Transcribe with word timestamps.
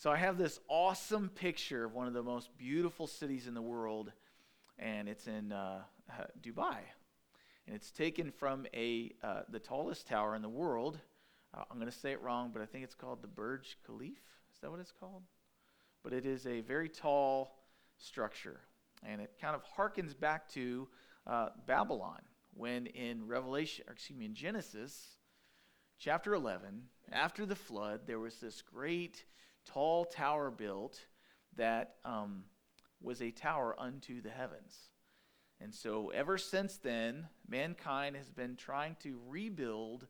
So 0.00 0.10
I 0.10 0.16
have 0.16 0.38
this 0.38 0.58
awesome 0.66 1.28
picture 1.28 1.84
of 1.84 1.92
one 1.92 2.06
of 2.06 2.14
the 2.14 2.22
most 2.22 2.56
beautiful 2.56 3.06
cities 3.06 3.46
in 3.46 3.52
the 3.52 3.60
world, 3.60 4.10
and 4.78 5.10
it's 5.10 5.26
in 5.26 5.52
uh, 5.52 5.82
Dubai. 6.42 6.78
And 7.66 7.76
it's 7.76 7.90
taken 7.90 8.30
from 8.30 8.66
a, 8.72 9.12
uh, 9.22 9.42
the 9.50 9.58
tallest 9.58 10.06
tower 10.06 10.34
in 10.34 10.40
the 10.40 10.48
world. 10.48 10.98
Uh, 11.52 11.64
I'm 11.70 11.76
going 11.76 11.92
to 11.92 11.98
say 11.98 12.12
it 12.12 12.22
wrong, 12.22 12.48
but 12.50 12.62
I 12.62 12.64
think 12.64 12.82
it's 12.82 12.94
called 12.94 13.20
the 13.20 13.28
Burj 13.28 13.76
Khalifa. 13.84 14.16
Is 14.54 14.60
that 14.62 14.70
what 14.70 14.80
it's 14.80 14.90
called? 14.90 15.20
But 16.02 16.14
it 16.14 16.24
is 16.24 16.46
a 16.46 16.62
very 16.62 16.88
tall 16.88 17.58
structure. 17.98 18.60
And 19.06 19.20
it 19.20 19.32
kind 19.38 19.54
of 19.54 19.60
harkens 19.76 20.18
back 20.18 20.48
to 20.52 20.88
uh, 21.26 21.50
Babylon, 21.66 22.22
when 22.54 22.86
in 22.86 23.26
Revelation, 23.26 23.84
excuse 23.90 24.18
me, 24.18 24.24
in 24.24 24.34
Genesis 24.34 25.18
chapter 25.98 26.32
11, 26.32 26.84
after 27.12 27.44
the 27.44 27.54
flood, 27.54 28.06
there 28.06 28.18
was 28.18 28.36
this 28.36 28.62
great 28.62 29.24
tall 29.72 30.04
tower 30.04 30.50
built 30.50 31.00
that 31.56 31.96
um, 32.04 32.44
was 33.00 33.22
a 33.22 33.30
tower 33.30 33.74
unto 33.78 34.20
the 34.20 34.30
heavens. 34.30 34.90
And 35.60 35.74
so, 35.74 36.10
ever 36.10 36.38
since 36.38 36.78
then, 36.78 37.28
mankind 37.46 38.16
has 38.16 38.30
been 38.30 38.56
trying 38.56 38.96
to 39.02 39.18
rebuild 39.28 40.06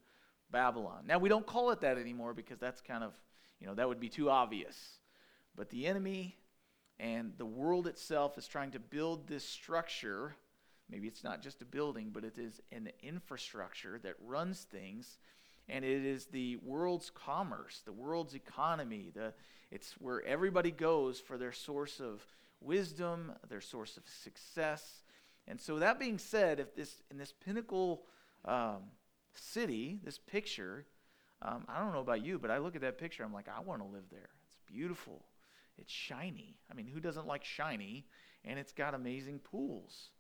Babylon. 0.50 1.04
Now, 1.06 1.18
we 1.18 1.28
don't 1.28 1.46
call 1.46 1.70
it 1.70 1.80
that 1.80 1.98
anymore 1.98 2.34
because 2.34 2.60
that's 2.60 2.80
kind 2.80 3.02
of, 3.02 3.12
you 3.60 3.66
know, 3.66 3.74
that 3.74 3.88
would 3.88 3.98
be 3.98 4.08
too 4.08 4.30
obvious. 4.30 4.76
But 5.56 5.70
the 5.70 5.86
enemy 5.86 6.36
and 7.00 7.32
the 7.36 7.46
world 7.46 7.88
itself 7.88 8.38
is 8.38 8.46
trying 8.46 8.70
to 8.72 8.78
build 8.78 9.26
this 9.26 9.44
structure. 9.44 10.36
Maybe 10.88 11.08
it's 11.08 11.24
not 11.24 11.42
just 11.42 11.62
a 11.62 11.64
building, 11.64 12.10
but 12.12 12.24
it 12.24 12.38
is 12.38 12.60
an 12.70 12.90
infrastructure 13.02 13.98
that 14.04 14.14
runs 14.24 14.60
things 14.60 15.18
and 15.70 15.84
it 15.84 16.04
is 16.04 16.26
the 16.26 16.56
world's 16.56 17.10
commerce, 17.10 17.82
the 17.84 17.92
world's 17.92 18.34
economy. 18.34 19.10
The, 19.14 19.32
it's 19.70 19.94
where 19.98 20.24
everybody 20.24 20.70
goes 20.70 21.20
for 21.20 21.38
their 21.38 21.52
source 21.52 22.00
of 22.00 22.24
wisdom, 22.60 23.32
their 23.48 23.60
source 23.60 23.96
of 23.96 24.02
success. 24.08 25.04
And 25.46 25.60
so, 25.60 25.78
that 25.78 25.98
being 25.98 26.18
said, 26.18 26.60
if 26.60 26.74
this 26.74 27.02
in 27.10 27.18
this 27.18 27.32
pinnacle 27.32 28.02
um, 28.44 28.82
city, 29.34 30.00
this 30.04 30.18
picture, 30.18 30.86
um, 31.42 31.64
I 31.68 31.78
don't 31.78 31.92
know 31.92 32.00
about 32.00 32.24
you, 32.24 32.38
but 32.38 32.50
I 32.50 32.58
look 32.58 32.74
at 32.74 32.82
that 32.82 32.98
picture, 32.98 33.24
I'm 33.24 33.32
like, 33.32 33.48
I 33.48 33.60
want 33.60 33.80
to 33.80 33.88
live 33.88 34.04
there. 34.10 34.28
It's 34.50 34.60
beautiful. 34.66 35.24
It's 35.78 35.92
shiny. 35.92 36.56
I 36.70 36.74
mean, 36.74 36.86
who 36.86 37.00
doesn't 37.00 37.26
like 37.26 37.44
shiny? 37.44 38.06
And 38.44 38.58
it's 38.58 38.72
got 38.72 38.94
amazing 38.94 39.38
pools. 39.38 40.10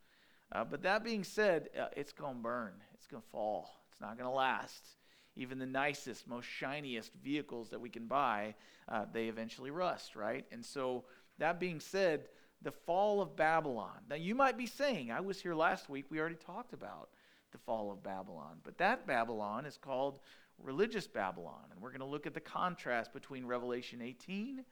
Uh, 0.52 0.64
but 0.64 0.82
that 0.82 1.04
being 1.04 1.22
said, 1.22 1.68
uh, 1.78 1.86
it's 1.96 2.12
going 2.12 2.36
to 2.36 2.42
burn. 2.42 2.72
It's 2.94 3.06
going 3.06 3.22
to 3.22 3.28
fall. 3.28 3.70
It's 3.90 4.00
not 4.00 4.16
going 4.16 4.28
to 4.28 4.34
last 4.34 4.96
even 5.40 5.58
the 5.58 5.66
nicest, 5.66 6.28
most 6.28 6.44
shiniest 6.44 7.12
vehicles 7.14 7.70
that 7.70 7.80
we 7.80 7.88
can 7.88 8.06
buy, 8.06 8.54
uh, 8.88 9.06
they 9.12 9.26
eventually 9.26 9.70
rust, 9.70 10.14
right? 10.14 10.44
And 10.52 10.64
so, 10.64 11.04
that 11.38 11.58
being 11.58 11.80
said, 11.80 12.28
the 12.62 12.70
fall 12.70 13.22
of 13.22 13.36
Babylon. 13.36 13.98
Now, 14.08 14.16
you 14.16 14.34
might 14.34 14.58
be 14.58 14.66
saying, 14.66 15.10
I 15.10 15.20
was 15.20 15.40
here 15.40 15.54
last 15.54 15.88
week, 15.88 16.04
we 16.10 16.20
already 16.20 16.34
talked 16.34 16.74
about 16.74 17.08
the 17.52 17.58
fall 17.58 17.90
of 17.90 18.02
Babylon. 18.02 18.58
But 18.62 18.78
that 18.78 19.06
Babylon 19.06 19.64
is 19.64 19.78
called 19.78 20.20
religious 20.62 21.06
Babylon. 21.06 21.64
And 21.72 21.80
we're 21.80 21.90
going 21.90 22.00
to 22.00 22.06
look 22.06 22.26
at 22.26 22.34
the 22.34 22.40
contrast 22.40 23.12
between 23.14 23.46
Revelation 23.46 24.02
18 24.02 24.64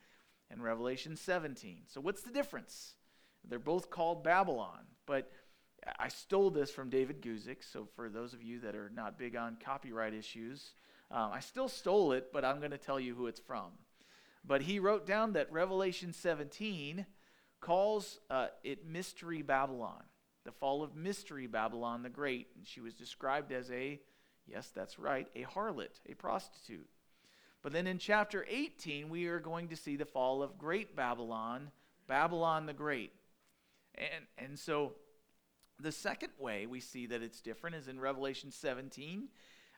and 0.51 0.63
Revelation 0.63 1.17
17. 1.17 1.85
So, 1.87 2.01
what's 2.01 2.23
the 2.23 2.31
difference? 2.31 2.95
They're 3.49 3.59
both 3.59 3.89
called 3.89 4.23
Babylon, 4.23 4.81
but 5.07 5.31
I 5.99 6.09
stole 6.09 6.51
this 6.51 6.71
from 6.71 6.91
David 6.91 7.23
Guzik, 7.23 7.63
so 7.63 7.87
for 7.95 8.09
those 8.09 8.35
of 8.35 8.43
you 8.43 8.61
that 8.61 8.75
are 8.75 8.91
not 8.95 9.19
big 9.19 9.37
on 9.37 9.57
copyright 9.65 10.15
issues, 10.15 10.73
um, 11.11 11.31
I 11.33 11.41
still 11.41 11.69
stole 11.69 12.13
it, 12.13 12.33
but 12.33 12.45
I'm 12.45 12.59
going 12.59 12.73
to 12.73 12.79
tell 12.79 13.01
you 13.01 13.15
who 13.15 13.27
it's 13.27 13.41
from. 13.41 13.71
But 14.45 14.63
he 14.63 14.79
wrote 14.79 15.07
down 15.07 15.33
that 15.35 15.53
Revelation 15.53 16.13
17 16.13 17.07
calls 17.61 18.21
uh, 18.31 18.49
it 18.63 18.87
Mystery 18.87 19.43
Babylon, 19.43 20.03
the 20.45 20.53
fall 20.53 20.83
of 20.83 20.95
Mystery 20.95 21.47
Babylon 21.47 22.03
the 22.03 22.09
Great. 22.09 22.49
And 22.57 22.67
she 22.67 22.81
was 22.81 22.95
described 22.95 23.53
as 23.53 23.71
a, 23.71 24.01
yes, 24.47 24.71
that's 24.75 24.99
right, 24.99 25.29
a 25.35 25.43
harlot, 25.45 26.01
a 26.09 26.15
prostitute. 26.15 26.89
But 27.63 27.73
then 27.73 27.87
in 27.87 27.99
chapter 27.99 28.47
18, 28.49 29.09
we 29.09 29.27
are 29.27 29.41
going 29.41 29.69
to 29.69 29.77
see 29.77 29.97
the 29.97 30.05
fall 30.05 30.43
of 30.43 30.59
Great 30.59 30.95
Babylon, 30.95 31.71
Babylon 32.07 32.67
the 32.67 32.73
Great. 32.73 33.13
And, 33.95 34.25
and 34.39 34.59
so 34.59 34.93
the 35.81 35.93
second 35.93 36.33
way 36.39 36.67
we 36.67 36.81
see 36.81 37.07
that 37.07 37.23
it's 37.23 37.41
different 37.41 37.77
is 37.77 37.89
in 37.89 38.01
Revelation 38.01 38.51
17. 38.51 39.29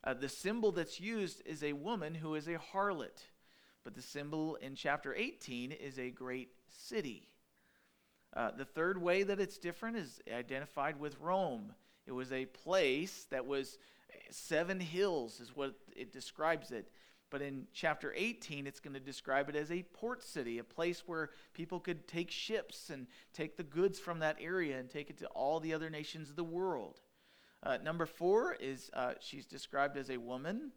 Uh, 0.02 0.14
the 0.14 0.28
symbol 0.28 0.72
that's 0.72 0.98
used 0.98 1.42
is 1.44 1.62
a 1.62 1.74
woman 1.74 2.14
who 2.14 2.34
is 2.34 2.48
a 2.48 2.56
harlot, 2.56 3.24
but 3.84 3.94
the 3.94 4.02
symbol 4.02 4.56
in 4.56 4.74
chapter 4.74 5.14
18 5.14 5.72
is 5.72 5.98
a 5.98 6.10
great 6.10 6.50
city. 6.68 7.28
Uh, 8.34 8.50
the 8.52 8.64
third 8.64 9.00
way 9.00 9.22
that 9.24 9.40
it's 9.40 9.58
different 9.58 9.96
is 9.96 10.20
identified 10.32 10.98
with 10.98 11.18
Rome. 11.20 11.74
It 12.06 12.12
was 12.12 12.32
a 12.32 12.46
place 12.46 13.26
that 13.30 13.46
was 13.46 13.76
seven 14.30 14.80
hills, 14.80 15.40
is 15.40 15.54
what 15.54 15.74
it 15.94 16.12
describes 16.12 16.70
it. 16.70 16.90
But 17.30 17.42
in 17.42 17.66
chapter 17.72 18.12
18, 18.14 18.66
it's 18.66 18.80
going 18.80 18.94
to 18.94 19.00
describe 19.00 19.48
it 19.48 19.56
as 19.56 19.70
a 19.70 19.84
port 19.94 20.22
city, 20.22 20.58
a 20.58 20.64
place 20.64 21.04
where 21.06 21.30
people 21.54 21.78
could 21.78 22.08
take 22.08 22.30
ships 22.30 22.90
and 22.90 23.06
take 23.32 23.56
the 23.56 23.62
goods 23.62 24.00
from 24.00 24.18
that 24.18 24.36
area 24.40 24.78
and 24.78 24.90
take 24.90 25.10
it 25.10 25.18
to 25.18 25.26
all 25.28 25.60
the 25.60 25.72
other 25.72 25.90
nations 25.90 26.28
of 26.28 26.36
the 26.36 26.44
world. 26.44 27.00
Uh, 27.62 27.78
number 27.82 28.06
four 28.06 28.56
is 28.58 28.90
uh, 28.94 29.12
she's 29.20 29.46
described 29.46 29.96
as 29.96 30.10
a 30.10 30.16
woman, 30.16 30.72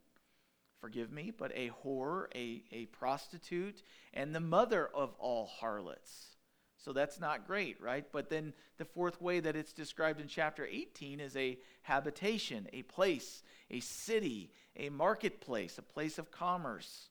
forgive 0.79 1.11
me, 1.11 1.31
but 1.35 1.51
a 1.55 1.71
whore, 1.83 2.25
a, 2.35 2.63
a 2.71 2.85
prostitute, 2.87 3.81
and 4.13 4.35
the 4.35 4.39
mother 4.39 4.89
of 4.93 5.15
all 5.17 5.47
harlots. 5.47 6.35
So 6.77 6.91
that's 6.91 7.19
not 7.19 7.47
great, 7.47 7.81
right? 7.81 8.05
But 8.11 8.29
then 8.29 8.53
the 8.77 8.83
fourth 8.83 9.21
way 9.21 9.39
that 9.39 9.55
it's 9.55 9.71
described 9.71 10.19
in 10.19 10.27
chapter 10.27 10.67
18 10.69 11.21
is 11.21 11.37
a 11.37 11.57
habitation, 11.83 12.67
a 12.73 12.81
place, 12.83 13.41
a 13.69 13.79
city, 13.79 14.51
a 14.75 14.89
marketplace, 14.89 15.77
a 15.77 15.81
place 15.81 16.17
of 16.17 16.31
commerce. 16.31 17.09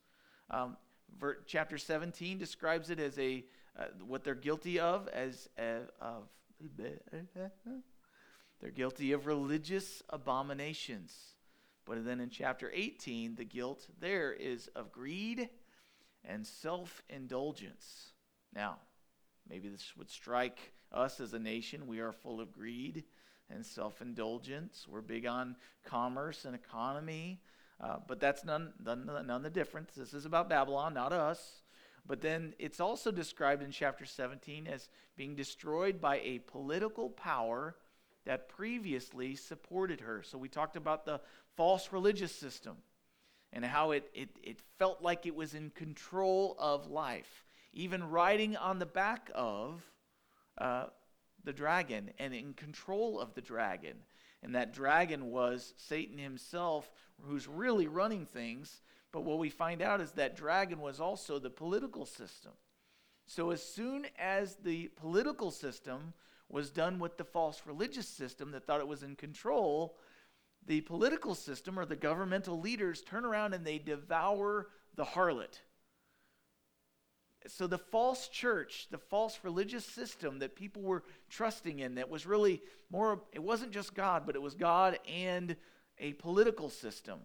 Um, 0.50 0.76
ver- 1.18 1.38
chapter 1.46 1.78
17 1.78 2.38
describes 2.38 2.90
it 2.90 2.98
as 2.98 3.18
a 3.18 3.44
uh, 3.78 3.84
what 4.06 4.22
they're 4.22 4.34
guilty 4.34 4.78
of 4.78 5.08
as 5.08 5.48
uh, 5.58 5.80
of 6.00 6.24
they're 8.60 8.70
guilty 8.70 9.12
of 9.12 9.26
religious 9.26 10.02
abominations. 10.10 11.14
But 11.84 12.04
then 12.04 12.20
in 12.20 12.30
chapter 12.30 12.70
18, 12.72 13.34
the 13.34 13.44
guilt 13.44 13.88
there 13.98 14.32
is 14.32 14.68
of 14.76 14.92
greed 14.92 15.48
and 16.24 16.46
self 16.46 17.02
indulgence. 17.08 18.12
Now, 18.54 18.76
Maybe 19.48 19.68
this 19.68 19.96
would 19.96 20.10
strike 20.10 20.72
us 20.90 21.20
as 21.20 21.34
a 21.34 21.38
nation. 21.38 21.86
We 21.86 22.00
are 22.00 22.12
full 22.12 22.40
of 22.40 22.52
greed 22.52 23.04
and 23.52 23.64
self 23.64 24.00
indulgence. 24.00 24.86
We're 24.88 25.00
big 25.00 25.26
on 25.26 25.56
commerce 25.84 26.44
and 26.44 26.54
economy. 26.54 27.40
Uh, 27.80 27.96
but 28.06 28.20
that's 28.20 28.44
none, 28.44 28.72
none, 28.84 29.08
none 29.26 29.42
the 29.42 29.50
difference. 29.50 29.92
This 29.96 30.14
is 30.14 30.24
about 30.24 30.48
Babylon, 30.48 30.94
not 30.94 31.12
us. 31.12 31.62
But 32.06 32.20
then 32.20 32.54
it's 32.58 32.80
also 32.80 33.10
described 33.10 33.62
in 33.62 33.70
chapter 33.70 34.04
17 34.04 34.66
as 34.66 34.88
being 35.16 35.34
destroyed 35.34 36.00
by 36.00 36.18
a 36.18 36.40
political 36.40 37.10
power 37.10 37.76
that 38.24 38.48
previously 38.48 39.34
supported 39.34 40.00
her. 40.00 40.22
So 40.22 40.38
we 40.38 40.48
talked 40.48 40.76
about 40.76 41.04
the 41.04 41.20
false 41.56 41.92
religious 41.92 42.32
system 42.32 42.76
and 43.52 43.64
how 43.64 43.90
it, 43.92 44.08
it, 44.14 44.30
it 44.42 44.60
felt 44.78 45.02
like 45.02 45.26
it 45.26 45.34
was 45.34 45.54
in 45.54 45.70
control 45.70 46.56
of 46.58 46.88
life 46.88 47.44
even 47.72 48.04
riding 48.04 48.56
on 48.56 48.78
the 48.78 48.86
back 48.86 49.30
of 49.34 49.82
uh, 50.58 50.86
the 51.44 51.52
dragon 51.52 52.10
and 52.18 52.34
in 52.34 52.54
control 52.54 53.20
of 53.20 53.34
the 53.34 53.40
dragon. 53.40 53.96
And 54.42 54.54
that 54.54 54.72
dragon 54.72 55.30
was 55.30 55.74
Satan 55.76 56.18
himself, 56.18 56.90
who's 57.20 57.46
really 57.46 57.86
running 57.86 58.26
things. 58.26 58.82
But 59.12 59.24
what 59.24 59.38
we 59.38 59.50
find 59.50 59.82
out 59.82 60.00
is 60.00 60.12
that 60.12 60.36
dragon 60.36 60.80
was 60.80 61.00
also 61.00 61.38
the 61.38 61.50
political 61.50 62.06
system. 62.06 62.52
So 63.26 63.50
as 63.50 63.62
soon 63.62 64.06
as 64.18 64.56
the 64.56 64.88
political 64.96 65.50
system 65.50 66.12
was 66.48 66.70
done 66.70 66.98
with 66.98 67.16
the 67.16 67.24
false 67.24 67.62
religious 67.66 68.08
system 68.08 68.50
that 68.50 68.66
thought 68.66 68.80
it 68.80 68.88
was 68.88 69.02
in 69.02 69.16
control, 69.16 69.96
the 70.66 70.80
political 70.82 71.34
system 71.34 71.78
or 71.78 71.84
the 71.84 71.96
governmental 71.96 72.60
leaders 72.60 73.00
turn 73.00 73.24
around 73.24 73.54
and 73.54 73.64
they 73.64 73.78
devour 73.78 74.68
the 74.96 75.04
harlot 75.04 75.60
so 77.46 77.66
the 77.66 77.78
false 77.78 78.28
church, 78.28 78.88
the 78.90 78.98
false 78.98 79.38
religious 79.42 79.84
system 79.84 80.38
that 80.40 80.56
people 80.56 80.82
were 80.82 81.02
trusting 81.28 81.80
in, 81.80 81.96
that 81.96 82.08
was 82.08 82.26
really 82.26 82.62
more, 82.90 83.22
it 83.32 83.42
wasn't 83.42 83.72
just 83.72 83.94
God, 83.94 84.24
but 84.26 84.34
it 84.34 84.42
was 84.42 84.54
God 84.54 84.98
and 85.08 85.56
a 85.98 86.12
political 86.14 86.68
system. 86.68 87.20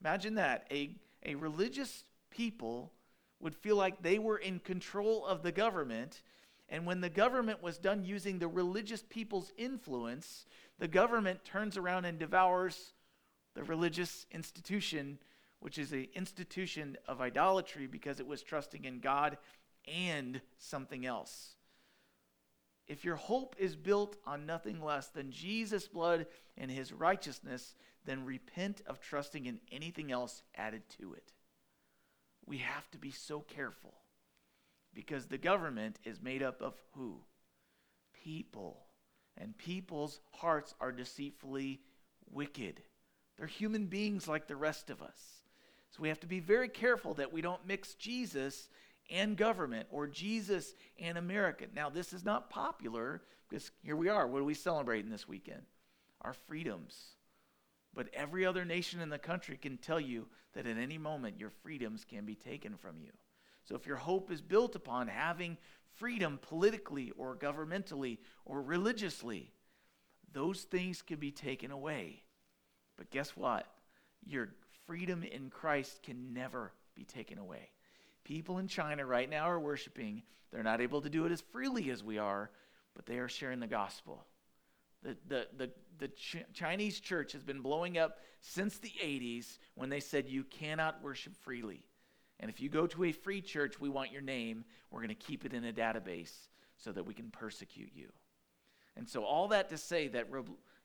Imagine 0.00 0.34
that. 0.36 0.66
A, 0.70 0.96
a 1.24 1.34
religious 1.34 2.04
people 2.30 2.92
would 3.40 3.54
feel 3.54 3.76
like 3.76 4.02
they 4.02 4.18
were 4.18 4.38
in 4.38 4.58
control 4.58 5.26
of 5.26 5.42
the 5.42 5.52
government. 5.52 6.22
And 6.68 6.86
when 6.86 7.00
the 7.00 7.10
government 7.10 7.62
was 7.62 7.78
done 7.78 8.04
using 8.04 8.38
the 8.38 8.48
religious 8.48 9.04
people's 9.08 9.52
influence, 9.56 10.46
the 10.78 10.88
government 10.88 11.44
turns 11.44 11.76
around 11.76 12.04
and 12.04 12.18
devours 12.18 12.94
the 13.54 13.64
religious 13.64 14.26
institution 14.32 15.18
which 15.62 15.78
is 15.78 15.92
an 15.92 16.08
institution 16.16 16.96
of 17.06 17.20
idolatry 17.20 17.86
because 17.86 18.18
it 18.18 18.26
was 18.26 18.42
trusting 18.42 18.84
in 18.84 18.98
God 18.98 19.38
and 19.86 20.40
something 20.58 21.06
else. 21.06 21.54
If 22.88 23.04
your 23.04 23.14
hope 23.14 23.54
is 23.60 23.76
built 23.76 24.16
on 24.26 24.44
nothing 24.44 24.82
less 24.82 25.06
than 25.06 25.30
Jesus' 25.30 25.86
blood 25.86 26.26
and 26.58 26.68
his 26.68 26.92
righteousness, 26.92 27.76
then 28.04 28.24
repent 28.24 28.82
of 28.88 28.98
trusting 28.98 29.46
in 29.46 29.60
anything 29.70 30.10
else 30.10 30.42
added 30.56 30.82
to 31.00 31.14
it. 31.14 31.32
We 32.44 32.58
have 32.58 32.90
to 32.90 32.98
be 32.98 33.12
so 33.12 33.38
careful 33.38 33.94
because 34.92 35.26
the 35.26 35.38
government 35.38 36.00
is 36.02 36.20
made 36.20 36.42
up 36.42 36.60
of 36.60 36.74
who? 36.96 37.20
People. 38.24 38.80
And 39.38 39.56
people's 39.56 40.18
hearts 40.32 40.74
are 40.80 40.90
deceitfully 40.90 41.82
wicked. 42.28 42.82
They're 43.38 43.46
human 43.46 43.86
beings 43.86 44.26
like 44.26 44.48
the 44.48 44.56
rest 44.56 44.90
of 44.90 45.00
us. 45.00 45.41
So 45.92 46.02
we 46.02 46.08
have 46.08 46.20
to 46.20 46.26
be 46.26 46.40
very 46.40 46.68
careful 46.68 47.14
that 47.14 47.32
we 47.32 47.42
don't 47.42 47.66
mix 47.66 47.94
Jesus 47.94 48.68
and 49.10 49.36
government 49.36 49.86
or 49.90 50.06
Jesus 50.06 50.74
and 50.98 51.18
America. 51.18 51.66
Now, 51.74 51.90
this 51.90 52.14
is 52.14 52.24
not 52.24 52.48
popular 52.48 53.22
because 53.48 53.70
here 53.82 53.96
we 53.96 54.08
are. 54.08 54.26
What 54.26 54.40
are 54.40 54.44
we 54.44 54.54
celebrating 54.54 55.10
this 55.10 55.28
weekend? 55.28 55.62
Our 56.22 56.32
freedoms. 56.32 56.96
But 57.94 58.08
every 58.14 58.46
other 58.46 58.64
nation 58.64 59.00
in 59.00 59.10
the 59.10 59.18
country 59.18 59.58
can 59.58 59.76
tell 59.76 60.00
you 60.00 60.28
that 60.54 60.66
at 60.66 60.78
any 60.78 60.96
moment 60.96 61.38
your 61.38 61.50
freedoms 61.62 62.06
can 62.06 62.24
be 62.24 62.34
taken 62.34 62.76
from 62.76 62.98
you. 62.98 63.10
So 63.64 63.74
if 63.74 63.86
your 63.86 63.96
hope 63.96 64.30
is 64.30 64.40
built 64.40 64.74
upon 64.74 65.08
having 65.08 65.58
freedom 65.96 66.38
politically 66.40 67.12
or 67.18 67.36
governmentally 67.36 68.18
or 68.46 68.62
religiously, 68.62 69.52
those 70.32 70.62
things 70.62 71.02
can 71.02 71.18
be 71.18 71.30
taken 71.30 71.70
away. 71.70 72.22
But 72.96 73.10
guess 73.10 73.36
what? 73.36 73.66
Your 74.24 74.54
freedom 74.86 75.22
in 75.22 75.50
Christ 75.50 76.02
can 76.02 76.32
never 76.32 76.72
be 76.94 77.04
taken 77.04 77.38
away. 77.38 77.70
People 78.24 78.58
in 78.58 78.68
China 78.68 79.04
right 79.04 79.28
now 79.28 79.48
are 79.48 79.60
worshiping. 79.60 80.22
They're 80.52 80.62
not 80.62 80.80
able 80.80 81.00
to 81.00 81.10
do 81.10 81.24
it 81.26 81.32
as 81.32 81.40
freely 81.40 81.90
as 81.90 82.04
we 82.04 82.18
are, 82.18 82.50
but 82.94 83.06
they 83.06 83.18
are 83.18 83.28
sharing 83.28 83.60
the 83.60 83.66
gospel. 83.66 84.24
The, 85.02 85.16
the, 85.26 85.48
the, 85.56 85.70
the 85.98 86.08
Ch- 86.08 86.44
Chinese 86.52 87.00
church 87.00 87.32
has 87.32 87.42
been 87.42 87.60
blowing 87.60 87.98
up 87.98 88.18
since 88.40 88.78
the 88.78 88.92
80s 89.02 89.58
when 89.74 89.88
they 89.88 90.00
said 90.00 90.28
you 90.28 90.44
cannot 90.44 91.02
worship 91.02 91.36
freely. 91.36 91.84
And 92.38 92.50
if 92.50 92.60
you 92.60 92.68
go 92.68 92.86
to 92.88 93.04
a 93.04 93.12
free 93.12 93.40
church, 93.40 93.80
we 93.80 93.88
want 93.88 94.12
your 94.12 94.22
name. 94.22 94.64
We're 94.90 95.00
going 95.00 95.08
to 95.08 95.14
keep 95.14 95.44
it 95.44 95.52
in 95.52 95.64
a 95.64 95.72
database 95.72 96.32
so 96.76 96.92
that 96.92 97.06
we 97.06 97.14
can 97.14 97.30
persecute 97.30 97.92
you. 97.94 98.08
And 98.96 99.08
so, 99.08 99.24
all 99.24 99.48
that 99.48 99.70
to 99.70 99.78
say 99.78 100.08
that 100.08 100.30
re- 100.30 100.42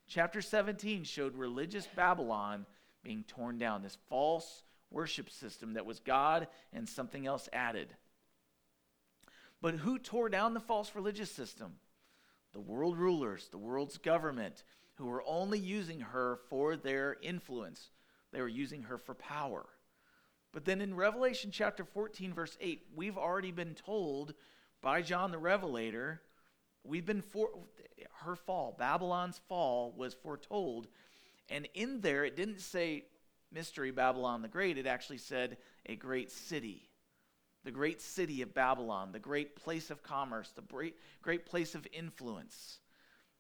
chapter 0.08 0.42
17 0.42 1.04
showed 1.04 1.36
religious 1.36 1.88
Babylon 1.96 2.66
being 3.04 3.24
torn 3.28 3.58
down, 3.58 3.82
this 3.82 3.98
false 4.10 4.64
worship 4.90 5.30
system 5.30 5.74
that 5.74 5.86
was 5.86 6.00
God 6.00 6.48
and 6.74 6.88
something 6.88 7.26
else 7.26 7.50
added. 7.52 7.96
But 9.62 9.76
who 9.76 9.98
tore 9.98 10.30
down 10.30 10.54
the 10.54 10.60
false 10.60 10.94
religious 10.96 11.32
system? 11.32 11.76
The 12.54 12.60
world 12.60 12.98
rulers, 12.98 13.50
the 13.50 13.58
world's 13.58 13.98
government, 13.98 14.64
who 14.96 15.06
were 15.06 15.24
only 15.28 15.60
using 15.60 16.00
her 16.00 16.40
for 16.50 16.76
their 16.76 17.18
influence. 17.22 17.92
They 18.32 18.42
were 18.42 18.48
using 18.48 18.84
her 18.84 18.98
for 18.98 19.14
power. 19.14 19.66
But 20.52 20.66
then 20.66 20.82
in 20.82 20.96
Revelation 20.96 21.52
chapter 21.52 21.84
14, 21.84 22.34
verse 22.34 22.58
8, 22.60 22.88
we've 22.96 23.18
already 23.18 23.52
been 23.52 23.76
told 23.76 24.34
by 24.82 25.02
John 25.02 25.32
the 25.32 25.38
Revelator, 25.38 26.22
we've 26.84 27.06
been 27.06 27.22
for 27.22 27.50
her 28.22 28.36
fall, 28.36 28.76
Babylon's 28.78 29.40
fall 29.48 29.94
was 29.96 30.14
foretold. 30.14 30.88
And 31.50 31.68
in 31.74 32.02
there, 32.02 32.26
it 32.26 32.36
didn't 32.36 32.60
say 32.60 33.06
mystery 33.52 33.92
Babylon 33.92 34.42
the 34.42 34.48
Great, 34.48 34.78
it 34.78 34.86
actually 34.86 35.18
said 35.18 35.58
a 35.86 35.96
great 35.96 36.32
city. 36.32 36.90
The 37.64 37.72
great 37.72 38.02
city 38.02 38.42
of 38.42 38.54
Babylon, 38.54 39.12
the 39.12 39.20
great 39.20 39.56
place 39.56 39.90
of 39.90 40.04
commerce, 40.04 40.52
the 40.56 40.62
great, 40.62 40.96
great 41.22 41.46
place 41.46 41.76
of 41.76 41.86
influence. 41.92 42.80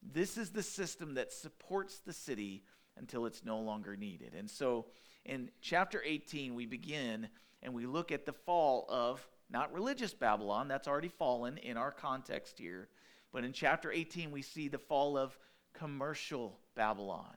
This 0.01 0.37
is 0.37 0.51
the 0.51 0.63
system 0.63 1.13
that 1.15 1.31
supports 1.31 1.99
the 1.99 2.13
city 2.13 2.63
until 2.97 3.25
it's 3.25 3.45
no 3.45 3.59
longer 3.59 3.95
needed. 3.95 4.33
And 4.33 4.49
so 4.49 4.87
in 5.25 5.49
chapter 5.61 6.01
18, 6.03 6.55
we 6.55 6.65
begin 6.65 7.29
and 7.61 7.73
we 7.73 7.85
look 7.85 8.11
at 8.11 8.25
the 8.25 8.33
fall 8.33 8.85
of 8.89 9.25
not 9.49 9.73
religious 9.73 10.13
Babylon, 10.13 10.67
that's 10.67 10.87
already 10.87 11.07
fallen 11.07 11.57
in 11.57 11.77
our 11.77 11.91
context 11.91 12.59
here, 12.59 12.89
but 13.31 13.43
in 13.43 13.53
chapter 13.53 13.91
18, 13.91 14.31
we 14.31 14.41
see 14.41 14.67
the 14.67 14.77
fall 14.77 15.17
of 15.17 15.37
commercial 15.73 16.59
Babylon 16.75 17.35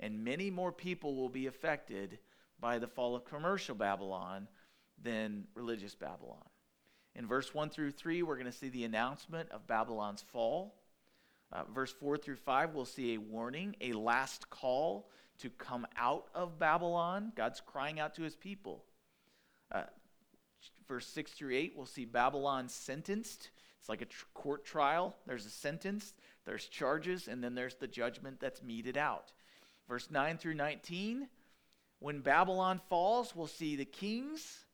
and 0.00 0.24
many 0.24 0.50
more 0.50 0.72
people 0.72 1.16
will 1.16 1.28
be 1.28 1.46
affected 1.46 2.18
by 2.60 2.78
the 2.78 2.86
fall 2.86 3.14
of 3.14 3.24
commercial 3.24 3.74
Babylon 3.74 4.48
than 5.02 5.44
religious 5.54 5.94
Babylon. 5.94 6.44
In 7.14 7.26
verse 7.26 7.54
1 7.54 7.70
through 7.70 7.92
3, 7.92 8.22
we're 8.22 8.36
going 8.36 8.46
to 8.46 8.52
see 8.52 8.68
the 8.68 8.84
announcement 8.84 9.50
of 9.50 9.66
Babylon's 9.66 10.22
fall. 10.22 10.74
Uh, 11.52 11.64
verse 11.74 11.92
4 11.92 12.16
through 12.16 12.36
5, 12.36 12.74
we'll 12.74 12.84
see 12.84 13.14
a 13.14 13.18
warning, 13.18 13.74
a 13.80 13.92
last 13.92 14.50
call 14.50 15.08
to 15.38 15.50
come 15.50 15.86
out 15.96 16.26
of 16.34 16.58
Babylon. 16.58 17.32
God's 17.34 17.60
crying 17.60 17.98
out 17.98 18.14
to 18.16 18.22
his 18.22 18.36
people. 18.36 18.84
Uh, 19.72 19.84
verse 20.86 21.06
6 21.06 21.32
through 21.32 21.54
8, 21.54 21.72
we'll 21.76 21.86
see 21.86 22.04
Babylon 22.04 22.68
sentenced. 22.68 23.50
It's 23.80 23.88
like 23.88 24.02
a 24.02 24.06
tr- 24.06 24.26
court 24.34 24.64
trial. 24.64 25.16
There's 25.26 25.46
a 25.46 25.50
sentence, 25.50 26.14
there's 26.44 26.66
charges, 26.66 27.28
and 27.28 27.42
then 27.42 27.54
there's 27.54 27.76
the 27.76 27.86
judgment 27.86 28.40
that's 28.40 28.62
meted 28.62 28.96
out. 28.96 29.32
Verse 29.88 30.10
9 30.10 30.38
through 30.38 30.54
19 30.54 31.28
when 32.00 32.20
Babylon 32.20 32.80
falls, 32.88 33.34
we'll 33.34 33.48
see 33.48 33.74
the 33.74 33.84
kings, 33.84 34.64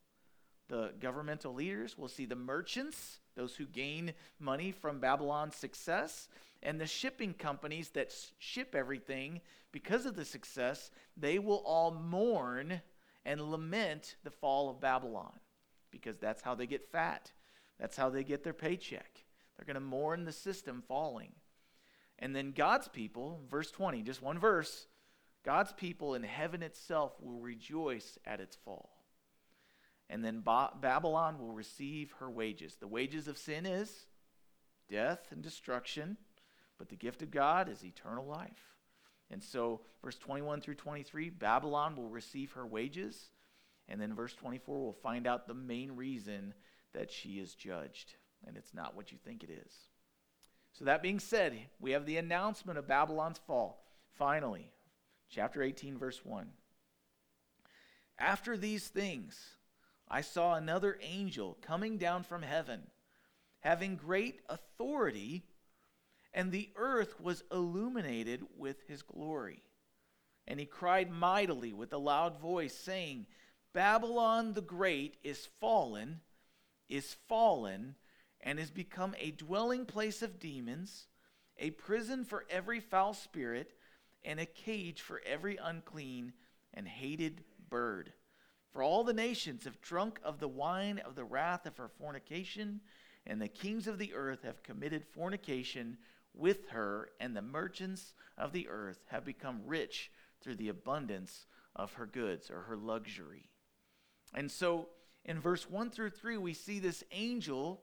the 0.69 0.93
governmental 1.01 1.55
leaders, 1.55 1.97
we'll 1.97 2.09
see 2.09 2.27
the 2.27 2.37
merchants, 2.37 3.21
those 3.35 3.57
who 3.57 3.65
gain 3.65 4.13
money 4.39 4.73
from 4.73 5.01
Babylon's 5.01 5.57
success, 5.57 6.29
and 6.63 6.79
the 6.81 6.87
shipping 6.87 7.33
companies 7.33 7.91
that 7.91 8.15
ship 8.39 8.75
everything 8.75 9.41
because 9.73 10.07
of 10.07 10.17
the 10.17 10.25
success, 10.25 10.91
they 11.17 11.39
will 11.39 11.63
all 11.65 11.93
mourn 11.93 12.81
and 13.25 13.41
lament 13.51 14.17
the 14.23 14.31
fall 14.31 14.69
of 14.69 14.81
Babylon 14.81 15.33
because 15.91 16.19
that's 16.19 16.43
how 16.43 16.55
they 16.55 16.67
get 16.67 16.91
fat. 16.91 17.33
That's 17.81 17.97
how 17.97 18.11
they 18.11 18.23
get 18.23 18.45
their 18.45 18.53
paycheck. 18.53 19.25
They're 19.57 19.67
going 19.67 19.75
to 19.75 19.81
mourn 19.81 20.25
the 20.25 20.33
system 20.33 20.83
falling. 20.87 21.33
And 22.19 22.37
then 22.37 22.53
God's 22.53 22.89
people, 22.89 23.41
verse 23.51 23.71
20, 23.71 24.03
just 24.03 24.23
one 24.23 24.39
verse, 24.39 24.87
God's 25.45 25.73
people 25.73 26.15
in 26.15 26.23
heaven 26.23 26.63
itself 26.63 27.13
will 27.21 27.39
rejoice 27.39 28.19
at 28.25 28.41
its 28.41 28.57
fall. 28.57 28.91
And 30.09 30.25
then 30.25 30.41
ba- 30.41 30.73
Babylon 30.81 31.39
will 31.39 31.53
receive 31.53 32.13
her 32.19 32.31
wages. 32.31 32.77
The 32.77 32.89
wages 32.89 33.29
of 33.29 33.39
sin 33.39 33.67
is 33.67 34.07
death 34.91 35.29
and 35.31 35.43
destruction, 35.43 36.17
but 36.79 36.89
the 36.89 36.97
gift 36.97 37.23
of 37.23 37.31
God 37.31 37.69
is 37.69 37.85
eternal 37.85 38.27
life. 38.27 38.75
And 39.31 39.43
so, 39.43 39.81
verse 40.03 40.19
21 40.19 40.61
through 40.61 40.75
23, 40.75 41.31
Babylon 41.31 41.97
will 41.97 42.09
receive 42.09 42.53
her 42.53 42.67
wages. 42.67 43.31
And 43.89 44.01
then, 44.01 44.15
verse 44.15 44.35
24, 44.35 44.83
we'll 44.83 44.93
find 44.93 45.27
out 45.27 45.47
the 45.47 45.55
main 45.55 45.93
reason 45.93 46.55
that 46.93 47.11
she 47.11 47.39
is 47.39 47.55
judged. 47.55 48.15
And 48.47 48.57
it's 48.57 48.75
not 48.75 48.95
what 48.95 49.13
you 49.13 49.19
think 49.19 49.43
it 49.43 49.51
is. 49.51 49.73
So, 50.73 50.85
that 50.85 51.03
being 51.03 51.19
said, 51.19 51.55
we 51.81 51.93
have 51.93 52.05
the 52.05 52.19
announcement 52.19 52.79
of 52.79 52.87
Babylon's 52.87 53.41
fall. 53.47 53.87
Finally, 54.17 54.71
chapter 55.35 55.63
18, 55.63 55.99
verse 55.99 56.25
1. 56.25 56.47
After 58.19 58.57
these 58.57 58.87
things, 58.87 59.37
I 60.09 60.21
saw 60.21 60.55
another 60.55 60.97
angel 61.03 61.59
coming 61.61 61.99
down 61.99 62.23
from 62.23 62.43
heaven, 62.43 62.83
having 63.59 63.97
great 63.97 64.41
authority, 64.49 65.43
and 66.33 66.53
the 66.53 66.71
earth 66.77 67.21
was 67.21 67.43
illuminated 67.51 68.45
with 68.57 68.77
his 68.87 69.03
glory. 69.03 69.65
And 70.47 70.61
he 70.61 70.67
cried 70.67 71.11
mightily 71.11 71.73
with 71.73 71.93
a 71.93 71.99
loud 71.99 72.39
voice, 72.39 72.75
saying, 72.75 73.27
Babylon 73.73 74.53
the 74.53 74.61
Great 74.61 75.17
is 75.25 75.49
fallen, 75.61 76.21
is 76.89 77.17
fallen, 77.29 77.97
and 78.41 78.61
is 78.61 78.71
become 78.71 79.17
a 79.19 79.33
dwelling 79.33 79.85
place 79.85 80.23
of 80.23 80.39
demons, 80.39 81.09
a 81.59 81.71
prison 81.71 82.25
for 82.25 82.45
every 82.49 82.79
foul 82.79 83.15
spirit 83.15 83.73
and 84.25 84.41
a 84.41 84.47
cage 84.47 85.01
for 85.01 85.21
every 85.27 85.57
unclean 85.57 86.33
and 86.73 86.89
hated 86.89 87.43
bird. 87.69 88.13
For 88.73 88.83
all 88.83 89.05
the 89.05 89.13
nations 89.13 89.65
have 89.65 89.81
drunk 89.81 90.19
of 90.25 90.41
the 90.41 90.49
wine 90.49 90.99
of 90.99 91.15
the 91.15 91.25
wrath 91.25 91.67
of 91.67 91.77
her 91.77 91.89
fornication, 91.89 92.81
and 93.27 93.41
the 93.41 93.49
kings 93.49 93.87
of 93.87 93.99
the 93.99 94.15
earth 94.15 94.43
have 94.43 94.63
committed 94.63 95.05
fornication 95.05 95.99
with 96.35 96.69
her, 96.71 97.11
and 97.21 97.37
the 97.37 97.43
merchants 97.43 98.15
of 98.37 98.53
the 98.53 98.69
earth 98.69 99.05
have 99.09 99.25
become 99.25 99.63
rich 99.65 100.11
through 100.41 100.57
the 100.57 100.69
abundance 100.69 101.47
of 101.77 101.93
her 101.95 102.07
goods 102.07 102.51
or 102.51 102.63
her 102.63 102.77
luxury. 102.77 103.49
And 104.35 104.51
so 104.51 104.89
in 105.25 105.41
verse 105.41 105.71
1 105.71 105.91
through 105.91 106.11
3, 106.11 106.37
we 106.39 106.55
see 106.55 106.81
this 106.81 107.05
angel 107.13 107.81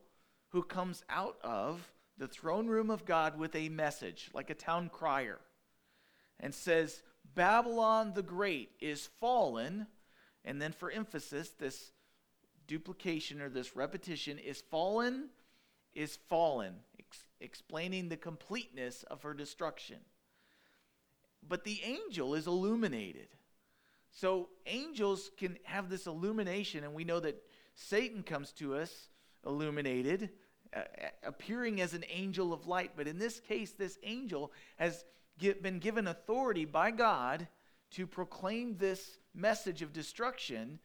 who 0.50 0.63
comes 0.63 1.03
out 1.10 1.38
of 1.41 1.89
the 2.17 2.27
throne 2.27 2.67
room 2.67 2.89
of 2.89 3.05
God 3.05 3.39
with 3.39 3.55
a 3.55 3.69
message, 3.69 4.29
like 4.33 4.50
a 4.50 4.55
town 4.55 4.89
crier 4.89 5.39
and 6.41 6.53
says, 6.53 7.01
Babylon 7.33 8.12
the 8.13 8.24
Great 8.24 8.71
is 8.81 9.07
fallen, 9.19 9.88
And 10.43 10.62
then 10.62 10.71
for 10.71 10.91
emphasis, 10.91 11.50
this 11.51 11.91
duplication 12.67 13.41
or 13.41 13.50
this 13.50 13.75
repetition 13.75 14.39
is 14.39 14.62
fallen, 14.62 15.29
is 15.93 16.17
fallen, 16.29 16.75
ex- 17.00 17.27
explaining 17.39 18.10
the 18.10 18.17
completeness 18.17 19.03
of 19.03 19.24
her 19.24 19.33
destruction. 19.33 19.98
But 21.48 21.63
the 21.63 21.81
angel 21.83 22.36
is 22.36 22.48
illuminated. 22.48 23.27
So 24.12 24.50
angels 24.65 25.31
can 25.38 25.57
have 25.63 25.89
this 25.89 26.07
illumination, 26.07 26.83
and 26.83 26.93
we 26.93 27.03
know 27.03 27.19
that 27.19 27.41
Satan 27.75 28.24
comes 28.24 28.51
to 28.53 28.75
us 28.75 29.10
illuminated, 29.45 30.29
uh, 30.75 30.81
appearing 31.24 31.81
as 31.81 31.93
an 31.93 32.03
angel 32.10 32.53
of 32.53 32.67
light. 32.67 32.91
But 32.95 33.07
in 33.07 33.19
this 33.19 33.39
case, 33.39 33.71
this 33.71 33.98
angel 34.03 34.51
has 34.77 35.05
get, 35.41 35.62
been 35.62 35.79
given 35.79 36.07
authority 36.07 36.63
by 36.63 36.91
God 36.91 37.48
to 37.91 38.07
proclaim 38.07 38.77
this 38.77 39.17
message 39.36 39.81
of 39.81 39.91
destruction, 39.91 40.79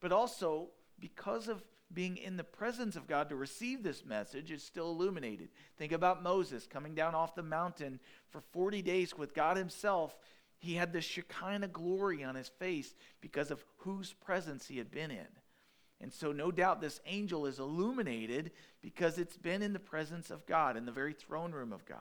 but 0.00 0.12
also 0.12 0.68
because 0.98 1.48
of 1.48 1.62
being 1.92 2.18
in 2.18 2.36
the 2.36 2.44
presence 2.44 2.94
of 2.94 3.06
God 3.06 3.28
to 3.30 3.36
receive 3.36 3.82
this 3.82 4.04
message 4.04 4.50
is 4.50 4.62
still 4.62 4.90
illuminated. 4.90 5.48
Think 5.78 5.92
about 5.92 6.22
Moses 6.22 6.66
coming 6.66 6.94
down 6.94 7.14
off 7.14 7.34
the 7.34 7.42
mountain 7.42 7.98
for 8.28 8.42
40 8.52 8.82
days 8.82 9.16
with 9.16 9.34
God 9.34 9.56
Himself. 9.56 10.16
He 10.58 10.74
had 10.74 10.92
the 10.92 11.00
Shekinah 11.00 11.68
glory 11.68 12.22
on 12.22 12.34
his 12.34 12.48
face 12.48 12.94
because 13.20 13.50
of 13.50 13.64
whose 13.78 14.12
presence 14.12 14.68
he 14.68 14.76
had 14.76 14.90
been 14.90 15.10
in. 15.10 15.26
And 16.02 16.12
so, 16.12 16.32
no 16.32 16.50
doubt, 16.50 16.80
this 16.80 17.00
angel 17.06 17.46
is 17.46 17.58
illuminated 17.58 18.52
because 18.82 19.18
it's 19.18 19.38
been 19.38 19.62
in 19.62 19.72
the 19.72 19.78
presence 19.78 20.30
of 20.30 20.46
God, 20.46 20.76
in 20.76 20.84
the 20.84 20.92
very 20.92 21.14
throne 21.14 21.52
room 21.52 21.72
of 21.72 21.86
God. 21.86 21.98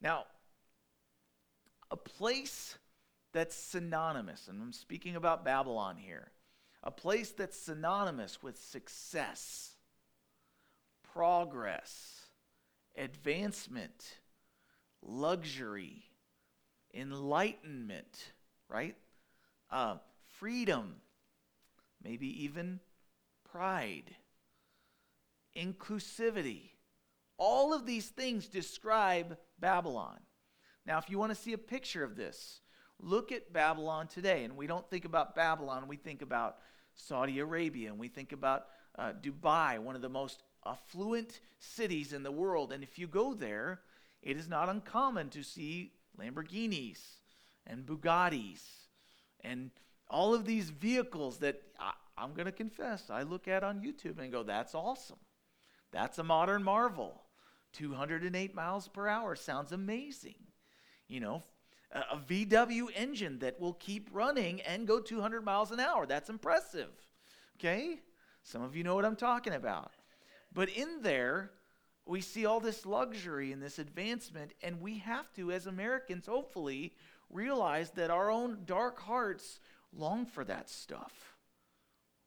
Now, 0.00 0.24
a 1.94 1.96
place 1.96 2.76
that's 3.32 3.54
synonymous, 3.54 4.48
and 4.48 4.60
I'm 4.60 4.72
speaking 4.72 5.14
about 5.14 5.44
Babylon 5.44 5.96
here, 5.96 6.32
a 6.82 6.90
place 6.90 7.30
that's 7.30 7.56
synonymous 7.56 8.42
with 8.42 8.58
success, 8.58 9.76
progress, 11.12 12.22
advancement, 12.96 14.18
luxury, 15.02 16.02
enlightenment, 16.92 18.32
right? 18.68 18.96
Uh, 19.70 19.98
freedom, 20.40 20.96
maybe 22.02 22.42
even 22.42 22.80
pride, 23.48 24.16
inclusivity. 25.56 26.70
All 27.38 27.72
of 27.72 27.86
these 27.86 28.08
things 28.08 28.48
describe 28.48 29.38
Babylon. 29.60 30.18
Now, 30.86 30.98
if 30.98 31.08
you 31.08 31.18
want 31.18 31.30
to 31.30 31.40
see 31.40 31.52
a 31.52 31.58
picture 31.58 32.04
of 32.04 32.16
this, 32.16 32.60
look 33.00 33.32
at 33.32 33.52
Babylon 33.52 34.06
today. 34.06 34.44
And 34.44 34.56
we 34.56 34.66
don't 34.66 34.88
think 34.88 35.04
about 35.04 35.34
Babylon, 35.34 35.88
we 35.88 35.96
think 35.96 36.22
about 36.22 36.58
Saudi 36.94 37.38
Arabia, 37.38 37.90
and 37.90 37.98
we 37.98 38.08
think 38.08 38.32
about 38.32 38.66
uh, 38.98 39.12
Dubai, 39.20 39.78
one 39.78 39.96
of 39.96 40.02
the 40.02 40.08
most 40.08 40.42
affluent 40.66 41.40
cities 41.58 42.12
in 42.12 42.22
the 42.22 42.32
world. 42.32 42.72
And 42.72 42.82
if 42.82 42.98
you 42.98 43.06
go 43.06 43.34
there, 43.34 43.80
it 44.22 44.36
is 44.36 44.48
not 44.48 44.68
uncommon 44.68 45.30
to 45.30 45.42
see 45.42 45.92
Lamborghinis 46.18 47.00
and 47.66 47.84
Bugattis 47.84 48.62
and 49.40 49.70
all 50.08 50.34
of 50.34 50.44
these 50.44 50.70
vehicles 50.70 51.38
that 51.38 51.60
I, 51.78 51.92
I'm 52.16 52.34
going 52.34 52.46
to 52.46 52.52
confess 52.52 53.10
I 53.10 53.22
look 53.22 53.48
at 53.48 53.64
on 53.64 53.80
YouTube 53.80 54.18
and 54.18 54.32
go, 54.32 54.42
that's 54.42 54.74
awesome. 54.74 55.18
That's 55.92 56.18
a 56.18 56.24
modern 56.24 56.62
marvel. 56.62 57.22
208 57.72 58.54
miles 58.54 58.88
per 58.88 59.08
hour 59.08 59.34
sounds 59.34 59.72
amazing. 59.72 60.36
You 61.08 61.20
know, 61.20 61.42
a, 61.92 62.16
VW 62.16 62.88
engine 62.94 63.38
that 63.40 63.60
will 63.60 63.74
keep 63.74 64.08
running 64.12 64.60
and 64.62 64.86
go 64.86 65.00
200 65.00 65.44
miles 65.44 65.70
an 65.70 65.80
hour. 65.80 66.06
That's 66.06 66.30
impressive. 66.30 66.90
Okay? 67.58 68.00
Some 68.42 68.62
of 68.62 68.76
you 68.76 68.84
know 68.84 68.94
what 68.94 69.04
I'm 69.04 69.16
talking 69.16 69.52
about. 69.52 69.92
But 70.52 70.68
in 70.68 71.02
there, 71.02 71.50
we 72.06 72.20
see 72.20 72.46
all 72.46 72.60
this 72.60 72.84
luxury 72.84 73.52
and 73.52 73.62
this 73.62 73.78
advancement, 73.78 74.52
and 74.62 74.80
we 74.80 74.98
have 74.98 75.32
to, 75.34 75.50
as 75.50 75.66
Americans, 75.66 76.26
hopefully, 76.26 76.94
realize 77.30 77.90
that 77.90 78.10
our 78.10 78.30
own 78.30 78.58
dark 78.66 79.00
hearts 79.00 79.58
long 79.96 80.26
for 80.26 80.44
that 80.44 80.68
stuff. 80.68 81.34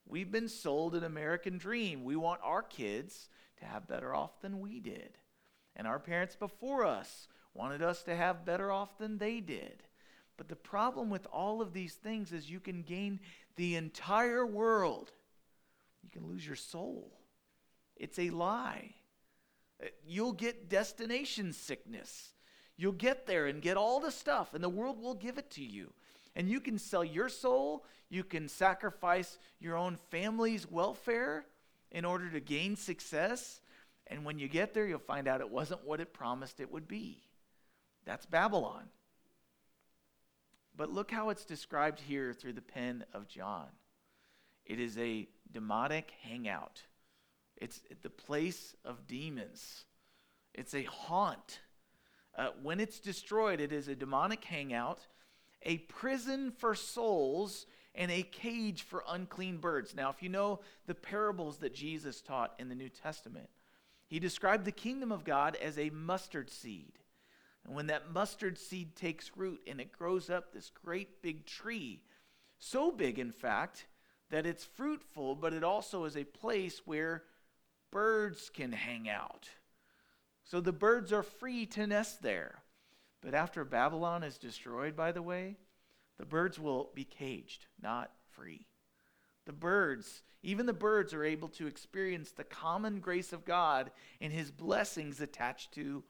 We've 0.07 0.31
been 0.31 0.49
sold 0.49 0.95
an 0.95 1.03
American 1.03 1.57
dream. 1.57 2.03
We 2.03 2.15
want 2.15 2.41
our 2.43 2.63
kids 2.63 3.29
to 3.59 3.65
have 3.65 3.87
better 3.87 4.13
off 4.13 4.41
than 4.41 4.59
we 4.59 4.79
did. 4.79 5.17
And 5.75 5.87
our 5.87 5.99
parents 5.99 6.35
before 6.35 6.85
us 6.85 7.27
wanted 7.57 7.81
us 7.81 8.03
to 8.03 8.15
have 8.15 8.45
better 8.45 8.71
off 8.71 8.97
than 8.97 9.17
they 9.17 9.39
did. 9.39 9.83
But 10.37 10.47
the 10.47 10.55
problem 10.55 11.09
with 11.09 11.25
all 11.31 11.61
of 11.61 11.73
these 11.73 11.95
things 11.95 12.31
is 12.31 12.49
you 12.49 12.59
can 12.59 12.83
gain 12.83 13.19
the 13.55 13.75
entire 13.75 14.45
world, 14.45 15.11
you 16.03 16.09
can 16.11 16.27
lose 16.27 16.45
your 16.45 16.55
soul. 16.55 17.11
It's 17.95 18.19
a 18.19 18.29
lie. 18.29 18.93
You'll 20.05 20.33
get 20.33 20.69
destination 20.69 21.53
sickness. 21.53 22.33
You'll 22.77 22.91
get 22.91 23.25
there 23.25 23.47
and 23.47 23.61
get 23.61 23.77
all 23.77 23.99
the 23.99 24.11
stuff, 24.11 24.53
and 24.53 24.63
the 24.63 24.69
world 24.69 25.01
will 25.01 25.15
give 25.15 25.39
it 25.39 25.49
to 25.51 25.63
you. 25.63 25.91
And 26.35 26.47
you 26.47 26.59
can 26.59 26.77
sell 26.77 27.03
your 27.03 27.29
soul, 27.29 27.83
you 28.09 28.23
can 28.23 28.47
sacrifice 28.47 29.39
your 29.59 29.75
own 29.75 29.97
family's 30.11 30.69
welfare 30.69 31.45
in 31.91 32.05
order 32.05 32.29
to 32.29 32.39
gain 32.39 32.75
success. 32.75 33.59
And 34.05 34.23
when 34.23 34.37
you 34.37 34.47
get 34.47 34.75
there, 34.75 34.85
you'll 34.85 34.99
find 34.99 35.27
out 35.27 35.41
it 35.41 35.49
wasn't 35.49 35.83
what 35.83 35.99
it 35.99 36.13
promised 36.13 36.59
it 36.59 36.71
would 36.71 36.87
be. 36.87 37.23
That's 38.07 38.25
Babylon. 38.25 38.85
But 40.77 40.93
look 40.93 41.11
how 41.11 41.29
it's 41.29 41.43
described 41.43 41.99
here 41.99 42.33
through 42.33 42.53
the 42.53 42.61
pen 42.61 43.03
of 43.13 43.27
John. 43.27 43.67
It 44.65 44.79
is 44.79 44.97
a 44.97 45.27
demonic 45.51 46.13
hangout. 46.21 46.83
It's 47.57 47.81
the 48.01 48.09
place 48.09 48.75
of 48.85 49.07
demons. 49.07 49.83
It's 50.53 50.73
a 50.73 50.83
haunt. 50.83 51.59
Uh, 52.37 52.51
when 52.63 52.79
it's 52.79 53.01
destroyed, 53.01 53.59
it 53.59 53.73
is 53.73 53.89
a 53.89 53.95
demonic 53.95 54.45
hangout, 54.45 55.07
a 55.63 55.79
prison 55.79 56.51
for 56.51 56.75
souls, 56.75 57.65
and 57.93 58.09
a 58.09 58.21
cage 58.21 58.83
for 58.83 59.03
unclean 59.09 59.57
birds. 59.57 59.93
Now, 59.93 60.11
if 60.11 60.23
you 60.23 60.29
know 60.29 60.61
the 60.85 60.95
parables 60.95 61.57
that 61.57 61.73
Jesus 61.73 62.21
taught 62.21 62.53
in 62.57 62.69
the 62.69 62.75
New 62.75 62.89
Testament, 62.89 63.49
he 64.05 64.19
described 64.19 64.63
the 64.63 64.71
kingdom 64.71 65.11
of 65.11 65.25
God 65.25 65.57
as 65.61 65.77
a 65.77 65.89
mustard 65.89 66.49
seed. 66.49 66.93
And 67.67 67.75
when 67.75 67.87
that 67.87 68.13
mustard 68.13 68.57
seed 68.57 68.95
takes 68.95 69.31
root 69.35 69.59
and 69.67 69.81
it 69.81 69.91
grows 69.91 70.29
up 70.29 70.51
this 70.51 70.71
great 70.83 71.21
big 71.21 71.45
tree, 71.45 72.01
so 72.57 72.91
big, 72.91 73.19
in 73.19 73.31
fact, 73.31 73.85
that 74.31 74.45
it's 74.45 74.63
fruitful, 74.63 75.35
but 75.35 75.53
it 75.53 75.63
also 75.63 76.05
is 76.05 76.15
a 76.15 76.23
place 76.23 76.81
where 76.85 77.23
birds 77.91 78.49
can 78.49 78.71
hang 78.71 79.09
out. 79.09 79.49
So 80.43 80.61
the 80.61 80.71
birds 80.71 81.11
are 81.11 81.23
free 81.23 81.65
to 81.67 81.85
nest 81.85 82.21
there. 82.21 82.63
But 83.21 83.33
after 83.33 83.65
Babylon 83.65 84.23
is 84.23 84.37
destroyed, 84.37 84.95
by 84.95 85.11
the 85.11 85.21
way, 85.21 85.57
the 86.17 86.25
birds 86.25 86.57
will 86.57 86.91
be 86.95 87.03
caged, 87.03 87.65
not 87.81 88.11
free. 88.31 88.65
The 89.45 89.53
birds, 89.53 90.23
even 90.43 90.65
the 90.65 90.73
birds, 90.73 91.13
are 91.13 91.23
able 91.23 91.47
to 91.49 91.67
experience 91.67 92.31
the 92.31 92.43
common 92.43 92.99
grace 92.99 93.33
of 93.33 93.45
God 93.45 93.91
and 94.21 94.31
his 94.31 94.51
blessings 94.51 95.19
attached 95.19 95.73
to 95.73 96.03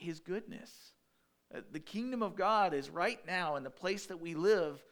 his 0.00 0.20
goodness. 0.20 0.92
Uh, 1.54 1.60
the 1.72 1.80
kingdom 1.80 2.22
of 2.22 2.36
God 2.36 2.74
is 2.74 2.90
right 2.90 3.18
now 3.26 3.56
in 3.56 3.62
the 3.62 3.70
place 3.70 4.06
that 4.06 4.20
we 4.20 4.34
live. 4.34 4.82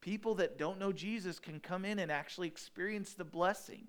People 0.00 0.36
that 0.36 0.58
don't 0.58 0.78
know 0.78 0.92
Jesus 0.92 1.38
can 1.38 1.58
come 1.58 1.84
in 1.84 1.98
and 1.98 2.12
actually 2.12 2.48
experience 2.48 3.14
the 3.14 3.24
blessing. 3.24 3.88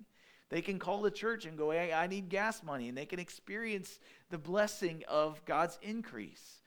They 0.50 0.62
can 0.62 0.78
call 0.78 1.02
the 1.02 1.10
church 1.10 1.44
and 1.44 1.58
go, 1.58 1.70
hey, 1.70 1.92
I 1.92 2.06
need 2.06 2.28
gas 2.28 2.62
money, 2.62 2.88
and 2.88 2.96
they 2.96 3.06
can 3.06 3.18
experience 3.18 4.00
the 4.30 4.38
blessing 4.38 5.04
of 5.06 5.44
God's 5.44 5.78
increase. 5.82 6.62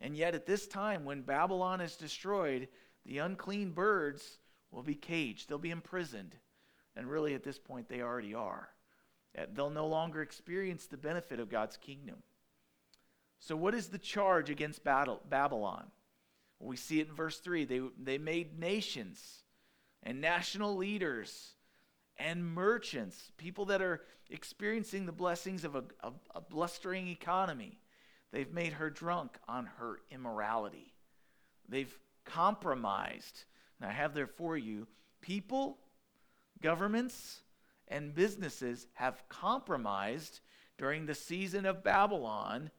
And 0.00 0.16
yet, 0.16 0.34
at 0.34 0.46
this 0.46 0.66
time, 0.66 1.04
when 1.04 1.22
Babylon 1.22 1.80
is 1.80 1.96
destroyed, 1.96 2.68
the 3.06 3.18
unclean 3.18 3.70
birds 3.70 4.38
will 4.70 4.82
be 4.82 4.94
caged, 4.94 5.48
they'll 5.48 5.58
be 5.58 5.70
imprisoned. 5.70 6.36
And 6.96 7.06
really, 7.06 7.34
at 7.34 7.44
this 7.44 7.58
point, 7.58 7.88
they 7.88 8.02
already 8.02 8.34
are. 8.34 8.68
Uh, 9.38 9.46
they'll 9.52 9.70
no 9.70 9.86
longer 9.86 10.22
experience 10.22 10.86
the 10.86 10.96
benefit 10.96 11.38
of 11.38 11.48
God's 11.48 11.76
kingdom. 11.76 12.16
So, 13.40 13.56
what 13.56 13.74
is 13.74 13.88
the 13.88 13.98
charge 13.98 14.50
against 14.50 14.84
Babylon? 14.84 15.90
Well, 16.58 16.68
we 16.68 16.76
see 16.76 17.00
it 17.00 17.08
in 17.08 17.14
verse 17.14 17.38
3. 17.38 17.64
They, 17.64 17.80
they 17.98 18.18
made 18.18 18.58
nations 18.58 19.42
and 20.02 20.20
national 20.20 20.76
leaders 20.76 21.54
and 22.18 22.44
merchants, 22.44 23.32
people 23.38 23.64
that 23.66 23.80
are 23.80 24.02
experiencing 24.28 25.06
the 25.06 25.12
blessings 25.12 25.64
of 25.64 25.74
a, 25.74 25.84
a, 26.02 26.12
a 26.34 26.40
blustering 26.40 27.08
economy. 27.08 27.80
They've 28.30 28.52
made 28.52 28.74
her 28.74 28.90
drunk 28.90 29.38
on 29.48 29.66
her 29.78 30.00
immorality. 30.10 30.92
They've 31.66 31.98
compromised. 32.26 33.44
And 33.80 33.88
I 33.88 33.92
have 33.92 34.14
there 34.14 34.26
for 34.26 34.56
you 34.56 34.86
people, 35.22 35.78
governments, 36.60 37.40
and 37.88 38.14
businesses 38.14 38.86
have 38.94 39.28
compromised 39.28 40.40
during 40.78 41.06
the 41.06 41.14
season 41.14 41.64
of 41.64 41.82
Babylon 41.82 42.70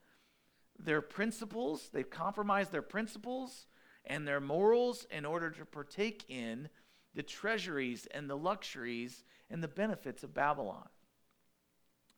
their 0.84 1.02
principles, 1.02 1.90
they've 1.94 2.10
compromised 2.10 2.72
their 2.72 2.82
principles, 2.82 3.68
and 4.06 4.28
their 4.28 4.42
morals 4.42 5.06
in 5.12 5.26
order 5.26 5.52
to 5.52 5.66
partake 5.66 6.26
in 6.28 6.70
the 7.14 7.24
treasuries 7.24 8.08
and 8.12 8.30
the 8.30 8.38
luxuries 8.38 9.24
and 9.50 9.62
the 9.62 9.68
benefits 9.68 10.24
of 10.24 10.34
Babylon. 10.34 10.88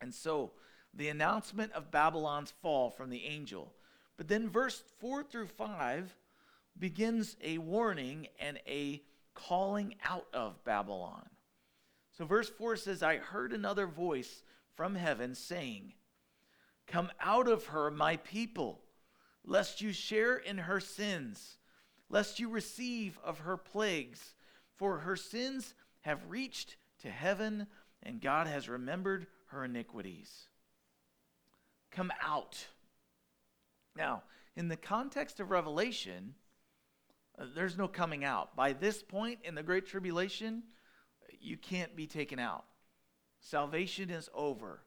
And 0.01 0.13
so 0.13 0.51
the 0.93 1.09
announcement 1.09 1.73
of 1.73 1.91
Babylon's 1.91 2.53
fall 2.61 2.89
from 2.89 3.09
the 3.09 3.25
angel. 3.25 3.73
But 4.17 4.27
then 4.27 4.49
verse 4.49 4.83
4 4.99 5.23
through 5.23 5.47
5 5.47 6.15
begins 6.77 7.35
a 7.43 7.57
warning 7.57 8.27
and 8.39 8.59
a 8.67 9.01
calling 9.33 9.95
out 10.05 10.27
of 10.33 10.63
Babylon. 10.63 11.27
So 12.11 12.25
verse 12.25 12.49
4 12.49 12.75
says, 12.75 13.01
I 13.01 13.17
heard 13.17 13.53
another 13.53 13.87
voice 13.87 14.43
from 14.75 14.95
heaven 14.95 15.33
saying, 15.33 15.93
Come 16.93 17.09
out 17.19 17.47
of 17.47 17.65
her, 17.65 17.89
my 17.89 18.17
people, 18.17 18.79
lest 19.43 19.81
you 19.81 19.91
share 19.91 20.37
in 20.37 20.59
her 20.59 20.79
sins, 20.79 21.57
lest 22.07 22.39
you 22.39 22.49
receive 22.49 23.17
of 23.23 23.39
her 23.39 23.57
plagues, 23.57 24.35
for 24.75 24.99
her 24.99 25.15
sins 25.15 25.73
have 26.01 26.29
reached 26.29 26.77
to 27.01 27.09
heaven, 27.09 27.65
and 28.03 28.21
God 28.21 28.45
has 28.45 28.69
remembered 28.69 29.25
her 29.47 29.65
iniquities. 29.65 30.49
Come 31.89 32.13
out. 32.21 32.63
Now, 33.97 34.21
in 34.55 34.67
the 34.67 34.77
context 34.77 35.39
of 35.39 35.49
Revelation, 35.49 36.35
uh, 37.39 37.45
there's 37.55 37.75
no 37.75 37.87
coming 37.87 38.23
out. 38.23 38.55
By 38.55 38.71
this 38.71 39.01
point 39.01 39.39
in 39.43 39.55
the 39.55 39.63
Great 39.63 39.87
Tribulation, 39.87 40.61
you 41.41 41.57
can't 41.57 41.95
be 41.95 42.05
taken 42.05 42.37
out. 42.37 42.65
Salvation 43.39 44.11
is 44.11 44.29
over. 44.31 44.81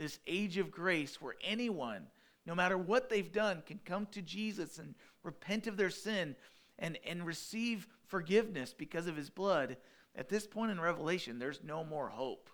This 0.00 0.18
age 0.26 0.56
of 0.56 0.70
grace 0.70 1.20
where 1.20 1.34
anyone, 1.44 2.06
no 2.46 2.54
matter 2.54 2.78
what 2.78 3.10
they've 3.10 3.30
done, 3.30 3.62
can 3.66 3.78
come 3.84 4.06
to 4.12 4.22
Jesus 4.22 4.78
and 4.78 4.94
repent 5.22 5.66
of 5.66 5.76
their 5.76 5.90
sin 5.90 6.36
and, 6.78 6.98
and 7.06 7.26
receive 7.26 7.86
forgiveness 8.06 8.72
because 8.72 9.06
of 9.06 9.14
his 9.14 9.28
blood. 9.28 9.76
At 10.16 10.30
this 10.30 10.46
point 10.46 10.70
in 10.70 10.80
Revelation, 10.80 11.38
there's 11.38 11.60
no 11.62 11.84
more 11.84 12.08
hope. 12.08 12.48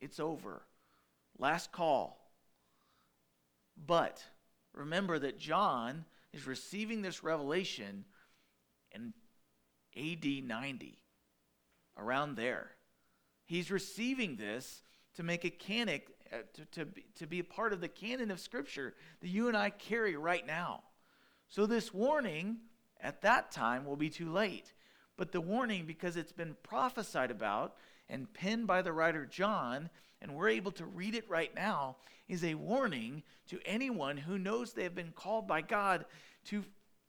It's 0.00 0.18
over. 0.18 0.62
Last 1.38 1.70
call. 1.70 2.30
But 3.86 4.24
remember 4.72 5.18
that 5.18 5.38
John 5.38 6.06
is 6.32 6.46
receiving 6.46 7.02
this 7.02 7.22
revelation 7.22 8.06
in 8.90 9.12
AD 9.94 10.24
90, 10.24 10.98
around 11.98 12.36
there. 12.36 12.70
He's 13.44 13.70
receiving 13.70 14.36
this 14.36 14.82
to 15.16 15.22
make 15.22 15.44
a 15.44 15.48
uh, 15.48 16.13
Uh, 16.34 16.38
to, 16.52 16.64
to, 16.66 16.84
be, 16.84 17.04
to 17.14 17.26
be 17.28 17.38
a 17.38 17.44
part 17.44 17.72
of 17.72 17.80
the 17.80 17.88
canon 17.88 18.30
of 18.30 18.40
Scripture 18.40 18.94
that 19.20 19.28
you 19.28 19.46
and 19.46 19.56
I 19.56 19.70
carry 19.70 20.16
right 20.16 20.44
now. 20.44 20.82
So, 21.48 21.64
this 21.64 21.94
warning 21.94 22.56
at 23.00 23.22
that 23.22 23.52
time 23.52 23.84
will 23.84 23.96
be 23.96 24.10
too 24.10 24.32
late. 24.32 24.72
But 25.16 25.30
the 25.30 25.40
warning, 25.40 25.86
because 25.86 26.16
it's 26.16 26.32
been 26.32 26.56
prophesied 26.64 27.30
about 27.30 27.76
and 28.08 28.32
penned 28.32 28.66
by 28.66 28.82
the 28.82 28.92
writer 28.92 29.26
John, 29.26 29.90
and 30.20 30.34
we're 30.34 30.48
able 30.48 30.72
to 30.72 30.86
read 30.86 31.14
it 31.14 31.28
right 31.28 31.54
now, 31.54 31.96
is 32.26 32.42
a 32.42 32.54
warning 32.54 33.22
to 33.48 33.60
anyone 33.64 34.16
who 34.16 34.36
knows 34.36 34.72
they 34.72 34.82
have 34.82 34.94
been 34.94 35.12
called 35.12 35.46
by 35.46 35.60
God 35.60 36.04
to 36.46 36.64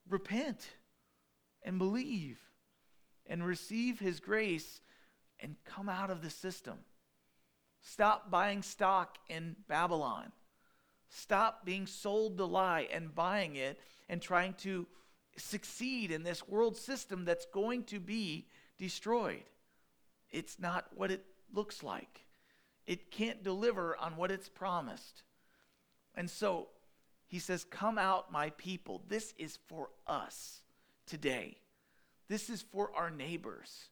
repent 0.08 0.76
and 1.64 1.80
believe 1.80 2.38
and 3.26 3.44
receive 3.44 4.00
his 4.00 4.20
grace 4.20 4.82
and 5.40 5.56
come 5.66 5.90
out 5.90 6.12
of 6.12 6.22
the 6.22 6.30
system. 6.30 6.78
Stop 7.88 8.32
buying 8.32 8.64
stock 8.64 9.20
in 9.30 9.56
Babylon. 9.68 10.32
Stop 11.10 11.64
being 11.66 11.86
sold 11.86 12.36
the 12.36 12.48
lie 12.48 12.88
and 12.92 13.14
buying 13.14 13.56
it 13.58 13.80
and 14.10 14.20
trying 14.20 14.54
to 14.56 14.88
succeed 15.38 16.10
in 16.10 16.24
this 16.24 16.48
world 16.48 16.76
system 16.76 17.26
that's 17.26 17.46
going 17.46 17.84
to 17.84 18.00
be 18.00 18.48
destroyed. 18.80 19.44
It's 20.32 20.60
not 20.60 20.88
what 20.96 21.12
it 21.12 21.24
looks 21.54 21.84
like. 21.84 22.26
It 22.88 23.12
can't 23.12 23.44
deliver 23.44 23.96
on 23.98 24.18
what 24.18 24.32
it's 24.32 24.50
promised. 24.50 25.22
And 26.16 26.28
so 26.28 26.70
he 27.28 27.38
says, 27.38 27.66
Come 27.66 28.00
out, 28.00 28.32
my 28.32 28.50
people. 28.52 29.04
This 29.08 29.36
is 29.38 29.60
for 29.68 29.90
us 30.08 30.62
today. 31.06 31.58
This 32.30 32.50
is 32.50 32.64
for 32.64 32.92
our 32.96 33.12
neighbors. 33.12 33.90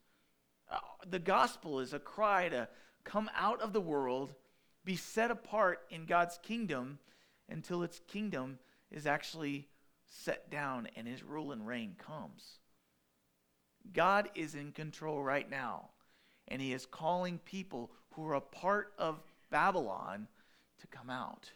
Uh, 0.70 0.80
the 1.08 1.20
gospel 1.20 1.80
is 1.80 1.94
a 1.94 2.00
cry 2.00 2.50
to 2.50 2.68
come 3.04 3.30
out 3.36 3.62
of 3.62 3.74
the 3.74 3.82
world, 3.82 4.34
be 4.86 4.96
set 4.96 5.32
apart 5.32 5.82
in 5.90 6.06
God's 6.06 6.40
kingdom 6.44 7.00
until 7.50 7.84
its 7.84 8.00
kingdom 8.08 8.60
is 8.92 9.06
actually 9.06 9.68
set 10.08 10.50
down 10.50 10.88
and 10.96 11.08
his 11.08 11.24
rule 11.24 11.52
and 11.52 11.66
reign 11.68 11.96
comes. 11.98 12.60
God 13.94 14.30
is 14.36 14.56
in 14.56 14.72
control 14.72 15.22
right 15.22 15.50
now, 15.50 15.90
and 16.48 16.62
he 16.62 16.74
is 16.74 16.86
calling 16.86 17.40
people 17.40 17.92
who 18.12 18.26
are 18.28 18.36
a 18.36 18.42
part 18.42 18.94
of 18.98 19.22
Babylon 19.50 20.28
to 20.80 20.88
come 20.88 21.10
out. 21.10 21.52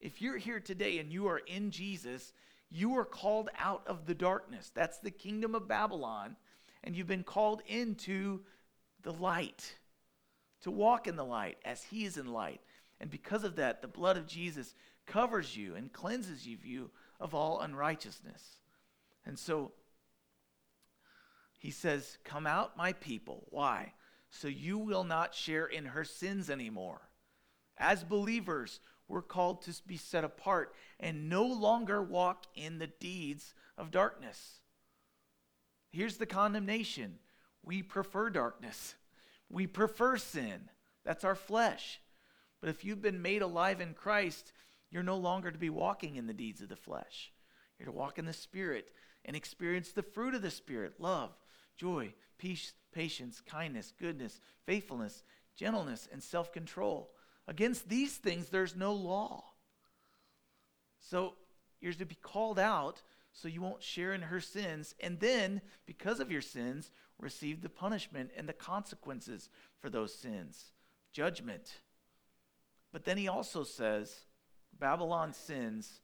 If 0.00 0.22
you're 0.22 0.38
here 0.38 0.60
today 0.60 0.98
and 0.98 1.12
you 1.12 1.26
are 1.28 1.38
in 1.38 1.70
Jesus, 1.70 2.32
you 2.70 2.96
are 2.96 3.04
called 3.04 3.50
out 3.58 3.82
of 3.86 4.06
the 4.06 4.14
darkness. 4.14 4.70
That's 4.74 4.98
the 4.98 5.10
kingdom 5.10 5.54
of 5.54 5.68
Babylon. 5.68 6.36
And 6.82 6.94
you've 6.94 7.06
been 7.06 7.24
called 7.24 7.62
into 7.66 8.40
the 9.02 9.12
light, 9.12 9.76
to 10.64 10.70
walk 10.70 11.06
in 11.06 11.16
the 11.16 11.24
light 11.24 11.56
as 11.64 11.84
He 11.84 12.04
is 12.04 12.18
in 12.18 12.26
light. 12.26 12.60
And 13.00 13.10
because 13.10 13.44
of 13.44 13.56
that, 13.56 13.80
the 13.80 13.88
blood 13.88 14.16
of 14.16 14.26
Jesus 14.26 14.74
covers 15.06 15.56
you 15.56 15.74
and 15.74 15.92
cleanses 15.92 16.46
you 16.46 16.90
of 17.20 17.34
all 17.34 17.60
unrighteousness. 17.60 18.42
And 19.26 19.38
so 19.38 19.72
he 21.58 21.70
says, 21.70 22.18
Come 22.24 22.46
out, 22.46 22.76
my 22.76 22.92
people. 22.92 23.46
Why? 23.48 23.94
So 24.30 24.48
you 24.48 24.76
will 24.78 25.04
not 25.04 25.34
share 25.34 25.66
in 25.66 25.86
her 25.86 26.04
sins 26.04 26.50
anymore. 26.50 27.08
As 27.78 28.04
believers, 28.04 28.80
we're 29.08 29.22
called 29.22 29.62
to 29.62 29.74
be 29.86 29.96
set 29.96 30.24
apart 30.24 30.74
and 31.00 31.28
no 31.28 31.44
longer 31.46 32.02
walk 32.02 32.44
in 32.54 32.78
the 32.78 32.86
deeds 32.86 33.54
of 33.78 33.90
darkness. 33.90 34.60
Here's 35.90 36.16
the 36.16 36.26
condemnation 36.26 37.18
we 37.62 37.82
prefer 37.82 38.28
darkness, 38.28 38.94
we 39.48 39.66
prefer 39.66 40.16
sin. 40.16 40.70
That's 41.04 41.24
our 41.24 41.34
flesh. 41.34 42.00
But 42.60 42.70
if 42.70 42.84
you've 42.84 43.02
been 43.02 43.22
made 43.22 43.42
alive 43.42 43.80
in 43.80 43.94
Christ, 43.94 44.52
you're 44.90 45.02
no 45.02 45.16
longer 45.16 45.50
to 45.50 45.58
be 45.58 45.70
walking 45.70 46.16
in 46.16 46.26
the 46.26 46.32
deeds 46.32 46.62
of 46.62 46.68
the 46.68 46.76
flesh. 46.76 47.32
You're 47.78 47.86
to 47.86 47.92
walk 47.92 48.18
in 48.18 48.24
the 48.24 48.32
Spirit 48.32 48.88
and 49.24 49.36
experience 49.36 49.92
the 49.92 50.02
fruit 50.02 50.34
of 50.34 50.42
the 50.42 50.50
Spirit 50.50 50.94
love, 50.98 51.30
joy, 51.76 52.14
peace, 52.38 52.72
patience, 52.92 53.40
kindness, 53.40 53.92
goodness, 53.98 54.40
faithfulness, 54.66 55.22
gentleness, 55.56 56.08
and 56.12 56.22
self 56.22 56.52
control. 56.52 57.10
Against 57.46 57.88
these 57.88 58.16
things, 58.16 58.48
there's 58.48 58.76
no 58.76 58.92
law. 58.92 59.44
So 61.00 61.34
you're 61.80 61.92
to 61.92 62.06
be 62.06 62.14
called 62.14 62.58
out 62.58 63.02
so 63.34 63.48
you 63.48 63.60
won't 63.60 63.82
share 63.82 64.14
in 64.14 64.22
her 64.22 64.40
sins, 64.40 64.94
and 65.00 65.20
then, 65.20 65.60
because 65.86 66.20
of 66.20 66.30
your 66.30 66.40
sins, 66.40 66.90
receive 67.18 67.60
the 67.60 67.68
punishment 67.68 68.30
and 68.36 68.48
the 68.48 68.52
consequences 68.52 69.50
for 69.80 69.90
those 69.90 70.14
sins 70.14 70.70
judgment. 71.12 71.74
But 72.92 73.04
then 73.04 73.16
he 73.16 73.28
also 73.28 73.64
says, 73.64 74.12
Babylon's 74.78 75.36
sins 75.36 76.00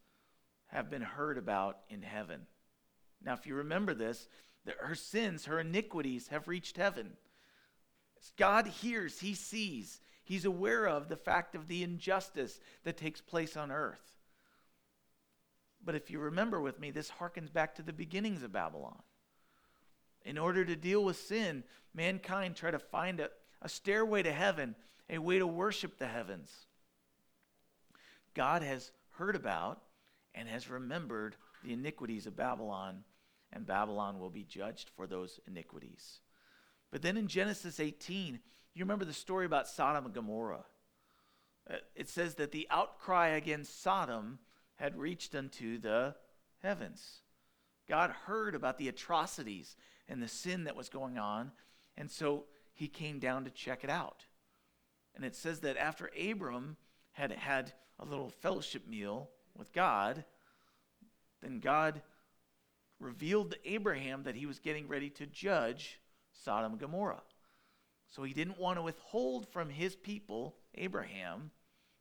have 0.68 0.88
been 0.88 1.02
heard 1.02 1.36
about 1.36 1.78
in 1.88 2.02
heaven. 2.02 2.42
Now, 3.22 3.34
if 3.34 3.46
you 3.46 3.56
remember 3.56 3.92
this, 3.92 4.28
her 4.78 4.94
sins, 4.94 5.46
her 5.46 5.60
iniquities 5.60 6.28
have 6.28 6.48
reached 6.48 6.76
heaven. 6.76 7.14
God 8.36 8.66
hears, 8.66 9.20
He 9.20 9.34
sees, 9.34 10.00
He's 10.22 10.44
aware 10.44 10.86
of 10.86 11.08
the 11.08 11.16
fact 11.16 11.54
of 11.54 11.66
the 11.66 11.82
injustice 11.82 12.60
that 12.84 12.96
takes 12.96 13.20
place 13.20 13.56
on 13.56 13.72
earth. 13.72 14.19
But 15.84 15.94
if 15.94 16.10
you 16.10 16.18
remember 16.18 16.60
with 16.60 16.78
me, 16.78 16.90
this 16.90 17.10
harkens 17.10 17.52
back 17.52 17.74
to 17.76 17.82
the 17.82 17.92
beginnings 17.92 18.42
of 18.42 18.52
Babylon. 18.52 19.00
In 20.24 20.36
order 20.36 20.64
to 20.64 20.76
deal 20.76 21.02
with 21.02 21.16
sin, 21.16 21.64
mankind 21.94 22.56
tried 22.56 22.72
to 22.72 22.78
find 22.78 23.20
a, 23.20 23.30
a 23.62 23.68
stairway 23.68 24.22
to 24.22 24.32
heaven, 24.32 24.74
a 25.08 25.18
way 25.18 25.38
to 25.38 25.46
worship 25.46 25.98
the 25.98 26.06
heavens. 26.06 26.52
God 28.34 28.62
has 28.62 28.92
heard 29.12 29.34
about 29.36 29.80
and 30.34 30.48
has 30.48 30.68
remembered 30.70 31.36
the 31.64 31.72
iniquities 31.72 32.26
of 32.26 32.36
Babylon, 32.36 33.04
and 33.52 33.66
Babylon 33.66 34.18
will 34.18 34.30
be 34.30 34.44
judged 34.44 34.90
for 34.94 35.06
those 35.06 35.40
iniquities. 35.46 36.20
But 36.90 37.02
then 37.02 37.16
in 37.16 37.26
Genesis 37.26 37.80
18, 37.80 38.38
you 38.74 38.84
remember 38.84 39.04
the 39.04 39.12
story 39.12 39.46
about 39.46 39.68
Sodom 39.68 40.04
and 40.04 40.14
Gomorrah. 40.14 40.64
Uh, 41.68 41.76
it 41.94 42.08
says 42.08 42.36
that 42.36 42.52
the 42.52 42.66
outcry 42.70 43.28
against 43.28 43.82
Sodom 43.82 44.38
had 44.80 44.96
reached 44.96 45.34
unto 45.34 45.78
the 45.78 46.14
heavens. 46.62 47.20
God 47.86 48.10
heard 48.10 48.54
about 48.54 48.78
the 48.78 48.88
atrocities 48.88 49.76
and 50.08 50.22
the 50.22 50.28
sin 50.28 50.64
that 50.64 50.74
was 50.74 50.88
going 50.88 51.18
on, 51.18 51.52
and 51.98 52.10
so 52.10 52.44
he 52.72 52.88
came 52.88 53.18
down 53.18 53.44
to 53.44 53.50
check 53.50 53.84
it 53.84 53.90
out. 53.90 54.24
And 55.14 55.22
it 55.24 55.36
says 55.36 55.60
that 55.60 55.76
after 55.76 56.10
Abram 56.18 56.78
had 57.12 57.30
had 57.32 57.72
a 57.98 58.06
little 58.06 58.30
fellowship 58.30 58.88
meal 58.88 59.28
with 59.54 59.70
God, 59.74 60.24
then 61.42 61.60
God 61.60 62.00
revealed 62.98 63.50
to 63.50 63.70
Abraham 63.70 64.22
that 64.22 64.36
he 64.36 64.46
was 64.46 64.58
getting 64.58 64.88
ready 64.88 65.10
to 65.10 65.26
judge 65.26 66.00
Sodom 66.32 66.72
and 66.72 66.80
Gomorrah. 66.80 67.22
So 68.08 68.22
he 68.22 68.32
didn't 68.32 68.58
want 68.58 68.78
to 68.78 68.82
withhold 68.82 69.46
from 69.48 69.68
his 69.68 69.94
people, 69.94 70.56
Abraham, 70.74 71.50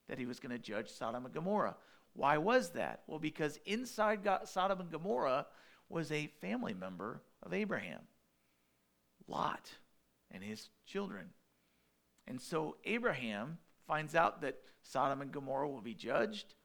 that 0.07 0.17
he 0.17 0.25
was 0.25 0.39
going 0.39 0.51
to 0.51 0.59
judge 0.59 0.89
Sodom 0.89 1.25
and 1.25 1.33
Gomorrah. 1.33 1.75
Why 2.19 2.37
was 2.37 2.71
that? 2.71 3.03
Well, 3.07 3.17
because 3.17 3.57
inside 3.65 4.25
God, 4.25 4.49
Sodom 4.49 4.81
and 4.81 4.91
Gomorrah 4.91 5.47
was 5.87 6.11
a 6.11 6.27
family 6.41 6.73
member 6.73 7.21
of 7.41 7.53
Abraham, 7.53 8.01
Lot, 9.25 9.71
and 10.29 10.43
his 10.43 10.67
children. 10.85 11.29
And 12.27 12.41
so 12.41 12.75
Abraham 12.83 13.57
finds 13.87 14.15
out 14.15 14.41
that 14.41 14.57
Sodom 14.83 15.21
and 15.21 15.31
Gomorrah 15.31 15.69
will 15.69 15.79
be 15.79 15.93
judged, 15.93 16.55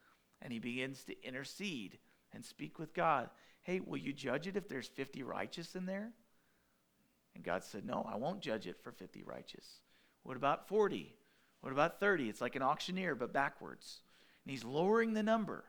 and 0.42 0.52
he 0.52 0.58
begins 0.58 1.04
to 1.04 1.24
intercede 1.24 1.98
and 2.32 2.44
speak 2.44 2.80
with 2.80 2.92
God. 2.92 3.30
Hey, 3.62 3.78
will 3.78 3.98
you 3.98 4.12
judge 4.12 4.48
it 4.48 4.56
if 4.56 4.68
there's 4.68 4.88
50 4.88 5.22
righteous 5.22 5.76
in 5.76 5.86
there? 5.86 6.10
And 7.36 7.44
God 7.44 7.62
said, 7.62 7.86
No, 7.86 8.04
I 8.12 8.16
won't 8.16 8.40
judge 8.40 8.66
it 8.66 8.82
for 8.82 8.90
50 8.90 9.22
righteous. 9.22 9.78
What 10.24 10.36
about 10.36 10.66
40? 10.66 11.14
What 11.60 11.72
about 11.72 12.00
30? 12.00 12.28
It's 12.28 12.40
like 12.40 12.56
an 12.56 12.62
auctioneer, 12.62 13.14
but 13.14 13.32
backwards. 13.32 14.00
And 14.44 14.50
he's 14.50 14.64
lowering 14.64 15.14
the 15.14 15.22
number. 15.22 15.64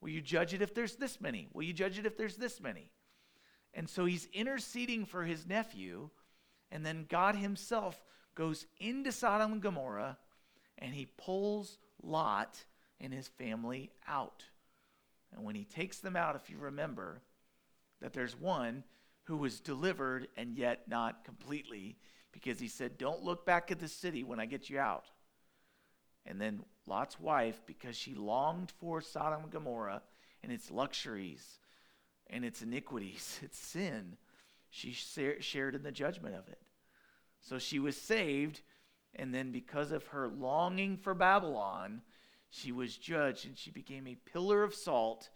Will 0.00 0.10
you 0.10 0.20
judge 0.20 0.54
it 0.54 0.62
if 0.62 0.74
there's 0.74 0.96
this 0.96 1.20
many? 1.20 1.48
Will 1.52 1.62
you 1.62 1.72
judge 1.72 1.98
it 1.98 2.06
if 2.06 2.16
there's 2.16 2.36
this 2.36 2.60
many? 2.60 2.92
And 3.74 3.88
so 3.88 4.04
he's 4.04 4.28
interceding 4.32 5.04
for 5.04 5.24
his 5.24 5.46
nephew, 5.46 6.10
and 6.70 6.84
then 6.84 7.06
God 7.08 7.34
himself 7.34 8.02
goes 8.34 8.66
into 8.78 9.12
Sodom 9.12 9.52
and 9.52 9.62
Gomorrah 9.62 10.16
and 10.78 10.94
he 10.94 11.06
pulls 11.06 11.78
Lot 12.02 12.64
and 13.00 13.12
his 13.12 13.28
family 13.28 13.90
out. 14.06 14.44
And 15.32 15.44
when 15.44 15.54
he 15.54 15.64
takes 15.64 15.98
them 15.98 16.16
out, 16.16 16.36
if 16.36 16.48
you 16.48 16.56
remember, 16.58 17.20
that 18.00 18.12
there's 18.12 18.38
one 18.38 18.84
who 19.24 19.36
was 19.36 19.60
delivered 19.60 20.28
and 20.36 20.56
yet 20.56 20.88
not 20.88 21.24
completely, 21.24 21.96
because 22.32 22.58
he 22.58 22.68
said, 22.68 22.96
Don't 22.96 23.22
look 23.22 23.44
back 23.44 23.70
at 23.70 23.80
the 23.80 23.88
city 23.88 24.22
when 24.22 24.40
I 24.40 24.46
get 24.46 24.70
you 24.70 24.78
out. 24.78 25.10
And 26.28 26.38
then 26.38 26.62
Lot's 26.86 27.18
wife, 27.18 27.62
because 27.66 27.96
she 27.96 28.14
longed 28.14 28.70
for 28.78 29.00
Sodom 29.00 29.44
and 29.44 29.50
Gomorrah 29.50 30.02
and 30.42 30.52
its 30.52 30.70
luxuries 30.70 31.58
and 32.28 32.44
its 32.44 32.60
iniquities, 32.60 33.40
its 33.42 33.58
sin, 33.58 34.16
she 34.70 34.92
shared 34.92 35.74
in 35.74 35.82
the 35.82 35.90
judgment 35.90 36.34
of 36.34 36.46
it. 36.48 36.60
So 37.40 37.58
she 37.58 37.78
was 37.78 37.96
saved, 37.96 38.60
and 39.14 39.34
then 39.34 39.50
because 39.50 39.90
of 39.90 40.08
her 40.08 40.28
longing 40.28 40.98
for 40.98 41.14
Babylon, 41.14 42.02
she 42.50 42.72
was 42.72 42.96
judged 42.96 43.46
and 43.46 43.56
she 43.56 43.70
became 43.70 44.06
a 44.06 44.14
pillar 44.30 44.62
of 44.62 44.74
salt 44.74 45.30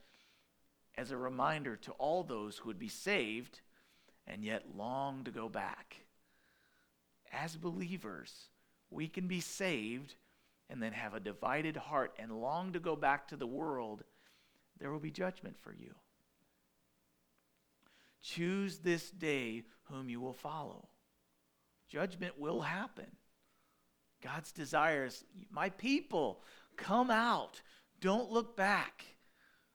as 0.98 1.10
a 1.10 1.16
reminder 1.16 1.76
to 1.76 1.92
all 1.92 2.22
those 2.22 2.58
who 2.58 2.68
would 2.68 2.78
be 2.78 2.88
saved 2.88 3.60
and 4.26 4.44
yet 4.44 4.76
long 4.76 5.24
to 5.24 5.30
go 5.30 5.48
back. 5.48 5.96
As 7.32 7.56
believers, 7.56 8.48
we 8.90 9.08
can 9.08 9.26
be 9.26 9.40
saved 9.40 10.16
and 10.70 10.82
then 10.82 10.92
have 10.92 11.14
a 11.14 11.20
divided 11.20 11.76
heart 11.76 12.12
and 12.18 12.40
long 12.40 12.72
to 12.72 12.80
go 12.80 12.96
back 12.96 13.28
to 13.28 13.36
the 13.36 13.46
world. 13.46 14.04
There 14.78 14.90
will 14.90 15.00
be 15.00 15.10
judgment 15.10 15.56
for 15.60 15.72
you. 15.72 15.94
Choose 18.22 18.78
this 18.78 19.10
day 19.10 19.64
whom 19.84 20.08
you 20.08 20.20
will 20.20 20.32
follow. 20.32 20.88
Judgment 21.88 22.38
will 22.38 22.60
happen. 22.60 23.06
God's 24.22 24.52
desires, 24.52 25.24
my 25.50 25.70
people, 25.70 26.42
come 26.76 27.10
out. 27.10 27.60
Don't 28.00 28.30
look 28.30 28.56
back. 28.56 29.04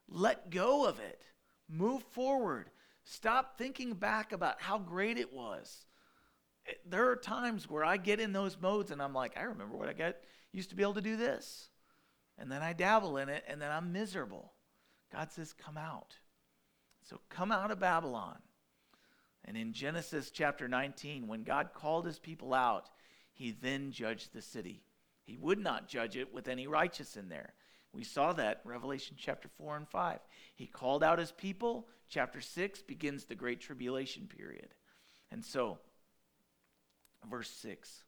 Let 0.07 0.49
go 0.49 0.85
of 0.85 0.99
it. 0.99 1.21
Move 1.69 2.03
forward. 2.11 2.69
Stop 3.03 3.57
thinking 3.57 3.93
back 3.93 4.31
about 4.31 4.61
how 4.61 4.79
great 4.79 5.17
it 5.17 5.33
was. 5.33 5.85
There 6.85 7.09
are 7.09 7.15
times 7.15 7.69
where 7.69 7.85
I 7.85 7.97
get 7.97 8.19
in 8.19 8.33
those 8.33 8.57
modes 8.59 8.91
and 8.91 9.01
I'm 9.01 9.13
like, 9.13 9.37
I 9.37 9.43
remember 9.43 9.77
what 9.77 9.89
I 9.89 9.93
got 9.93 10.15
used 10.51 10.69
to 10.69 10.75
be 10.75 10.83
able 10.83 10.93
to 10.95 11.01
do 11.01 11.17
this. 11.17 11.69
And 12.37 12.51
then 12.51 12.61
I 12.61 12.73
dabble 12.73 13.17
in 13.17 13.29
it 13.29 13.43
and 13.47 13.61
then 13.61 13.71
I'm 13.71 13.91
miserable. 13.91 14.53
God 15.11 15.31
says, 15.31 15.53
Come 15.53 15.77
out. 15.77 16.15
So 17.03 17.19
come 17.29 17.51
out 17.51 17.71
of 17.71 17.79
Babylon. 17.79 18.37
And 19.45 19.55
in 19.55 19.71
Genesis 19.71 20.29
chapter 20.29 20.67
19, 20.67 21.27
when 21.27 21.43
God 21.43 21.69
called 21.73 22.05
his 22.05 22.19
people 22.19 22.53
out, 22.53 22.89
he 23.33 23.51
then 23.51 23.91
judged 23.91 24.33
the 24.33 24.41
city. 24.41 24.83
He 25.23 25.37
would 25.37 25.59
not 25.59 25.87
judge 25.87 26.17
it 26.17 26.33
with 26.33 26.47
any 26.47 26.67
righteous 26.67 27.15
in 27.15 27.29
there. 27.29 27.53
We 27.93 28.03
saw 28.03 28.33
that 28.33 28.61
in 28.63 28.71
Revelation 28.71 29.15
chapter 29.17 29.47
4 29.47 29.77
and 29.77 29.87
5. 29.87 30.19
He 30.55 30.67
called 30.67 31.03
out 31.03 31.19
his 31.19 31.31
people. 31.31 31.87
Chapter 32.09 32.41
6 32.41 32.81
begins 32.81 33.25
the 33.25 33.35
Great 33.35 33.61
Tribulation 33.61 34.27
period. 34.27 34.73
And 35.31 35.43
so, 35.43 35.79
verse 37.29 37.49
6. 37.49 38.03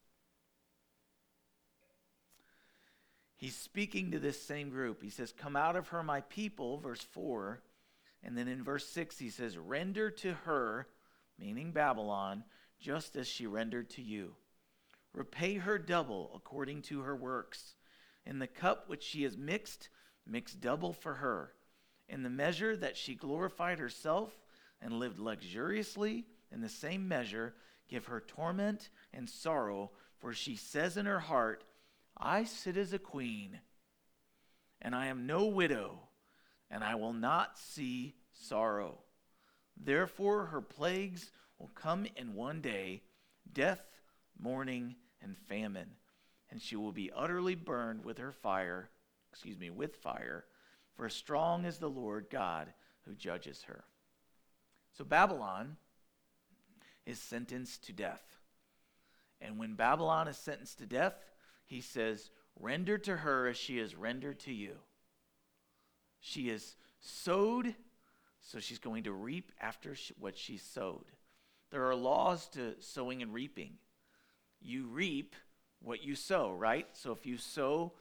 He's 3.40 3.56
speaking 3.56 4.12
to 4.12 4.20
this 4.20 4.42
same 4.42 4.70
group. 4.70 5.02
He 5.02 5.10
says, 5.10 5.32
Come 5.32 5.56
out 5.56 5.78
of 5.78 5.88
her, 5.88 6.04
my 6.04 6.22
people, 6.22 6.78
verse 6.78 7.02
4. 7.02 7.62
And 8.22 8.38
then 8.38 8.50
in 8.50 8.64
verse 8.64 8.86
6, 8.90 9.18
he 9.18 9.30
says, 9.30 9.58
Render 9.58 10.12
to 10.12 10.34
her 10.46 10.88
meaning 11.40 11.72
Babylon, 11.72 12.44
just 12.80 13.16
as 13.16 13.28
she 13.28 13.48
rendered 13.48 13.90
to 13.92 14.02
you. 14.02 14.36
Repay 15.14 15.56
her 15.56 15.78
double 15.78 16.32
according 16.36 16.82
to 16.84 17.02
her 17.02 17.16
works. 17.16 17.76
In 18.26 18.40
the 18.40 18.48
cup 18.48 18.90
which 18.90 19.04
she 19.04 19.24
has 19.24 19.38
mixed, 19.38 19.90
mix 20.28 20.54
double 20.54 20.94
for 20.94 21.16
her. 21.16 21.54
In 22.10 22.24
the 22.24 22.30
measure 22.30 22.76
that 22.76 22.98
she 22.98 23.16
glorified 23.16 23.80
herself 23.80 24.38
and 24.82 25.00
lived 25.00 25.20
luxuriously, 25.20 26.26
in 26.52 26.62
the 26.62 26.70
same 26.70 27.08
measure, 27.08 27.54
give 27.88 28.08
her 28.08 28.20
torment 28.20 28.90
and 29.14 29.30
sorrow, 29.30 29.92
for 30.18 30.34
she 30.34 30.58
says 30.58 30.98
in 30.98 31.06
her 31.06 31.20
heart, 31.20 31.64
I 32.20 32.44
sit 32.44 32.76
as 32.76 32.92
a 32.92 33.00
queen, 33.00 33.60
and 34.82 34.94
I 34.94 35.08
am 35.08 35.26
no 35.26 35.46
widow, 35.46 36.00
and 36.70 36.84
I 36.84 36.96
will 36.96 37.14
not 37.14 37.58
see 37.58 38.16
sorrow. 38.34 39.00
Therefore, 39.78 40.48
her 40.48 40.62
plagues 40.62 41.32
will 41.58 41.72
come 41.76 42.06
in 42.16 42.34
one 42.34 42.62
day 42.62 43.04
death, 43.52 43.82
mourning, 44.38 44.96
and 45.22 45.38
famine. 45.38 45.92
And 46.52 46.62
she 46.62 46.76
will 46.76 46.92
be 46.92 47.12
utterly 47.16 47.56
burned 47.56 48.04
with 48.04 48.18
her 48.18 48.32
fire, 48.32 48.90
excuse 49.32 49.58
me, 49.58 49.70
with 49.70 49.96
fire, 49.98 50.46
for 50.96 51.08
strong 51.10 51.66
is 51.66 51.78
the 51.78 51.90
Lord 51.90 52.28
God 52.30 52.74
who 53.06 53.14
judges 53.14 53.64
her. 53.64 53.84
So 54.98 55.04
Babylon 55.04 55.78
is 57.06 57.20
sentenced 57.20 57.86
to 57.86 57.94
death. 57.94 58.24
And 59.40 59.58
when 59.58 59.76
Babylon 59.76 60.28
is 60.28 60.38
sentenced 60.38 60.80
to 60.80 60.86
death, 60.86 61.16
he 61.70 61.82
says, 61.82 62.30
Render 62.60 62.98
to 62.98 63.18
her 63.18 63.48
as 63.48 63.56
she 63.56 63.80
is 63.80 63.96
rendered 63.96 64.40
to 64.42 64.54
you. 64.54 64.76
She 66.20 66.50
is 66.50 66.76
sowed 67.00 67.76
so 68.42 68.60
she's 68.60 68.80
going 68.80 69.04
to 69.04 69.12
reap 69.12 69.52
after 69.60 69.96
what 70.18 70.38
she 70.38 70.58
sowed. 70.58 71.06
There 71.72 71.88
are 71.88 71.96
laws 71.96 72.48
to 72.50 72.76
sowing 72.80 73.22
and 73.22 73.34
reaping. 73.34 73.74
You 74.62 74.88
reap 74.88 75.36
what 75.82 76.04
you 76.04 76.16
sow, 76.16 76.52
right? 76.52 76.88
So 76.94 77.12
if 77.12 77.26
you 77.26 77.38
sow 77.38 77.94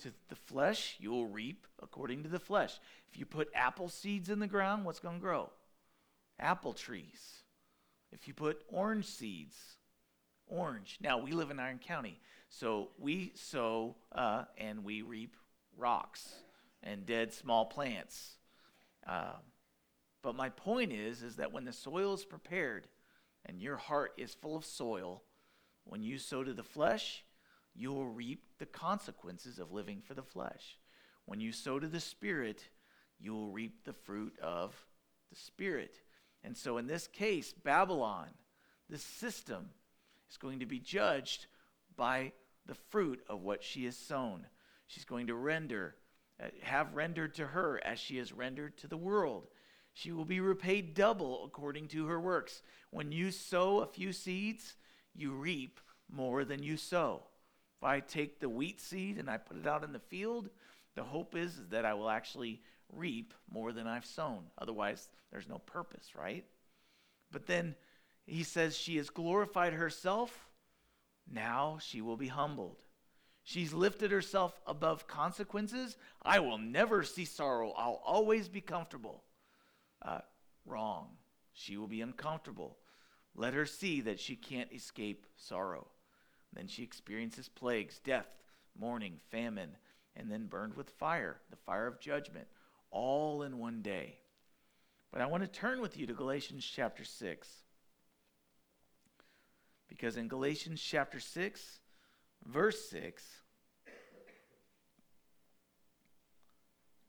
to 0.00 0.12
the 0.28 0.34
flesh, 0.34 0.96
you 0.98 1.10
will 1.10 1.26
reap 1.26 1.66
according 1.82 2.22
to 2.24 2.28
the 2.28 2.38
flesh. 2.38 2.78
If 3.10 3.18
you 3.18 3.24
put 3.24 3.48
apple 3.54 3.88
seeds 3.88 4.28
in 4.28 4.40
the 4.40 4.46
ground, 4.46 4.84
what's 4.84 5.00
going 5.00 5.16
to 5.16 5.22
grow? 5.22 5.50
Apple 6.38 6.72
trees. 6.72 7.42
If 8.12 8.28
you 8.28 8.34
put 8.34 8.62
orange 8.68 9.06
seeds, 9.06 9.56
orange. 10.46 10.98
Now, 11.00 11.18
we 11.18 11.32
live 11.32 11.50
in 11.50 11.58
Iron 11.58 11.78
County, 11.78 12.20
so 12.58 12.90
we 12.98 13.32
sow 13.34 13.96
uh, 14.12 14.44
and 14.56 14.84
we 14.84 15.02
reap 15.02 15.36
rocks 15.76 16.34
and 16.84 17.04
dead 17.04 17.32
small 17.32 17.66
plants. 17.66 18.36
Uh, 19.04 19.32
but 20.22 20.36
my 20.36 20.50
point 20.50 20.92
is, 20.92 21.22
is 21.22 21.36
that 21.36 21.52
when 21.52 21.64
the 21.64 21.72
soil 21.72 22.14
is 22.14 22.24
prepared 22.24 22.86
and 23.44 23.60
your 23.60 23.76
heart 23.76 24.12
is 24.16 24.34
full 24.34 24.56
of 24.56 24.64
soil, 24.64 25.24
when 25.82 26.04
you 26.04 26.16
sow 26.16 26.44
to 26.44 26.52
the 26.52 26.62
flesh, 26.62 27.24
you 27.74 27.92
will 27.92 28.06
reap 28.06 28.44
the 28.58 28.66
consequences 28.66 29.58
of 29.58 29.72
living 29.72 30.00
for 30.00 30.14
the 30.14 30.22
flesh. 30.22 30.78
When 31.24 31.40
you 31.40 31.50
sow 31.50 31.80
to 31.80 31.88
the 31.88 31.98
spirit, 31.98 32.68
you 33.18 33.32
will 33.34 33.50
reap 33.50 33.84
the 33.84 33.92
fruit 33.92 34.38
of 34.40 34.76
the 35.28 35.36
spirit. 35.36 35.96
And 36.44 36.56
so 36.56 36.78
in 36.78 36.86
this 36.86 37.08
case, 37.08 37.52
Babylon, 37.52 38.28
the 38.88 38.98
system, 38.98 39.70
is 40.30 40.36
going 40.36 40.60
to 40.60 40.66
be 40.66 40.78
judged 40.78 41.46
by 41.96 42.32
the 42.66 42.74
fruit 42.74 43.22
of 43.28 43.42
what 43.42 43.62
she 43.62 43.84
has 43.84 43.96
sown. 43.96 44.46
She's 44.86 45.04
going 45.04 45.26
to 45.28 45.34
render, 45.34 45.96
uh, 46.42 46.48
have 46.62 46.94
rendered 46.94 47.34
to 47.36 47.46
her 47.46 47.80
as 47.84 47.98
she 47.98 48.18
has 48.18 48.32
rendered 48.32 48.76
to 48.78 48.88
the 48.88 48.96
world. 48.96 49.48
She 49.92 50.12
will 50.12 50.24
be 50.24 50.40
repaid 50.40 50.94
double 50.94 51.44
according 51.44 51.88
to 51.88 52.06
her 52.06 52.20
works. 52.20 52.62
When 52.90 53.12
you 53.12 53.30
sow 53.30 53.78
a 53.78 53.86
few 53.86 54.12
seeds, 54.12 54.74
you 55.14 55.32
reap 55.32 55.80
more 56.10 56.44
than 56.44 56.62
you 56.62 56.76
sow. 56.76 57.22
If 57.78 57.84
I 57.84 58.00
take 58.00 58.40
the 58.40 58.48
wheat 58.48 58.80
seed 58.80 59.18
and 59.18 59.30
I 59.30 59.38
put 59.38 59.56
it 59.56 59.66
out 59.66 59.84
in 59.84 59.92
the 59.92 59.98
field, 59.98 60.50
the 60.94 61.04
hope 61.04 61.36
is, 61.36 61.58
is 61.58 61.68
that 61.68 61.84
I 61.84 61.94
will 61.94 62.10
actually 62.10 62.60
reap 62.92 63.34
more 63.50 63.72
than 63.72 63.86
I've 63.86 64.06
sown. 64.06 64.44
Otherwise, 64.58 65.08
there's 65.30 65.48
no 65.48 65.58
purpose, 65.58 66.14
right? 66.16 66.44
But 67.30 67.46
then 67.46 67.74
he 68.26 68.42
says, 68.42 68.76
She 68.76 68.96
has 68.96 69.10
glorified 69.10 69.72
herself. 69.72 70.48
Now 71.30 71.78
she 71.80 72.00
will 72.00 72.16
be 72.16 72.28
humbled. 72.28 72.82
She's 73.42 73.74
lifted 73.74 74.10
herself 74.10 74.58
above 74.66 75.06
consequences. 75.06 75.96
I 76.22 76.38
will 76.38 76.58
never 76.58 77.02
see 77.02 77.26
sorrow. 77.26 77.72
I'll 77.76 78.00
always 78.04 78.48
be 78.48 78.62
comfortable. 78.62 79.22
Uh, 80.00 80.20
wrong. 80.64 81.08
She 81.52 81.76
will 81.76 81.86
be 81.86 82.00
uncomfortable. 82.00 82.78
Let 83.34 83.54
her 83.54 83.66
see 83.66 84.00
that 84.02 84.20
she 84.20 84.34
can't 84.34 84.72
escape 84.72 85.26
sorrow. 85.36 85.88
Then 86.54 86.68
she 86.68 86.82
experiences 86.82 87.48
plagues, 87.48 87.98
death, 87.98 88.28
mourning, 88.78 89.18
famine, 89.30 89.76
and 90.16 90.30
then 90.30 90.46
burned 90.46 90.74
with 90.74 90.90
fire, 90.90 91.40
the 91.50 91.56
fire 91.56 91.86
of 91.86 92.00
judgment, 92.00 92.46
all 92.90 93.42
in 93.42 93.58
one 93.58 93.82
day. 93.82 94.18
But 95.12 95.20
I 95.20 95.26
want 95.26 95.42
to 95.42 95.48
turn 95.48 95.80
with 95.80 95.96
you 95.96 96.06
to 96.06 96.14
Galatians 96.14 96.64
chapter 96.64 97.04
6. 97.04 97.48
Because 99.94 100.16
in 100.16 100.26
Galatians 100.26 100.82
chapter 100.82 101.20
6, 101.20 101.78
verse 102.44 102.90
6, 102.90 103.22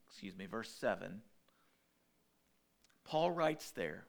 excuse 0.08 0.38
me, 0.38 0.46
verse 0.46 0.70
7, 0.70 1.22
Paul 3.04 3.32
writes 3.32 3.72
there, 3.72 4.06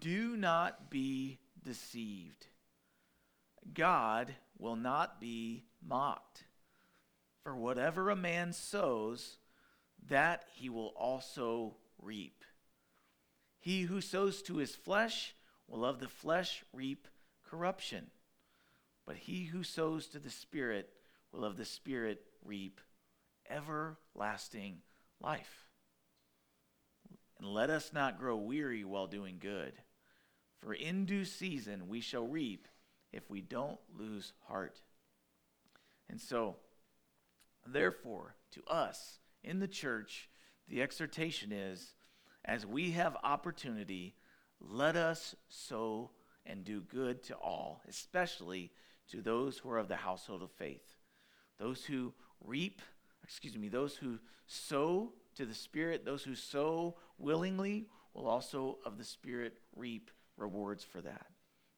Do 0.00 0.36
not 0.36 0.90
be 0.90 1.38
deceived. 1.62 2.48
God 3.72 4.34
will 4.58 4.76
not 4.76 5.20
be 5.20 5.62
mocked. 5.80 6.42
For 7.44 7.54
whatever 7.54 8.10
a 8.10 8.16
man 8.16 8.52
sows, 8.52 9.36
that 10.08 10.46
he 10.56 10.68
will 10.68 10.92
also 10.96 11.76
reap. 12.02 12.42
He 13.60 13.82
who 13.82 14.00
sows 14.00 14.42
to 14.42 14.56
his 14.56 14.74
flesh 14.74 15.32
will 15.68 15.84
of 15.84 16.00
the 16.00 16.08
flesh 16.08 16.64
reap 16.72 17.06
corruption, 17.48 18.06
but 19.06 19.16
he 19.16 19.44
who 19.44 19.62
sows 19.62 20.06
to 20.08 20.18
the 20.18 20.30
Spirit 20.30 20.90
will 21.32 21.44
of 21.44 21.56
the 21.56 21.64
Spirit 21.64 22.22
reap 22.44 22.80
everlasting 23.48 24.78
life. 25.20 25.66
And 27.38 27.48
let 27.48 27.70
us 27.70 27.92
not 27.92 28.18
grow 28.18 28.36
weary 28.36 28.84
while 28.84 29.06
doing 29.06 29.36
good, 29.40 29.74
for 30.58 30.72
in 30.72 31.04
due 31.04 31.24
season 31.24 31.88
we 31.88 32.00
shall 32.00 32.26
reap 32.26 32.66
if 33.12 33.30
we 33.30 33.40
don't 33.40 33.78
lose 33.96 34.32
heart. 34.46 34.80
And 36.08 36.20
so, 36.20 36.56
therefore, 37.66 38.36
to 38.52 38.64
us 38.64 39.18
in 39.42 39.58
the 39.58 39.68
church, 39.68 40.28
the 40.68 40.82
exhortation 40.82 41.52
is 41.52 41.94
as 42.44 42.64
we 42.64 42.92
have 42.92 43.16
opportunity, 43.24 44.14
let 44.60 44.96
us 44.96 45.34
sow 45.48 46.10
and 46.46 46.64
do 46.64 46.80
good 46.80 47.22
to 47.24 47.34
all, 47.34 47.82
especially 47.88 48.72
to 49.10 49.20
those 49.20 49.58
who 49.58 49.70
are 49.70 49.78
of 49.78 49.88
the 49.88 49.96
household 49.96 50.42
of 50.42 50.50
faith. 50.52 50.96
Those 51.58 51.84
who 51.84 52.12
reap, 52.44 52.82
excuse 53.22 53.56
me, 53.56 53.68
those 53.68 53.96
who 53.96 54.18
sow 54.46 55.12
to 55.36 55.46
the 55.46 55.54
Spirit, 55.54 56.04
those 56.04 56.24
who 56.24 56.34
sow 56.34 56.96
willingly 57.18 57.88
will 58.14 58.26
also 58.26 58.78
of 58.84 58.98
the 58.98 59.04
Spirit 59.04 59.54
reap 59.74 60.10
rewards 60.36 60.84
for 60.84 61.00
that. 61.00 61.26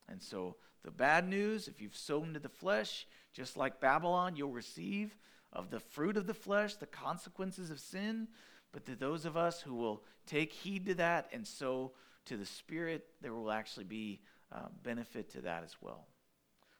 And 0.08 0.22
so 0.22 0.56
the 0.84 0.90
bad 0.90 1.28
news, 1.28 1.68
if 1.68 1.80
you've 1.80 1.96
sown 1.96 2.34
to 2.34 2.40
the 2.40 2.48
flesh, 2.48 3.06
just 3.32 3.56
like 3.56 3.80
Babylon, 3.80 4.36
you'll 4.36 4.52
receive 4.52 5.16
of 5.52 5.70
the 5.70 5.80
fruit 5.80 6.16
of 6.16 6.26
the 6.26 6.34
flesh, 6.34 6.74
the 6.74 6.86
consequences 6.86 7.70
of 7.70 7.80
sin. 7.80 8.28
But 8.72 8.86
to 8.86 8.96
those 8.96 9.24
of 9.24 9.36
us 9.36 9.60
who 9.60 9.74
will 9.74 10.04
take 10.26 10.52
heed 10.52 10.86
to 10.86 10.94
that 10.94 11.28
and 11.32 11.46
sow 11.46 11.92
to 12.26 12.36
the 12.36 12.46
Spirit, 12.46 13.06
there 13.20 13.34
will 13.34 13.50
actually 13.50 13.84
be 13.84 14.20
uh, 14.52 14.68
benefit 14.82 15.30
to 15.30 15.40
that 15.42 15.64
as 15.64 15.76
well. 15.80 16.06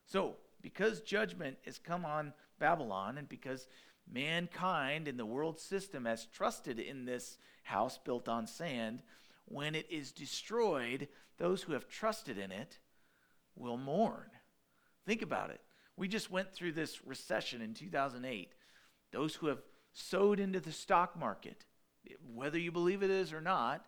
So, 0.05 0.35
because 0.61 1.01
judgment 1.01 1.57
has 1.65 1.77
come 1.77 2.05
on 2.05 2.33
Babylon, 2.59 3.17
and 3.17 3.29
because 3.29 3.67
mankind 4.11 5.07
and 5.07 5.17
the 5.17 5.25
world 5.25 5.59
system 5.59 6.05
has 6.05 6.25
trusted 6.25 6.79
in 6.79 7.05
this 7.05 7.37
house 7.63 7.97
built 7.97 8.27
on 8.27 8.47
sand, 8.47 9.01
when 9.45 9.75
it 9.75 9.87
is 9.89 10.11
destroyed, 10.11 11.07
those 11.37 11.61
who 11.61 11.73
have 11.73 11.87
trusted 11.87 12.37
in 12.37 12.51
it 12.51 12.79
will 13.55 13.77
mourn. 13.77 14.29
Think 15.05 15.21
about 15.21 15.49
it. 15.49 15.61
We 15.95 16.07
just 16.07 16.31
went 16.31 16.53
through 16.53 16.73
this 16.73 17.05
recession 17.05 17.61
in 17.61 17.73
2008. 17.73 18.53
Those 19.11 19.35
who 19.35 19.47
have 19.47 19.61
sowed 19.91 20.39
into 20.39 20.59
the 20.59 20.71
stock 20.71 21.17
market, 21.19 21.65
whether 22.33 22.57
you 22.57 22.71
believe 22.71 23.03
it 23.03 23.09
is 23.09 23.33
or 23.33 23.41
not, 23.41 23.85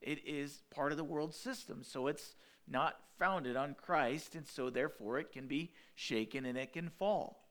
it 0.00 0.26
is 0.26 0.62
part 0.70 0.92
of 0.92 0.98
the 0.98 1.04
world 1.04 1.34
system. 1.34 1.82
So 1.82 2.06
it's 2.06 2.34
not 2.70 2.96
founded 3.18 3.56
on 3.56 3.74
Christ, 3.74 4.34
and 4.34 4.46
so 4.46 4.70
therefore 4.70 5.18
it 5.18 5.32
can 5.32 5.46
be 5.46 5.72
shaken 5.94 6.46
and 6.46 6.56
it 6.56 6.72
can 6.72 6.88
fall. 6.88 7.48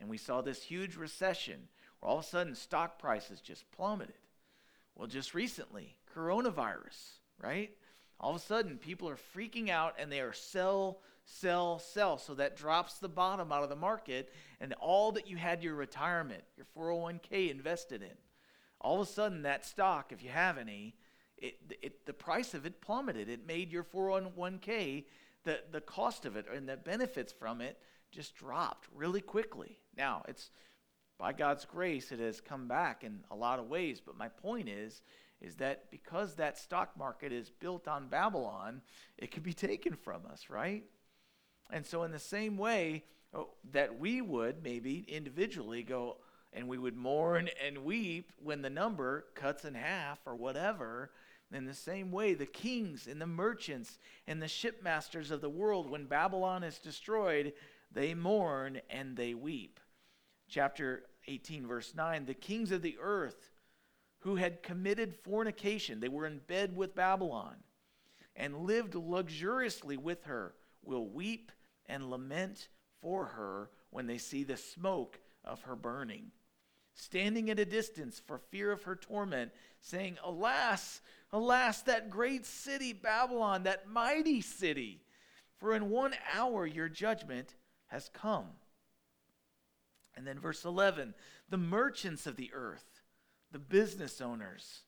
And 0.00 0.08
we 0.08 0.18
saw 0.18 0.40
this 0.40 0.62
huge 0.62 0.96
recession 0.96 1.68
where 1.98 2.10
all 2.10 2.18
of 2.18 2.24
a 2.24 2.28
sudden 2.28 2.54
stock 2.54 2.98
prices 2.98 3.40
just 3.40 3.70
plummeted. 3.72 4.14
Well, 4.94 5.08
just 5.08 5.34
recently, 5.34 5.96
coronavirus, 6.14 7.18
right? 7.42 7.70
All 8.20 8.30
of 8.30 8.36
a 8.36 8.40
sudden, 8.44 8.78
people 8.78 9.08
are 9.08 9.18
freaking 9.36 9.70
out 9.70 9.94
and 9.98 10.10
they 10.10 10.20
are 10.20 10.32
sell, 10.32 11.00
sell, 11.24 11.78
sell. 11.78 12.18
So 12.18 12.34
that 12.34 12.56
drops 12.56 12.98
the 12.98 13.08
bottom 13.08 13.52
out 13.52 13.62
of 13.62 13.68
the 13.68 13.76
market, 13.76 14.32
and 14.60 14.74
all 14.74 15.12
that 15.12 15.28
you 15.28 15.36
had 15.36 15.62
your 15.62 15.74
retirement, 15.74 16.42
your 16.56 16.66
401k 16.76 17.50
invested 17.50 18.02
in, 18.02 18.16
all 18.80 19.00
of 19.00 19.08
a 19.08 19.10
sudden, 19.10 19.42
that 19.42 19.66
stock, 19.66 20.12
if 20.12 20.22
you 20.22 20.30
have 20.30 20.58
any, 20.58 20.94
it, 21.40 21.76
it, 21.82 22.06
the 22.06 22.12
price 22.12 22.54
of 22.54 22.66
it 22.66 22.80
plummeted. 22.80 23.28
It 23.28 23.46
made 23.46 23.72
your 23.72 23.84
401k, 23.84 25.04
the, 25.44 25.60
the 25.70 25.80
cost 25.80 26.24
of 26.24 26.36
it 26.36 26.46
and 26.54 26.68
the 26.68 26.76
benefits 26.76 27.32
from 27.32 27.60
it 27.60 27.78
just 28.10 28.36
dropped 28.36 28.88
really 28.94 29.20
quickly. 29.20 29.78
Now, 29.96 30.22
it's 30.28 30.50
by 31.18 31.32
God's 31.32 31.64
grace, 31.64 32.12
it 32.12 32.20
has 32.20 32.40
come 32.40 32.68
back 32.68 33.02
in 33.02 33.20
a 33.30 33.34
lot 33.34 33.58
of 33.58 33.68
ways. 33.68 34.00
But 34.04 34.16
my 34.16 34.28
point 34.28 34.68
is, 34.68 35.02
is 35.40 35.56
that 35.56 35.90
because 35.90 36.34
that 36.34 36.58
stock 36.58 36.96
market 36.96 37.32
is 37.32 37.50
built 37.50 37.88
on 37.88 38.08
Babylon, 38.08 38.82
it 39.16 39.30
could 39.30 39.42
be 39.42 39.52
taken 39.52 39.94
from 39.94 40.22
us, 40.30 40.48
right? 40.48 40.84
And 41.70 41.84
so, 41.84 42.04
in 42.04 42.12
the 42.12 42.18
same 42.18 42.56
way 42.56 43.04
oh, 43.34 43.50
that 43.72 43.98
we 43.98 44.20
would 44.20 44.62
maybe 44.62 45.04
individually 45.08 45.82
go 45.82 46.18
and 46.52 46.66
we 46.66 46.78
would 46.78 46.96
mourn 46.96 47.50
and 47.64 47.84
weep 47.84 48.32
when 48.42 48.62
the 48.62 48.70
number 48.70 49.26
cuts 49.34 49.64
in 49.64 49.74
half 49.74 50.18
or 50.24 50.34
whatever, 50.34 51.10
in 51.52 51.64
the 51.64 51.74
same 51.74 52.10
way, 52.10 52.34
the 52.34 52.46
kings 52.46 53.06
and 53.06 53.20
the 53.20 53.26
merchants 53.26 53.98
and 54.26 54.40
the 54.40 54.48
shipmasters 54.48 55.30
of 55.30 55.40
the 55.40 55.48
world, 55.48 55.90
when 55.90 56.04
Babylon 56.04 56.62
is 56.62 56.78
destroyed, 56.78 57.52
they 57.90 58.14
mourn 58.14 58.80
and 58.90 59.16
they 59.16 59.34
weep. 59.34 59.80
Chapter 60.48 61.04
18, 61.26 61.66
verse 61.66 61.94
9 61.94 62.26
The 62.26 62.34
kings 62.34 62.70
of 62.70 62.82
the 62.82 62.96
earth 63.00 63.50
who 64.20 64.36
had 64.36 64.62
committed 64.62 65.14
fornication, 65.14 66.00
they 66.00 66.08
were 66.08 66.26
in 66.26 66.40
bed 66.46 66.76
with 66.76 66.94
Babylon, 66.94 67.56
and 68.36 68.64
lived 68.64 68.94
luxuriously 68.94 69.96
with 69.96 70.24
her, 70.24 70.54
will 70.82 71.08
weep 71.08 71.52
and 71.86 72.10
lament 72.10 72.68
for 73.00 73.24
her 73.26 73.70
when 73.90 74.06
they 74.06 74.18
see 74.18 74.44
the 74.44 74.56
smoke 74.56 75.20
of 75.44 75.62
her 75.62 75.76
burning. 75.76 76.30
Standing 76.94 77.48
at 77.48 77.60
a 77.60 77.64
distance 77.64 78.20
for 78.26 78.38
fear 78.38 78.72
of 78.72 78.82
her 78.82 78.96
torment, 78.96 79.52
saying, 79.80 80.18
Alas, 80.24 81.00
alas, 81.32 81.82
that 81.82 82.10
great 82.10 82.46
city, 82.46 82.92
Babylon, 82.92 83.64
that 83.64 83.88
mighty 83.88 84.40
city, 84.40 85.02
for 85.58 85.74
in 85.74 85.90
one 85.90 86.14
hour 86.34 86.66
your 86.66 86.88
judgment 86.88 87.54
has 87.86 88.10
come. 88.12 88.46
And 90.16 90.26
then 90.26 90.38
verse 90.38 90.64
11 90.64 91.14
the 91.50 91.56
merchants 91.56 92.26
of 92.26 92.36
the 92.36 92.50
earth 92.52 92.98
the 93.52 93.58
business 93.58 94.20
owners, 94.20 94.82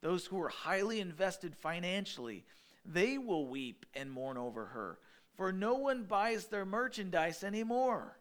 those 0.00 0.26
who 0.26 0.40
are 0.40 0.48
highly 0.48 1.00
invested 1.00 1.56
financially, 1.56 2.44
they 2.84 3.18
will 3.18 3.46
weep 3.46 3.86
and 3.94 4.10
mourn 4.10 4.36
over 4.36 4.66
her, 4.66 4.98
for 5.36 5.52
no 5.52 5.74
one 5.74 6.04
buys 6.04 6.46
their 6.46 6.64
merchandise 6.64 7.42
anymore. 7.42 8.18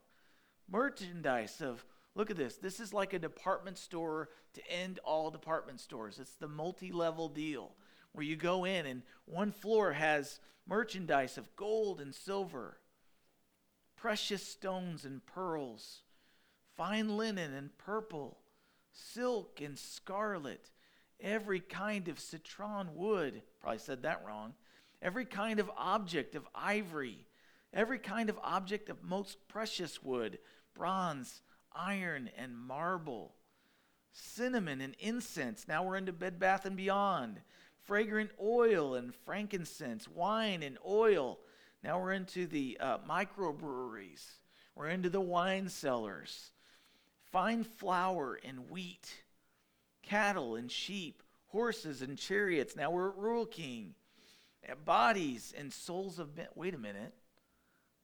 Merchandise 0.69 1.61
of, 1.61 1.83
look 2.15 2.29
at 2.29 2.37
this, 2.37 2.57
this 2.57 2.79
is 2.79 2.93
like 2.93 3.13
a 3.13 3.19
department 3.19 3.77
store 3.77 4.29
to 4.53 4.71
end 4.71 4.99
all 5.03 5.31
department 5.31 5.79
stores. 5.79 6.19
It's 6.19 6.35
the 6.35 6.47
multi 6.47 6.91
level 6.91 7.29
deal 7.29 7.71
where 8.11 8.25
you 8.25 8.35
go 8.35 8.65
in 8.65 8.85
and 8.85 9.03
one 9.25 9.51
floor 9.51 9.93
has 9.93 10.39
merchandise 10.67 11.37
of 11.37 11.55
gold 11.55 12.01
and 12.01 12.13
silver, 12.13 12.77
precious 13.95 14.45
stones 14.45 15.05
and 15.05 15.25
pearls, 15.25 16.01
fine 16.75 17.15
linen 17.17 17.53
and 17.53 17.77
purple 17.77 18.37
silk 18.93 19.61
and 19.61 19.77
scarlet, 19.77 20.69
every 21.19 21.59
kind 21.59 22.07
of 22.07 22.19
citron 22.19 22.89
wood. 22.95 23.41
Probably 23.59 23.79
said 23.79 24.03
that 24.03 24.23
wrong. 24.25 24.53
Every 25.01 25.25
kind 25.25 25.59
of 25.59 25.71
object 25.77 26.35
of 26.35 26.47
ivory, 26.53 27.25
every 27.73 27.99
kind 27.99 28.29
of 28.29 28.39
object 28.43 28.89
of 28.89 29.03
most 29.03 29.47
precious 29.47 30.03
wood, 30.03 30.37
bronze, 30.75 31.41
iron, 31.75 32.29
and 32.37 32.57
marble. 32.57 33.35
cinnamon 34.13 34.81
and 34.81 34.95
incense. 34.99 35.67
Now 35.67 35.83
we're 35.83 35.95
into 35.97 36.11
Bed 36.13 36.39
Bath 36.39 36.65
and 36.65 36.75
Beyond. 36.75 37.41
Fragrant 37.83 38.31
oil 38.41 38.95
and 38.95 39.13
frankincense, 39.15 40.07
wine 40.07 40.63
and 40.63 40.77
oil. 40.85 41.39
Now 41.83 41.99
we're 41.99 42.13
into 42.13 42.45
the 42.45 42.77
uh, 42.79 42.97
microbreweries. 42.99 44.23
We're 44.75 44.89
into 44.89 45.09
the 45.09 45.21
wine 45.21 45.69
cellars. 45.69 46.51
Fine 47.31 47.63
flour 47.63 48.39
and 48.43 48.69
wheat, 48.69 49.23
cattle 50.03 50.55
and 50.55 50.69
sheep, 50.71 51.23
horses 51.47 52.01
and 52.01 52.17
chariots. 52.17 52.75
Now 52.75 52.91
we're 52.91 53.09
at 53.09 53.17
Rural 53.17 53.45
King. 53.45 53.95
Bodies 54.85 55.53
and 55.57 55.73
souls 55.73 56.19
of 56.19 56.37
men. 56.37 56.47
Wait 56.55 56.75
a 56.75 56.77
minute. 56.77 57.13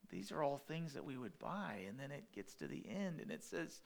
These 0.09 0.31
are 0.31 0.43
all 0.43 0.57
things 0.57 0.93
that 0.93 1.05
we 1.05 1.17
would 1.17 1.37
buy. 1.39 1.81
And 1.87 1.99
then 1.99 2.11
it 2.11 2.31
gets 2.33 2.53
to 2.55 2.67
the 2.67 2.83
end 2.87 3.19
and 3.19 3.31
it 3.31 3.43
says, 3.43 3.81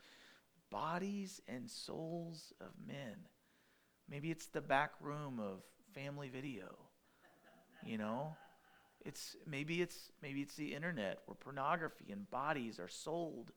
bodies 0.69 1.41
and 1.47 1.69
souls 1.69 2.53
of 2.61 2.69
men. 2.87 3.15
Maybe 4.09 4.31
it's 4.31 4.47
the 4.47 4.61
back 4.61 4.91
room 5.01 5.39
of 5.39 5.61
family 5.93 6.29
video. 6.29 6.77
You 7.85 7.97
know? 7.97 8.35
It's 9.03 9.35
maybe 9.47 9.81
it's 9.81 10.11
maybe 10.21 10.41
it's 10.41 10.55
the 10.55 10.75
internet 10.75 11.19
where 11.25 11.35
pornography 11.35 12.11
and 12.11 12.29
bodies 12.29 12.79
are 12.79 12.87
sold. 12.87 13.51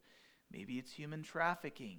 Maybe 0.50 0.79
it's 0.79 0.92
human 0.92 1.22
trafficking. 1.22 1.98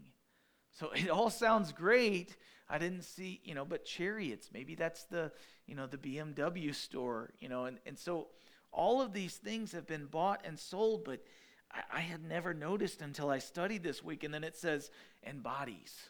So 0.71 0.89
it 0.95 1.09
all 1.09 1.29
sounds 1.29 1.71
great. 1.71 2.35
I 2.69 2.77
didn't 2.79 3.03
see, 3.03 3.41
you 3.43 3.53
know, 3.53 3.65
but 3.65 3.85
chariots, 3.85 4.49
maybe 4.51 4.73
that's 4.73 5.03
the, 5.03 5.31
you 5.67 5.75
know, 5.75 5.85
the 5.85 5.97
BMW 5.97 6.73
store, 6.73 7.31
you 7.39 7.47
know, 7.47 7.65
and, 7.65 7.77
and 7.85 7.97
so 7.97 8.27
all 8.75 9.01
of 9.01 9.13
these 9.13 9.37
things 9.37 9.71
have 9.71 9.87
been 9.87 10.05
bought 10.05 10.41
and 10.45 10.59
sold, 10.59 11.05
but 11.05 11.23
I, 11.71 11.97
I 11.97 11.99
had 12.01 12.23
never 12.23 12.53
noticed 12.53 13.01
until 13.01 13.29
I 13.29 13.39
studied 13.39 13.83
this 13.83 14.03
week. 14.03 14.23
And 14.23 14.33
then 14.33 14.43
it 14.43 14.55
says, 14.55 14.91
and 15.23 15.41
bodies 15.41 16.09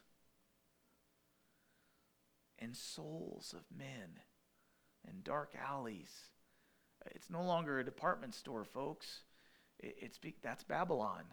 and 2.59 2.75
souls 2.75 3.53
of 3.55 3.63
men 3.77 4.19
and 5.07 5.23
dark 5.23 5.53
alleys. 5.55 6.11
It's 7.13 7.29
no 7.29 7.43
longer 7.43 7.79
a 7.79 7.85
department 7.85 8.33
store, 8.33 8.63
folks. 8.63 9.21
It, 9.79 9.95
it's 9.99 10.19
that's 10.41 10.63
Babylon. 10.63 11.23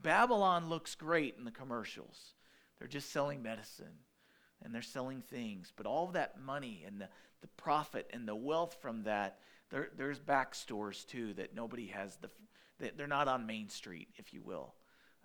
Babylon 0.00 0.68
looks 0.68 0.94
great 0.94 1.34
in 1.36 1.44
the 1.44 1.50
commercials. 1.50 2.34
They're 2.78 2.88
just 2.88 3.10
selling 3.10 3.42
medicine 3.42 3.98
and 4.62 4.74
they're 4.74 4.82
selling 4.82 5.22
things. 5.22 5.72
But 5.74 5.86
all 5.86 6.08
that 6.08 6.40
money 6.40 6.84
and 6.86 7.00
the, 7.00 7.08
the 7.40 7.48
profit 7.48 8.08
and 8.12 8.28
the 8.28 8.36
wealth 8.36 8.76
from 8.80 9.04
that, 9.04 9.38
there, 9.74 9.88
there's 9.96 10.20
back 10.20 10.54
stores 10.54 11.04
too 11.04 11.34
that 11.34 11.52
nobody 11.52 11.88
has 11.88 12.16
the, 12.18 12.30
they're 12.96 13.08
not 13.08 13.26
on 13.26 13.44
Main 13.44 13.68
Street, 13.68 14.06
if 14.18 14.32
you 14.32 14.40
will. 14.40 14.72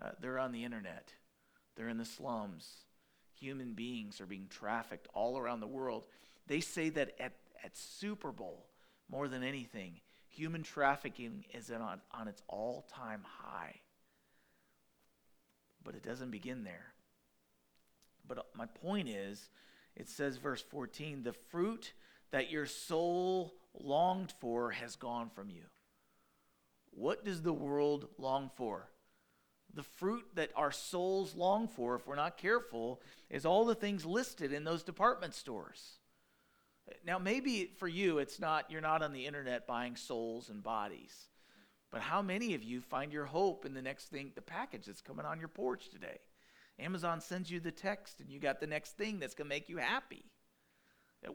Uh, 0.03 0.09
they're 0.19 0.39
on 0.39 0.51
the 0.51 0.63
internet. 0.63 1.13
They're 1.75 1.88
in 1.88 1.99
the 1.99 2.05
slums. 2.05 2.67
Human 3.39 3.73
beings 3.73 4.19
are 4.19 4.25
being 4.25 4.47
trafficked 4.49 5.07
all 5.13 5.38
around 5.38 5.59
the 5.59 5.67
world. 5.67 6.05
They 6.47 6.62
say 6.62 6.89
that 6.89 7.13
at, 7.19 7.33
at 7.63 7.77
Super 7.77 8.31
Bowl, 8.31 8.65
more 9.07 9.27
than 9.27 9.43
anything, 9.43 10.01
human 10.29 10.63
trafficking 10.63 11.45
is 11.53 11.69
on, 11.69 12.01
on 12.12 12.27
its 12.27 12.41
all 12.47 12.88
time 12.91 13.21
high. 13.23 13.75
But 15.83 15.93
it 15.93 16.03
doesn't 16.03 16.31
begin 16.31 16.63
there. 16.63 16.93
But 18.27 18.39
uh, 18.39 18.43
my 18.55 18.65
point 18.65 19.09
is, 19.09 19.47
it 19.95 20.09
says, 20.09 20.38
verse 20.38 20.63
14, 20.63 21.21
the 21.21 21.33
fruit 21.33 21.93
that 22.31 22.49
your 22.49 22.65
soul 22.65 23.53
longed 23.73 24.34
for 24.39 24.71
has 24.71 24.95
gone 24.95 25.29
from 25.29 25.49
you. 25.49 25.63
What 26.91 27.23
does 27.23 27.41
the 27.41 27.53
world 27.53 28.08
long 28.17 28.49
for? 28.55 28.89
The 29.73 29.84
fruit 29.84 30.25
that 30.36 30.51
our 30.55 30.71
souls 30.71 31.36
long 31.36 31.67
for, 31.67 31.95
if 31.95 32.08
we're 32.08 32.15
not 32.15 32.38
careful, 32.38 33.01
is 33.29 33.45
all 33.45 33.65
the 33.65 33.75
things 33.75 34.05
listed 34.05 34.51
in 34.51 34.63
those 34.63 34.84
department 34.84 35.36
stores. 35.36 35.99
Now, 37.05 37.19
maybe 37.19 37.71
for 37.77 37.88
you, 37.88 38.17
it's 38.17 38.39
not, 38.39 38.71
you're 38.71 38.82
not 38.82 39.03
on 39.03 39.13
the 39.13 39.27
internet 39.27 39.67
buying 39.67 39.95
souls 39.95 40.49
and 40.49 40.63
bodies. 40.63 41.29
But 41.91 42.01
how 42.01 42.21
many 42.21 42.53
of 42.55 42.63
you 42.63 42.82
find 42.82 43.13
your 43.13 43.25
hope 43.25 43.65
in 43.65 43.73
the 43.73 43.82
next 43.82 44.05
thing, 44.05 44.32
the 44.36 44.41
package 44.41 44.86
that's 44.86 45.01
coming 45.01 45.25
on 45.25 45.39
your 45.39 45.47
porch 45.47 45.89
today? 45.89 46.17
Amazon 46.79 47.21
sends 47.21 47.51
you 47.51 47.60
the 47.60 47.71
text 47.71 48.21
and 48.21 48.29
you 48.29 48.39
got 48.39 48.60
the 48.60 48.67
next 48.67 48.97
thing 48.97 49.19
that's 49.19 49.36
going 49.36 49.49
to 49.49 49.55
make 49.55 49.69
you 49.69 49.77
happy. 49.77 50.23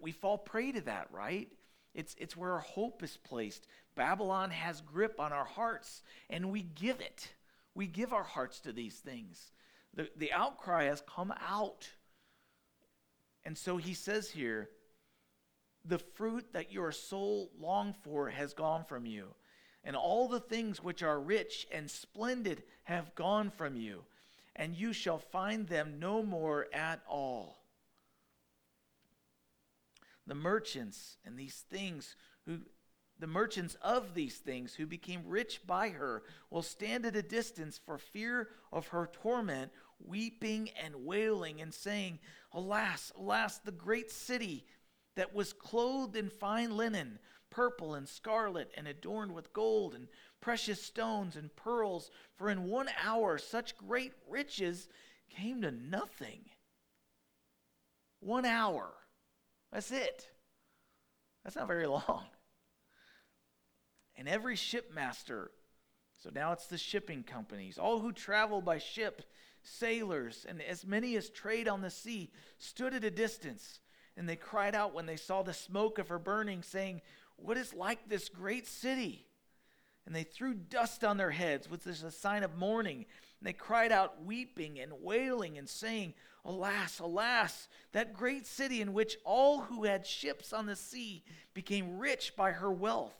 We 0.00 0.12
fall 0.12 0.38
prey 0.38 0.72
to 0.72 0.80
that, 0.82 1.08
right? 1.12 1.48
It's, 1.94 2.16
it's 2.18 2.36
where 2.36 2.52
our 2.52 2.60
hope 2.60 3.02
is 3.02 3.16
placed. 3.16 3.66
Babylon 3.94 4.50
has 4.50 4.80
grip 4.80 5.20
on 5.20 5.32
our 5.32 5.44
hearts, 5.44 6.02
and 6.28 6.50
we 6.50 6.62
give 6.62 7.00
it. 7.00 7.32
We 7.74 7.86
give 7.86 8.12
our 8.12 8.24
hearts 8.24 8.60
to 8.60 8.72
these 8.72 8.96
things. 8.96 9.52
The, 9.94 10.08
the 10.16 10.32
outcry 10.32 10.84
has 10.84 11.02
come 11.02 11.32
out. 11.48 11.88
And 13.44 13.56
so 13.56 13.76
he 13.76 13.94
says 13.94 14.30
here, 14.30 14.70
the 15.84 15.98
fruit 15.98 16.52
that 16.52 16.72
your 16.72 16.90
soul 16.92 17.50
longed 17.60 17.96
for 18.02 18.30
has 18.30 18.54
gone 18.54 18.84
from 18.84 19.06
you, 19.06 19.26
and 19.84 19.94
all 19.94 20.28
the 20.28 20.40
things 20.40 20.82
which 20.82 21.02
are 21.02 21.20
rich 21.20 21.66
and 21.70 21.90
splendid 21.90 22.62
have 22.84 23.14
gone 23.14 23.50
from 23.50 23.76
you, 23.76 24.00
and 24.56 24.74
you 24.74 24.92
shall 24.92 25.18
find 25.18 25.68
them 25.68 25.98
no 26.00 26.22
more 26.22 26.66
at 26.72 27.02
all 27.06 27.63
the 30.26 30.34
merchants 30.34 31.16
and 31.24 31.38
these 31.38 31.64
things 31.70 32.16
who 32.46 32.58
the 33.20 33.26
merchants 33.28 33.76
of 33.80 34.12
these 34.14 34.38
things 34.38 34.74
who 34.74 34.86
became 34.86 35.22
rich 35.24 35.60
by 35.66 35.88
her 35.88 36.24
will 36.50 36.62
stand 36.62 37.06
at 37.06 37.14
a 37.14 37.22
distance 37.22 37.78
for 37.78 37.96
fear 37.96 38.48
of 38.72 38.88
her 38.88 39.08
torment 39.12 39.70
weeping 40.04 40.68
and 40.82 40.94
wailing 40.96 41.60
and 41.60 41.72
saying 41.72 42.18
alas 42.52 43.12
alas 43.16 43.58
the 43.58 43.72
great 43.72 44.10
city 44.10 44.64
that 45.14 45.34
was 45.34 45.52
clothed 45.52 46.16
in 46.16 46.28
fine 46.28 46.76
linen 46.76 47.18
purple 47.54 47.94
and 47.94 48.08
scarlet 48.08 48.68
and 48.76 48.88
adorned 48.88 49.32
with 49.32 49.52
gold 49.52 49.94
and 49.94 50.08
precious 50.40 50.82
stones 50.82 51.36
and 51.36 51.54
pearls 51.54 52.10
for 52.36 52.50
in 52.50 52.64
one 52.64 52.88
hour 53.02 53.38
such 53.38 53.76
great 53.76 54.12
riches 54.28 54.88
came 55.30 55.62
to 55.62 55.70
nothing. 55.70 56.40
One 58.18 58.44
hour 58.44 58.92
that's 59.74 59.90
it. 59.90 60.28
That's 61.42 61.56
not 61.56 61.66
very 61.66 61.86
long. 61.88 62.22
And 64.16 64.28
every 64.28 64.54
shipmaster, 64.54 65.50
so 66.22 66.30
now 66.32 66.52
it's 66.52 66.68
the 66.68 66.78
shipping 66.78 67.24
companies, 67.24 67.76
all 67.76 67.98
who 67.98 68.12
travel 68.12 68.62
by 68.62 68.78
ship, 68.78 69.22
sailors, 69.62 70.46
and 70.48 70.62
as 70.62 70.86
many 70.86 71.16
as 71.16 71.28
trade 71.28 71.66
on 71.66 71.82
the 71.82 71.90
sea, 71.90 72.30
stood 72.58 72.94
at 72.94 73.02
a 73.02 73.10
distance. 73.10 73.80
And 74.16 74.28
they 74.28 74.36
cried 74.36 74.76
out 74.76 74.94
when 74.94 75.06
they 75.06 75.16
saw 75.16 75.42
the 75.42 75.52
smoke 75.52 75.98
of 75.98 76.08
her 76.08 76.20
burning, 76.20 76.62
saying, 76.62 77.02
What 77.34 77.56
is 77.56 77.74
like 77.74 78.08
this 78.08 78.28
great 78.28 78.68
city? 78.68 79.26
And 80.06 80.14
they 80.14 80.22
threw 80.22 80.54
dust 80.54 81.02
on 81.02 81.16
their 81.16 81.32
heads, 81.32 81.68
which 81.68 81.86
is 81.86 82.04
a 82.04 82.12
sign 82.12 82.44
of 82.44 82.56
mourning. 82.56 83.06
And 83.40 83.48
they 83.48 83.52
cried 83.54 83.90
out, 83.90 84.24
weeping 84.24 84.78
and 84.78 84.92
wailing, 85.02 85.58
and 85.58 85.68
saying, 85.68 86.14
Alas, 86.44 86.98
alas, 86.98 87.68
that 87.92 88.12
great 88.12 88.46
city 88.46 88.82
in 88.82 88.92
which 88.92 89.16
all 89.24 89.62
who 89.62 89.84
had 89.84 90.06
ships 90.06 90.52
on 90.52 90.66
the 90.66 90.76
sea 90.76 91.24
became 91.54 91.98
rich 91.98 92.36
by 92.36 92.52
her 92.52 92.70
wealth. 92.70 93.14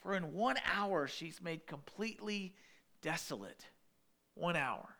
For 0.00 0.14
in 0.14 0.34
one 0.34 0.56
hour 0.72 1.08
she's 1.08 1.40
made 1.40 1.66
completely 1.66 2.54
desolate. 3.00 3.64
One 4.34 4.56
hour. 4.56 4.98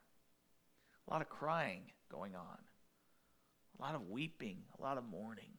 A 1.06 1.12
lot 1.12 1.20
of 1.20 1.28
crying 1.28 1.82
going 2.10 2.34
on, 2.34 2.58
a 3.78 3.82
lot 3.82 3.94
of 3.94 4.08
weeping, 4.08 4.62
a 4.78 4.82
lot 4.82 4.96
of 4.96 5.04
mourning. 5.04 5.52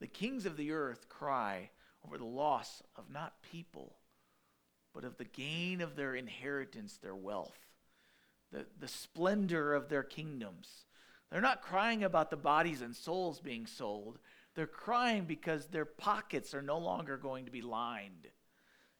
The 0.00 0.06
kings 0.06 0.46
of 0.46 0.56
the 0.56 0.72
earth 0.72 1.08
cry 1.08 1.70
over 2.04 2.18
the 2.18 2.24
loss 2.24 2.82
of 2.96 3.10
not 3.10 3.40
people, 3.42 3.96
but 4.92 5.04
of 5.04 5.16
the 5.16 5.24
gain 5.24 5.80
of 5.80 5.96
their 5.96 6.14
inheritance, 6.14 6.98
their 6.98 7.14
wealth 7.14 7.67
the, 8.52 8.66
the 8.80 8.88
splendor 8.88 9.74
of 9.74 9.88
their 9.88 10.02
kingdoms. 10.02 10.84
They're 11.30 11.40
not 11.40 11.62
crying 11.62 12.04
about 12.04 12.30
the 12.30 12.36
bodies 12.36 12.80
and 12.80 12.96
souls 12.96 13.40
being 13.40 13.66
sold. 13.66 14.18
They're 14.54 14.66
crying 14.66 15.24
because 15.24 15.66
their 15.66 15.84
pockets 15.84 16.54
are 16.54 16.62
no 16.62 16.78
longer 16.78 17.16
going 17.16 17.44
to 17.44 17.50
be 17.50 17.62
lined. 17.62 18.28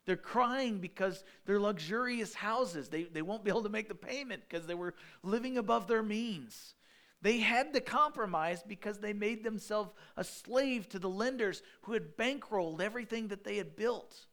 They're 0.04 0.16
crying 0.16 0.78
because 0.78 1.24
their 1.46 1.60
luxurious 1.60 2.34
houses, 2.34 2.88
they, 2.88 3.04
they 3.04 3.22
won't 3.22 3.44
be 3.44 3.50
able 3.50 3.64
to 3.64 3.68
make 3.68 3.88
the 3.88 3.94
payment 3.94 4.42
because 4.48 4.66
they 4.66 4.74
were 4.74 4.94
living 5.22 5.58
above 5.58 5.86
their 5.86 6.02
means. 6.02 6.74
They 7.20 7.38
had 7.38 7.74
to 7.74 7.80
compromise 7.80 8.62
because 8.66 8.98
they 8.98 9.12
made 9.12 9.42
themselves 9.42 9.90
a 10.16 10.22
slave 10.22 10.88
to 10.90 10.98
the 10.98 11.08
lenders 11.08 11.62
who 11.82 11.92
had 11.92 12.16
bankrolled 12.16 12.80
everything 12.80 13.28
that 13.28 13.44
they 13.44 13.56
had 13.56 13.74
built. 13.74 14.26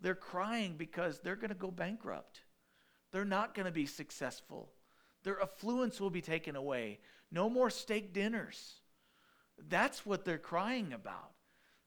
They're 0.00 0.14
crying 0.14 0.74
because 0.76 1.20
they're 1.20 1.36
going 1.36 1.50
to 1.50 1.54
go 1.54 1.70
bankrupt 1.70 2.40
they're 3.12 3.24
not 3.24 3.54
going 3.54 3.66
to 3.66 3.72
be 3.72 3.86
successful. 3.86 4.70
Their 5.22 5.40
affluence 5.40 6.00
will 6.00 6.10
be 6.10 6.22
taken 6.22 6.56
away. 6.56 6.98
No 7.30 7.48
more 7.48 7.70
steak 7.70 8.12
dinners. 8.12 8.74
That's 9.68 10.04
what 10.04 10.24
they're 10.24 10.38
crying 10.38 10.92
about. 10.92 11.32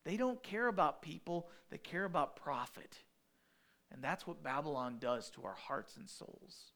They 0.06 0.18
don't 0.18 0.42
care 0.44 0.68
about 0.68 1.02
people, 1.02 1.50
they 1.72 1.80
care 1.80 2.06
about 2.06 2.36
profit. 2.36 3.00
And 3.92 4.04
that's 4.04 4.28
what 4.28 4.44
Babylon 4.44 4.98
does 5.00 5.30
to 5.32 5.44
our 5.44 5.56
hearts 5.56 5.98
and 5.98 6.10
souls. 6.10 6.72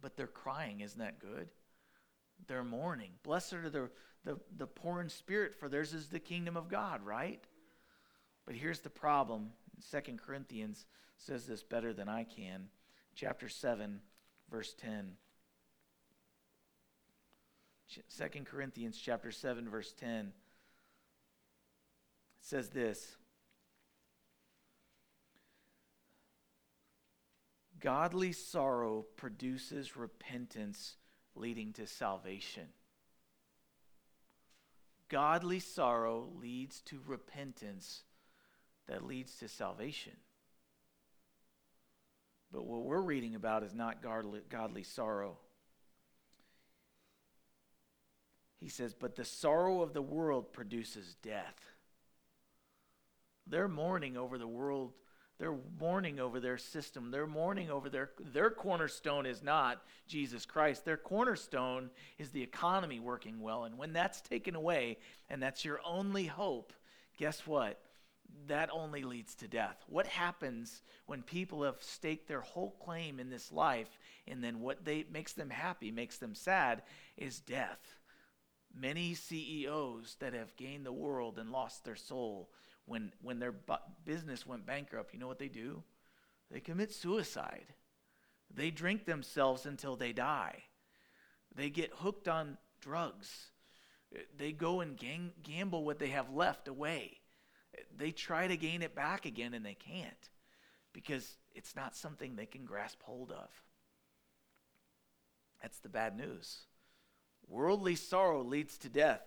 But 0.00 0.16
they're 0.16 0.26
crying. 0.26 0.80
Isn't 0.80 0.98
that 0.98 1.18
good? 1.18 1.48
They're 2.46 2.64
mourning. 2.64 3.12
Blessed 3.22 3.54
are 3.54 3.70
the, 3.70 3.90
the, 4.24 4.38
the 4.56 4.66
poor 4.66 5.00
in 5.00 5.08
spirit, 5.08 5.54
for 5.54 5.68
theirs 5.68 5.94
is 5.94 6.08
the 6.08 6.18
kingdom 6.18 6.56
of 6.56 6.68
God, 6.68 7.02
right? 7.02 7.42
But 8.44 8.56
here's 8.56 8.80
the 8.80 8.90
problem. 8.90 9.50
Second 9.80 10.20
Corinthians 10.20 10.86
says 11.16 11.46
this 11.46 11.62
better 11.62 11.92
than 11.92 12.08
I 12.08 12.24
can. 12.24 12.68
Chapter 13.14 13.48
7, 13.48 14.00
verse 14.50 14.74
10. 14.74 15.16
2 17.94 18.00
Corinthians 18.44 18.98
chapter 18.98 19.30
7 19.30 19.68
verse 19.68 19.92
10 19.92 20.32
says 22.40 22.70
this 22.70 23.16
Godly 27.80 28.32
sorrow 28.32 29.04
produces 29.16 29.96
repentance 29.96 30.96
leading 31.36 31.72
to 31.74 31.86
salvation. 31.86 32.68
Godly 35.10 35.60
sorrow 35.60 36.30
leads 36.40 36.80
to 36.82 36.98
repentance 37.06 38.04
that 38.88 39.06
leads 39.06 39.36
to 39.36 39.48
salvation. 39.48 40.12
But 42.52 42.66
what 42.66 42.82
we're 42.84 43.00
reading 43.00 43.34
about 43.34 43.64
is 43.64 43.74
not 43.74 44.02
godly, 44.02 44.40
godly 44.48 44.84
sorrow. 44.84 45.38
He 48.60 48.68
says, 48.68 48.94
But 48.94 49.16
the 49.16 49.24
sorrow 49.24 49.82
of 49.82 49.92
the 49.92 50.02
world 50.02 50.52
produces 50.52 51.16
death. 51.22 51.60
They're 53.46 53.68
mourning 53.68 54.16
over 54.16 54.38
the 54.38 54.46
world. 54.46 54.92
They're 55.38 55.56
mourning 55.80 56.20
over 56.20 56.38
their 56.38 56.56
system. 56.56 57.10
They're 57.10 57.26
mourning 57.26 57.70
over 57.70 57.90
their 57.90 58.10
their 58.32 58.50
cornerstone 58.50 59.26
is 59.26 59.42
not 59.42 59.82
Jesus 60.06 60.46
Christ. 60.46 60.84
Their 60.84 60.96
cornerstone 60.96 61.90
is 62.18 62.30
the 62.30 62.42
economy 62.42 63.00
working 63.00 63.40
well. 63.40 63.64
And 63.64 63.76
when 63.76 63.92
that's 63.92 64.20
taken 64.20 64.54
away 64.54 64.98
and 65.28 65.42
that's 65.42 65.64
your 65.64 65.80
only 65.84 66.26
hope, 66.26 66.72
guess 67.18 67.46
what? 67.46 67.80
That 68.46 68.70
only 68.72 69.02
leads 69.02 69.34
to 69.36 69.48
death. 69.48 69.82
What 69.86 70.06
happens 70.06 70.82
when 71.06 71.22
people 71.22 71.62
have 71.62 71.82
staked 71.82 72.28
their 72.28 72.40
whole 72.40 72.72
claim 72.84 73.20
in 73.20 73.30
this 73.30 73.52
life 73.52 73.98
and 74.26 74.42
then 74.42 74.60
what 74.60 74.84
they 74.84 75.04
makes 75.10 75.32
them 75.32 75.50
happy, 75.50 75.90
makes 75.90 76.18
them 76.18 76.34
sad 76.34 76.82
is 77.16 77.40
death. 77.40 78.00
Many 78.74 79.14
CEOs 79.14 80.16
that 80.18 80.34
have 80.34 80.56
gained 80.56 80.84
the 80.84 80.92
world 80.92 81.38
and 81.38 81.50
lost 81.50 81.84
their 81.84 81.96
soul 81.96 82.50
when, 82.86 83.12
when 83.22 83.38
their 83.38 83.52
bu- 83.52 83.74
business 84.04 84.46
went 84.46 84.66
bankrupt, 84.66 85.14
you 85.14 85.20
know 85.20 85.28
what 85.28 85.38
they 85.38 85.48
do? 85.48 85.82
They 86.50 86.60
commit 86.60 86.92
suicide. 86.92 87.66
They 88.52 88.70
drink 88.70 89.04
themselves 89.04 89.64
until 89.64 89.96
they 89.96 90.12
die. 90.12 90.64
They 91.54 91.70
get 91.70 91.92
hooked 91.94 92.28
on 92.28 92.58
drugs. 92.80 93.50
They 94.36 94.52
go 94.52 94.80
and 94.80 94.96
gang- 94.96 95.32
gamble 95.42 95.84
what 95.84 95.98
they 95.98 96.08
have 96.08 96.30
left 96.30 96.68
away. 96.68 97.20
They 97.96 98.10
try 98.10 98.46
to 98.46 98.56
gain 98.56 98.82
it 98.82 98.94
back 98.94 99.26
again 99.26 99.54
and 99.54 99.64
they 99.64 99.74
can't 99.74 100.30
because 100.92 101.36
it's 101.54 101.76
not 101.76 101.96
something 101.96 102.36
they 102.36 102.46
can 102.46 102.64
grasp 102.64 103.02
hold 103.02 103.30
of. 103.30 103.48
That's 105.62 105.78
the 105.78 105.88
bad 105.88 106.16
news. 106.16 106.60
Worldly 107.48 107.96
sorrow 107.96 108.42
leads 108.42 108.78
to 108.78 108.88
death. 108.88 109.22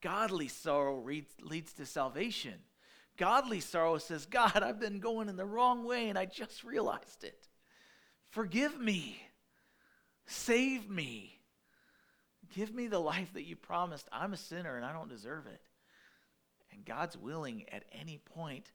Godly 0.00 0.48
sorrow 0.48 1.04
leads 1.40 1.72
to 1.74 1.86
salvation. 1.86 2.54
Godly 3.16 3.60
sorrow 3.60 3.98
says, 3.98 4.26
God, 4.26 4.62
I've 4.62 4.78
been 4.78 5.00
going 5.00 5.28
in 5.28 5.36
the 5.36 5.44
wrong 5.44 5.84
way 5.84 6.08
and 6.08 6.16
I 6.16 6.24
just 6.24 6.62
realized 6.62 7.24
it. 7.24 7.48
Forgive 8.30 8.80
me. 8.80 9.20
Save 10.26 10.88
me. 10.88 11.40
Give 12.54 12.72
me 12.74 12.86
the 12.86 13.00
life 13.00 13.32
that 13.34 13.44
you 13.44 13.56
promised. 13.56 14.08
I'm 14.12 14.32
a 14.32 14.36
sinner 14.36 14.76
and 14.76 14.84
I 14.84 14.92
don't 14.92 15.08
deserve 15.08 15.46
it. 15.46 15.60
And 16.78 16.86
God's 16.86 17.18
willing 17.18 17.64
at 17.70 17.84
any 17.92 18.18
point 18.18 18.72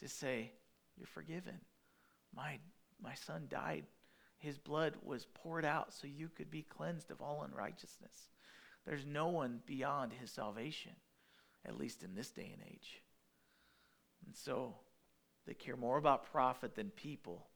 to 0.00 0.08
say, 0.08 0.52
You're 0.96 1.06
forgiven. 1.06 1.54
My, 2.34 2.58
my 3.00 3.14
son 3.14 3.46
died 3.48 3.84
his 4.38 4.56
blood 4.56 4.94
was 5.02 5.26
poured 5.34 5.64
out 5.64 5.92
so 5.92 6.06
you 6.06 6.28
could 6.28 6.50
be 6.50 6.62
cleansed 6.62 7.10
of 7.10 7.20
all 7.20 7.42
unrighteousness. 7.42 8.30
There's 8.86 9.04
no 9.04 9.28
one 9.28 9.60
beyond 9.66 10.12
his 10.12 10.30
salvation, 10.30 10.92
at 11.66 11.76
least 11.76 12.04
in 12.04 12.14
this 12.14 12.30
day 12.30 12.50
and 12.52 12.62
age. 12.70 13.02
And 14.24 14.34
so 14.34 14.76
they 15.46 15.54
care 15.54 15.76
more 15.76 15.98
about 15.98 16.30
profit 16.30 16.76
than 16.76 16.90
people. 16.90 17.46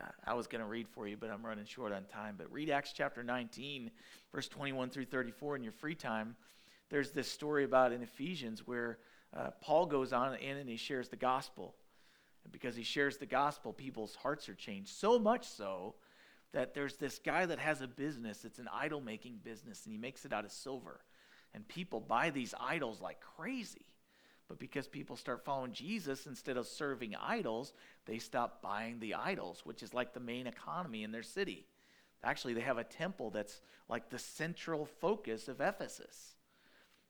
Uh, 0.00 0.06
I 0.24 0.34
was 0.34 0.46
going 0.46 0.60
to 0.62 0.68
read 0.68 0.88
for 0.88 1.08
you, 1.08 1.16
but 1.16 1.30
I'm 1.30 1.44
running 1.44 1.64
short 1.64 1.92
on 1.92 2.04
time. 2.04 2.36
But 2.38 2.52
read 2.52 2.70
Acts 2.70 2.92
chapter 2.92 3.24
19, 3.24 3.90
verse 4.32 4.48
21 4.48 4.90
through 4.90 5.06
34 5.06 5.56
in 5.56 5.64
your 5.64 5.72
free 5.72 5.94
time. 5.94 6.36
There's 6.88 7.10
this 7.10 7.30
story 7.30 7.64
about 7.64 7.92
in 7.92 8.02
Ephesians 8.02 8.66
where 8.66 8.98
uh, 9.36 9.50
Paul 9.60 9.86
goes 9.86 10.12
on 10.12 10.34
in 10.36 10.56
and 10.56 10.68
he 10.68 10.76
shares 10.76 11.08
the 11.08 11.16
gospel. 11.16 11.74
And 12.44 12.52
because 12.52 12.76
he 12.76 12.84
shares 12.84 13.16
the 13.16 13.26
gospel, 13.26 13.72
people's 13.72 14.14
hearts 14.14 14.48
are 14.48 14.54
changed. 14.54 14.90
So 14.90 15.18
much 15.18 15.48
so 15.48 15.96
that 16.52 16.74
there's 16.74 16.96
this 16.96 17.18
guy 17.18 17.44
that 17.46 17.58
has 17.58 17.82
a 17.82 17.88
business, 17.88 18.44
it's 18.44 18.58
an 18.58 18.68
idol 18.72 19.00
making 19.00 19.40
business, 19.42 19.84
and 19.84 19.92
he 19.92 19.98
makes 19.98 20.24
it 20.24 20.32
out 20.32 20.44
of 20.44 20.52
silver. 20.52 21.00
And 21.54 21.66
people 21.66 22.00
buy 22.00 22.30
these 22.30 22.54
idols 22.60 23.00
like 23.00 23.20
crazy. 23.20 23.86
But 24.48 24.58
because 24.60 24.86
people 24.86 25.16
start 25.16 25.44
following 25.44 25.72
Jesus 25.72 26.26
instead 26.26 26.56
of 26.56 26.66
serving 26.66 27.16
idols, 27.16 27.72
they 28.04 28.18
stop 28.18 28.62
buying 28.62 29.00
the 29.00 29.14
idols, 29.14 29.62
which 29.64 29.82
is 29.82 29.92
like 29.92 30.14
the 30.14 30.20
main 30.20 30.46
economy 30.46 31.02
in 31.02 31.10
their 31.10 31.24
city. 31.24 31.66
Actually, 32.22 32.54
they 32.54 32.60
have 32.60 32.78
a 32.78 32.84
temple 32.84 33.30
that's 33.30 33.60
like 33.88 34.08
the 34.08 34.18
central 34.18 34.86
focus 34.86 35.48
of 35.48 35.60
Ephesus. 35.60 36.35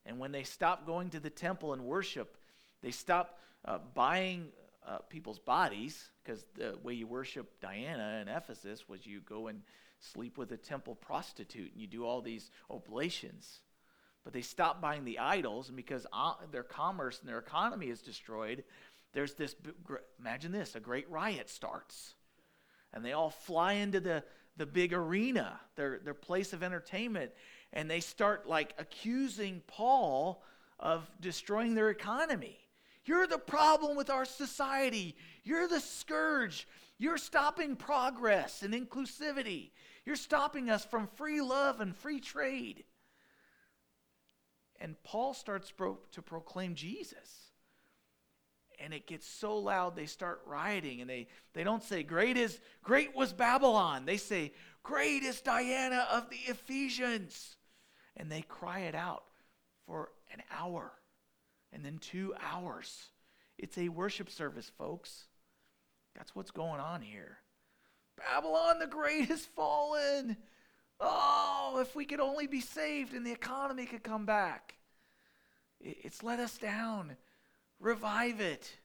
And 0.07 0.17
when 0.17 0.31
they 0.31 0.43
stop 0.43 0.85
going 0.87 1.09
to 1.11 1.19
the 1.19 1.29
temple 1.29 1.73
and 1.73 1.83
worship, 1.83 2.37
they 2.81 2.91
stop 2.91 3.37
uh, 3.65 3.79
buying 3.93 4.47
uh, 4.87 4.99
people's 5.09 5.39
bodies, 5.39 6.09
because 6.23 6.45
the 6.55 6.77
way 6.81 6.93
you 6.93 7.05
worship 7.05 7.59
Diana 7.61 8.19
in 8.21 8.29
Ephesus 8.29 8.87
was 8.87 9.05
you 9.05 9.19
go 9.19 9.47
and 9.47 9.61
sleep 9.99 10.37
with 10.37 10.51
a 10.53 10.57
temple 10.57 10.95
prostitute 10.95 11.71
and 11.73 11.81
you 11.81 11.87
do 11.87 12.05
all 12.05 12.21
these 12.21 12.51
oblations. 12.69 13.59
But 14.23 14.33
they 14.33 14.41
stop 14.41 14.81
buying 14.81 15.03
the 15.03 15.19
idols, 15.19 15.67
and 15.67 15.75
because 15.75 16.07
uh, 16.13 16.33
their 16.51 16.63
commerce 16.63 17.19
and 17.19 17.27
their 17.29 17.39
economy 17.39 17.87
is 17.87 18.01
destroyed, 18.01 18.63
there's 19.13 19.33
this 19.33 19.55
imagine 20.19 20.51
this 20.51 20.75
a 20.75 20.79
great 20.79 21.09
riot 21.09 21.49
starts. 21.49 22.13
And 22.93 23.03
they 23.03 23.11
all 23.11 23.29
fly 23.29 23.73
into 23.73 23.99
the, 23.99 24.23
the 24.55 24.65
big 24.65 24.93
arena, 24.93 25.59
their, 25.75 25.99
their 25.99 26.13
place 26.13 26.53
of 26.53 26.63
entertainment, 26.63 27.31
and 27.73 27.89
they 27.89 27.99
start 27.99 28.47
like 28.47 28.73
accusing 28.77 29.61
Paul 29.67 30.43
of 30.79 31.09
destroying 31.19 31.75
their 31.75 31.89
economy. 31.89 32.57
You're 33.05 33.27
the 33.27 33.37
problem 33.37 33.95
with 33.95 34.09
our 34.09 34.25
society. 34.25 35.15
You're 35.43 35.67
the 35.67 35.79
scourge. 35.79 36.67
You're 36.97 37.17
stopping 37.17 37.75
progress 37.75 38.63
and 38.63 38.73
inclusivity. 38.73 39.71
You're 40.05 40.15
stopping 40.15 40.69
us 40.69 40.85
from 40.85 41.07
free 41.15 41.41
love 41.41 41.79
and 41.79 41.95
free 41.95 42.19
trade. 42.19 42.83
And 44.79 45.01
Paul 45.03 45.33
starts 45.33 45.71
pro- 45.71 45.99
to 46.11 46.21
proclaim 46.21 46.75
Jesus. 46.75 47.51
And 48.79 48.93
it 48.93 49.07
gets 49.07 49.27
so 49.27 49.57
loud 49.57 49.95
they 49.95 50.05
start 50.05 50.41
rioting 50.45 51.01
and 51.01 51.09
they, 51.09 51.27
they 51.53 51.63
don't 51.63 51.83
say 51.83 52.03
great 52.03 52.37
is 52.37 52.59
great 52.83 53.15
was 53.15 53.33
Babylon. 53.33 54.05
They 54.05 54.17
say 54.17 54.53
great 54.83 55.23
is 55.23 55.41
Diana 55.41 56.07
of 56.11 56.29
the 56.29 56.39
Ephesians. 56.47 57.56
And 58.17 58.31
they 58.31 58.41
cry 58.41 58.79
it 58.79 58.95
out 58.95 59.23
for 59.85 60.09
an 60.33 60.41
hour 60.51 60.91
and 61.71 61.85
then 61.85 61.99
two 61.99 62.33
hours. 62.51 63.07
It's 63.57 63.77
a 63.77 63.89
worship 63.89 64.29
service, 64.29 64.71
folks. 64.77 65.27
That's 66.15 66.35
what's 66.35 66.51
going 66.51 66.79
on 66.79 67.01
here. 67.01 67.37
Babylon 68.17 68.79
the 68.79 68.87
Great 68.87 69.27
has 69.27 69.45
fallen. 69.45 70.37
Oh, 70.99 71.77
if 71.79 71.95
we 71.95 72.05
could 72.05 72.19
only 72.19 72.47
be 72.47 72.61
saved 72.61 73.13
and 73.13 73.25
the 73.25 73.31
economy 73.31 73.85
could 73.85 74.03
come 74.03 74.25
back. 74.25 74.75
It's 75.79 76.23
let 76.23 76.39
us 76.39 76.57
down. 76.57 77.15
Revive 77.79 78.41
it. 78.41 78.77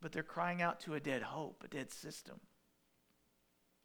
But 0.00 0.12
they're 0.12 0.22
crying 0.22 0.62
out 0.62 0.80
to 0.80 0.94
a 0.94 1.00
dead 1.00 1.22
hope, 1.22 1.62
a 1.64 1.68
dead 1.68 1.90
system. 1.90 2.40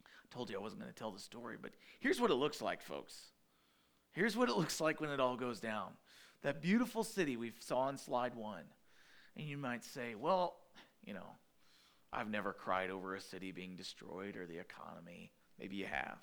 I 0.04 0.34
told 0.34 0.50
you 0.50 0.56
I 0.56 0.60
wasn't 0.60 0.80
going 0.80 0.92
to 0.92 0.98
tell 0.98 1.12
the 1.12 1.18
story, 1.18 1.56
but 1.60 1.72
here's 1.98 2.20
what 2.20 2.30
it 2.30 2.34
looks 2.34 2.62
like, 2.62 2.82
folks. 2.82 3.32
Here's 4.12 4.36
what 4.36 4.48
it 4.48 4.56
looks 4.58 4.80
like 4.80 5.00
when 5.00 5.10
it 5.10 5.20
all 5.20 5.36
goes 5.36 5.60
down. 5.60 5.92
That 6.42 6.62
beautiful 6.62 7.04
city 7.04 7.36
we 7.36 7.52
saw 7.60 7.80
on 7.80 7.98
slide 7.98 8.34
one. 8.34 8.64
And 9.36 9.46
you 9.46 9.56
might 9.56 9.84
say, 9.84 10.14
well, 10.14 10.56
you 11.04 11.14
know, 11.14 11.36
I've 12.12 12.30
never 12.30 12.52
cried 12.52 12.90
over 12.90 13.14
a 13.14 13.20
city 13.20 13.52
being 13.52 13.76
destroyed 13.76 14.36
or 14.36 14.46
the 14.46 14.58
economy. 14.58 15.32
Maybe 15.58 15.76
you 15.76 15.86
have. 15.86 16.18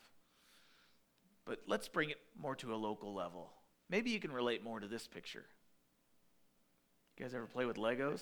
But 1.46 1.62
let's 1.68 1.88
bring 1.88 2.10
it 2.10 2.18
more 2.38 2.56
to 2.58 2.74
a 2.74 2.76
local 2.76 3.14
level. 3.14 3.52
Maybe 3.90 4.10
you 4.10 4.20
can 4.20 4.32
relate 4.32 4.64
more 4.64 4.80
to 4.80 4.88
this 4.88 5.08
picture. 5.08 5.46
You 7.18 7.24
guys 7.24 7.34
ever 7.34 7.46
play 7.46 7.66
with 7.66 7.78
Legos? 7.78 8.22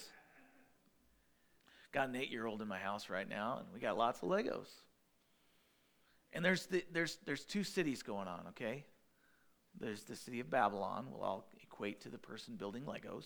Got 1.92 2.10
an 2.10 2.16
eight 2.16 2.30
year 2.30 2.46
old 2.46 2.62
in 2.62 2.68
my 2.68 2.78
house 2.78 3.10
right 3.10 3.28
now, 3.28 3.58
and 3.60 3.68
we 3.74 3.80
got 3.80 3.98
lots 3.98 4.22
of 4.22 4.30
Legos. 4.30 4.68
And 6.34 6.44
there's, 6.44 6.68
the, 6.68 6.84
there's, 6.92 7.18
there's 7.26 7.46
two 7.46 7.64
cities 7.64 8.04
going 8.04 8.28
on, 8.28 8.42
okay? 8.50 8.86
There's 9.80 10.04
the 10.04 10.16
city 10.16 10.40
of 10.40 10.50
Babylon, 10.50 11.08
will 11.12 11.24
all 11.24 11.48
equate 11.62 12.02
to 12.02 12.10
the 12.10 12.18
person 12.18 12.56
building 12.56 12.84
Legos. 12.84 13.26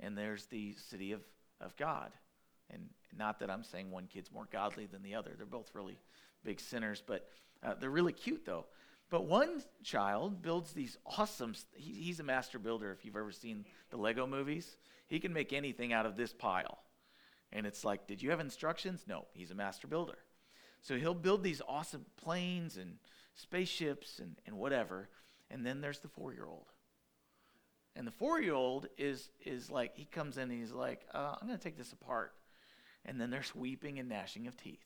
And 0.00 0.16
there's 0.16 0.46
the 0.46 0.74
city 0.74 1.12
of, 1.12 1.22
of 1.60 1.76
God. 1.76 2.12
And 2.70 2.88
not 3.16 3.38
that 3.40 3.50
I'm 3.50 3.64
saying 3.64 3.90
one 3.90 4.06
kid's 4.06 4.32
more 4.32 4.48
godly 4.50 4.86
than 4.86 5.02
the 5.02 5.14
other. 5.14 5.32
They're 5.36 5.46
both 5.46 5.70
really 5.74 5.98
big 6.44 6.60
sinners, 6.60 7.02
but 7.06 7.28
uh, 7.62 7.74
they're 7.78 7.90
really 7.90 8.12
cute, 8.12 8.44
though. 8.44 8.66
But 9.10 9.26
one 9.26 9.62
child 9.84 10.40
builds 10.40 10.72
these 10.72 10.96
awesome, 11.04 11.54
he, 11.74 11.92
he's 11.92 12.20
a 12.20 12.24
master 12.24 12.58
builder 12.58 12.92
if 12.92 13.04
you've 13.04 13.16
ever 13.16 13.32
seen 13.32 13.66
the 13.90 13.98
Lego 13.98 14.26
movies. 14.26 14.78
He 15.06 15.20
can 15.20 15.32
make 15.32 15.52
anything 15.52 15.92
out 15.92 16.06
of 16.06 16.16
this 16.16 16.32
pile. 16.32 16.78
And 17.52 17.66
it's 17.66 17.84
like, 17.84 18.06
did 18.06 18.22
you 18.22 18.30
have 18.30 18.40
instructions? 18.40 19.04
No, 19.06 19.26
he's 19.34 19.50
a 19.50 19.54
master 19.54 19.86
builder. 19.86 20.16
So 20.80 20.96
he'll 20.96 21.14
build 21.14 21.42
these 21.42 21.60
awesome 21.68 22.06
planes 22.16 22.78
and 22.78 22.94
spaceships 23.34 24.18
and, 24.18 24.36
and 24.46 24.56
whatever. 24.56 25.10
And 25.52 25.64
then 25.64 25.80
there's 25.80 26.00
the 26.00 26.08
four 26.08 26.32
year 26.32 26.46
old. 26.46 26.66
And 27.94 28.06
the 28.06 28.12
four 28.12 28.40
year 28.40 28.54
old 28.54 28.88
is, 28.96 29.30
is 29.44 29.70
like, 29.70 29.92
he 29.94 30.06
comes 30.06 30.38
in 30.38 30.50
and 30.50 30.58
he's 30.58 30.72
like, 30.72 31.06
uh, 31.14 31.36
I'm 31.40 31.46
going 31.46 31.58
to 31.58 31.62
take 31.62 31.76
this 31.76 31.92
apart. 31.92 32.32
And 33.04 33.20
then 33.20 33.30
there's 33.30 33.54
weeping 33.54 33.98
and 33.98 34.08
gnashing 34.08 34.46
of 34.46 34.56
teeth. 34.56 34.84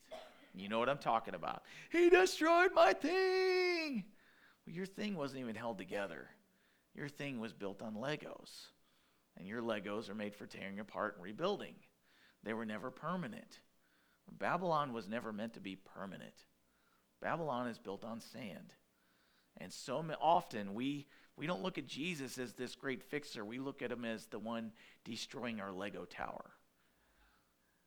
You 0.55 0.69
know 0.69 0.79
what 0.79 0.89
I'm 0.89 0.99
talking 0.99 1.35
about. 1.35 1.62
He 1.91 2.11
destroyed 2.11 2.71
my 2.75 2.95
thing. 2.95 4.05
Well, 4.67 4.75
your 4.75 4.87
thing 4.87 5.14
wasn't 5.14 5.41
even 5.41 5.55
held 5.55 5.79
together. 5.79 6.29
Your 6.95 7.09
thing 7.09 7.39
was 7.39 7.53
built 7.53 7.83
on 7.83 7.95
Legos. 7.95 8.69
And 9.39 9.47
your 9.47 9.62
Legos 9.62 10.09
are 10.09 10.14
made 10.14 10.35
for 10.35 10.47
tearing 10.47 10.81
apart 10.81 11.14
and 11.17 11.25
rebuilding. 11.25 11.75
They 12.43 12.55
were 12.55 12.64
never 12.64 12.91
permanent. 12.91 13.61
Babylon 14.39 14.93
was 14.93 15.09
never 15.09 15.33
meant 15.33 15.55
to 15.55 15.61
be 15.61 15.77
permanent. 15.77 16.35
Babylon 17.21 17.69
is 17.69 17.79
built 17.79 18.05
on 18.05 18.21
sand. 18.21 18.73
And 19.59 19.72
so 19.72 20.04
often 20.20 20.74
we, 20.74 21.07
we 21.36 21.46
don't 21.46 21.62
look 21.62 21.78
at 21.78 21.86
Jesus 21.86 22.38
as 22.38 22.52
this 22.52 22.74
great 22.74 23.02
fixer. 23.02 23.44
We 23.44 23.59
look 23.59 23.82
at 23.82 23.92
him 23.92 24.04
as 24.04 24.26
the 24.26 24.38
one 24.38 24.72
destroying 25.04 25.61
our 25.61 25.72
Lego 25.72 26.04
tower. 26.04 26.50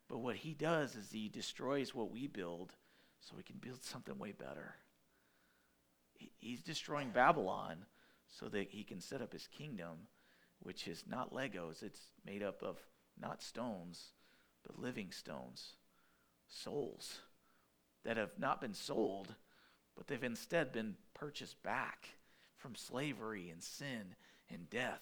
But 0.08 0.20
what 0.20 0.36
he 0.36 0.54
does 0.54 0.96
is 0.96 1.12
he 1.12 1.30
destroys 1.30 1.94
what 1.94 2.12
we 2.12 2.28
build 2.28 2.74
so 3.22 3.36
we 3.38 3.44
can 3.44 3.58
build 3.58 3.84
something 3.84 4.18
way 4.18 4.32
better. 4.32 4.76
He's 6.38 6.64
destroying 6.64 7.12
Babylon 7.12 7.86
so 8.28 8.50
that 8.50 8.70
he 8.70 8.84
can 8.84 9.00
set 9.00 9.22
up 9.22 9.32
his 9.32 9.48
kingdom, 9.48 10.08
which 10.62 10.88
is 10.88 11.04
not 11.08 11.34
Legos. 11.34 11.84
It's 11.84 12.12
made 12.26 12.44
up 12.44 12.64
of 12.64 12.78
not 13.22 13.42
stones, 13.42 14.14
but 14.66 14.80
living 14.80 15.12
stones 15.12 15.76
souls 16.50 17.20
that 18.04 18.18
have 18.18 18.32
not 18.40 18.60
been 18.60 18.74
sold, 18.74 19.36
but 20.00 20.08
they've 20.08 20.24
instead 20.24 20.72
been 20.72 20.96
purchased 21.14 21.62
back 21.62 22.08
from 22.56 22.74
slavery 22.74 23.50
and 23.50 23.62
sin 23.62 24.16
and 24.50 24.70
death. 24.70 25.02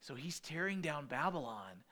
So 0.00 0.14
he's 0.14 0.40
tearing 0.40 0.80
down 0.80 1.04
Babylon 1.04 1.84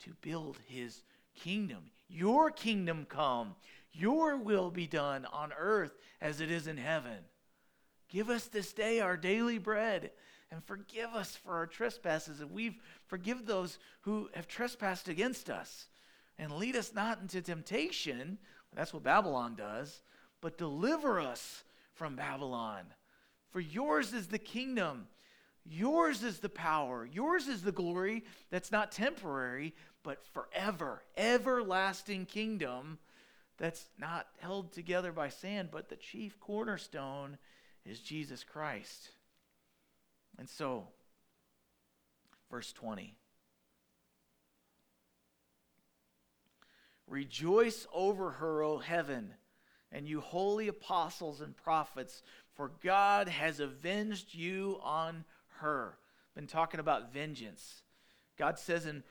to 0.00 0.12
build 0.20 0.58
his 0.66 1.02
kingdom. 1.34 1.90
Your 2.06 2.50
kingdom 2.50 3.06
come, 3.08 3.54
your 3.90 4.36
will 4.36 4.70
be 4.70 4.86
done 4.86 5.24
on 5.32 5.50
earth 5.58 5.96
as 6.20 6.42
it 6.42 6.50
is 6.50 6.66
in 6.66 6.76
heaven. 6.76 7.20
Give 8.10 8.28
us 8.28 8.44
this 8.48 8.74
day 8.74 9.00
our 9.00 9.16
daily 9.16 9.56
bread 9.56 10.10
and 10.50 10.62
forgive 10.62 11.14
us 11.14 11.36
for 11.36 11.54
our 11.54 11.66
trespasses, 11.66 12.40
and 12.40 12.50
we've 12.50 12.76
forgive 13.06 13.46
those 13.46 13.78
who 14.02 14.28
have 14.34 14.46
trespassed 14.46 15.08
against 15.08 15.48
us 15.48 15.88
and 16.38 16.52
lead 16.52 16.76
us 16.76 16.92
not 16.94 17.22
into 17.22 17.40
temptation. 17.40 18.36
That's 18.74 18.92
what 18.92 19.04
Babylon 19.04 19.54
does. 19.56 20.02
But 20.42 20.58
deliver 20.58 21.18
us 21.18 21.64
from 21.98 22.14
Babylon. 22.16 22.84
For 23.50 23.60
yours 23.60 24.14
is 24.14 24.28
the 24.28 24.38
kingdom, 24.38 25.08
yours 25.66 26.22
is 26.22 26.38
the 26.38 26.48
power, 26.48 27.04
yours 27.04 27.48
is 27.48 27.62
the 27.62 27.72
glory 27.72 28.24
that's 28.50 28.72
not 28.72 28.92
temporary, 28.92 29.74
but 30.04 30.24
forever, 30.32 31.02
everlasting 31.16 32.24
kingdom 32.24 32.98
that's 33.58 33.88
not 33.98 34.28
held 34.38 34.72
together 34.72 35.12
by 35.12 35.28
sand, 35.28 35.70
but 35.72 35.88
the 35.88 35.96
chief 35.96 36.38
cornerstone 36.40 37.36
is 37.84 37.98
Jesus 37.98 38.44
Christ. 38.44 39.10
And 40.38 40.48
so, 40.48 40.86
verse 42.50 42.72
20. 42.72 43.14
Rejoice 47.08 47.86
over 47.92 48.32
her, 48.32 48.62
O 48.62 48.78
heaven, 48.78 49.32
and 49.92 50.08
you 50.08 50.20
holy 50.20 50.68
apostles 50.68 51.40
and 51.40 51.56
prophets, 51.56 52.22
for 52.54 52.72
God 52.82 53.28
has 53.28 53.60
avenged 53.60 54.34
you 54.34 54.78
on 54.82 55.24
her. 55.60 55.96
Been 56.34 56.46
talking 56.46 56.80
about 56.80 57.12
vengeance. 57.12 57.82
God 58.38 58.58
says 58.58 58.86
in 58.86 59.02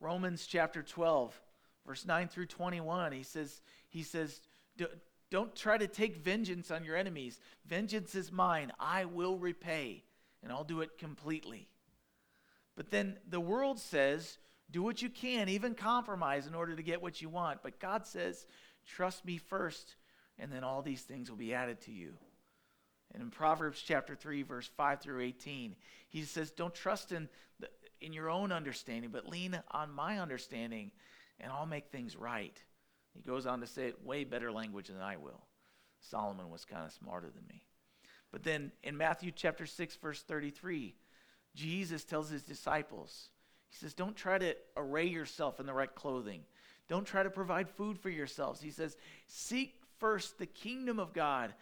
Romans 0.00 0.46
chapter 0.46 0.82
12, 0.82 1.38
verse 1.86 2.06
9 2.06 2.28
through 2.28 2.46
21, 2.46 3.12
he 3.12 3.22
says, 3.22 3.60
he 3.88 4.02
says, 4.02 4.40
don't 5.30 5.54
try 5.54 5.78
to 5.78 5.86
take 5.86 6.16
vengeance 6.16 6.70
on 6.70 6.84
your 6.84 6.96
enemies. 6.96 7.40
Vengeance 7.66 8.14
is 8.14 8.32
mine. 8.32 8.72
I 8.78 9.04
will 9.04 9.38
repay, 9.38 10.02
and 10.42 10.52
I'll 10.52 10.64
do 10.64 10.80
it 10.80 10.98
completely. 10.98 11.68
But 12.76 12.90
then 12.90 13.16
the 13.28 13.40
world 13.40 13.78
says, 13.78 14.38
do 14.70 14.82
what 14.82 15.02
you 15.02 15.10
can, 15.10 15.48
even 15.48 15.74
compromise 15.74 16.46
in 16.46 16.54
order 16.54 16.74
to 16.74 16.82
get 16.82 17.02
what 17.02 17.20
you 17.20 17.28
want. 17.28 17.62
But 17.62 17.80
God 17.80 18.06
says, 18.06 18.46
trust 18.86 19.24
me 19.24 19.36
first, 19.36 19.96
and 20.42 20.52
then 20.52 20.64
all 20.64 20.82
these 20.82 21.02
things 21.02 21.30
will 21.30 21.38
be 21.38 21.54
added 21.54 21.80
to 21.82 21.92
you. 21.92 22.14
And 23.14 23.22
in 23.22 23.30
Proverbs 23.30 23.80
chapter 23.80 24.16
3, 24.16 24.42
verse 24.42 24.68
5 24.76 25.00
through 25.00 25.22
18, 25.22 25.76
he 26.08 26.22
says, 26.24 26.50
Don't 26.50 26.74
trust 26.74 27.12
in, 27.12 27.28
the, 27.60 27.68
in 28.00 28.12
your 28.12 28.28
own 28.28 28.50
understanding, 28.50 29.10
but 29.12 29.28
lean 29.28 29.56
on 29.70 29.92
my 29.92 30.18
understanding, 30.18 30.90
and 31.38 31.52
I'll 31.52 31.66
make 31.66 31.86
things 31.86 32.16
right. 32.16 32.60
He 33.14 33.22
goes 33.22 33.46
on 33.46 33.60
to 33.60 33.68
say 33.68 33.86
it 33.86 34.04
way 34.04 34.24
better 34.24 34.50
language 34.50 34.88
than 34.88 35.00
I 35.00 35.16
will. 35.16 35.42
Solomon 36.00 36.50
was 36.50 36.64
kind 36.64 36.84
of 36.84 36.92
smarter 36.92 37.30
than 37.32 37.46
me. 37.48 37.62
But 38.32 38.42
then 38.42 38.72
in 38.82 38.96
Matthew 38.96 39.30
chapter 39.30 39.66
6, 39.66 39.96
verse 39.96 40.22
33, 40.22 40.96
Jesus 41.54 42.02
tells 42.02 42.30
his 42.30 42.42
disciples, 42.42 43.28
he 43.68 43.76
says, 43.76 43.94
Don't 43.94 44.16
try 44.16 44.38
to 44.38 44.56
array 44.76 45.06
yourself 45.06 45.60
in 45.60 45.66
the 45.66 45.72
right 45.72 45.94
clothing. 45.94 46.40
Don't 46.88 47.06
try 47.06 47.22
to 47.22 47.30
provide 47.30 47.68
food 47.68 47.98
for 47.98 48.10
yourselves. 48.10 48.60
He 48.60 48.70
says, 48.70 48.96
Seek 49.26 49.81
first 50.02 50.38
the 50.38 50.46
kingdom 50.46 50.98
of 50.98 51.12
God, 51.12 51.54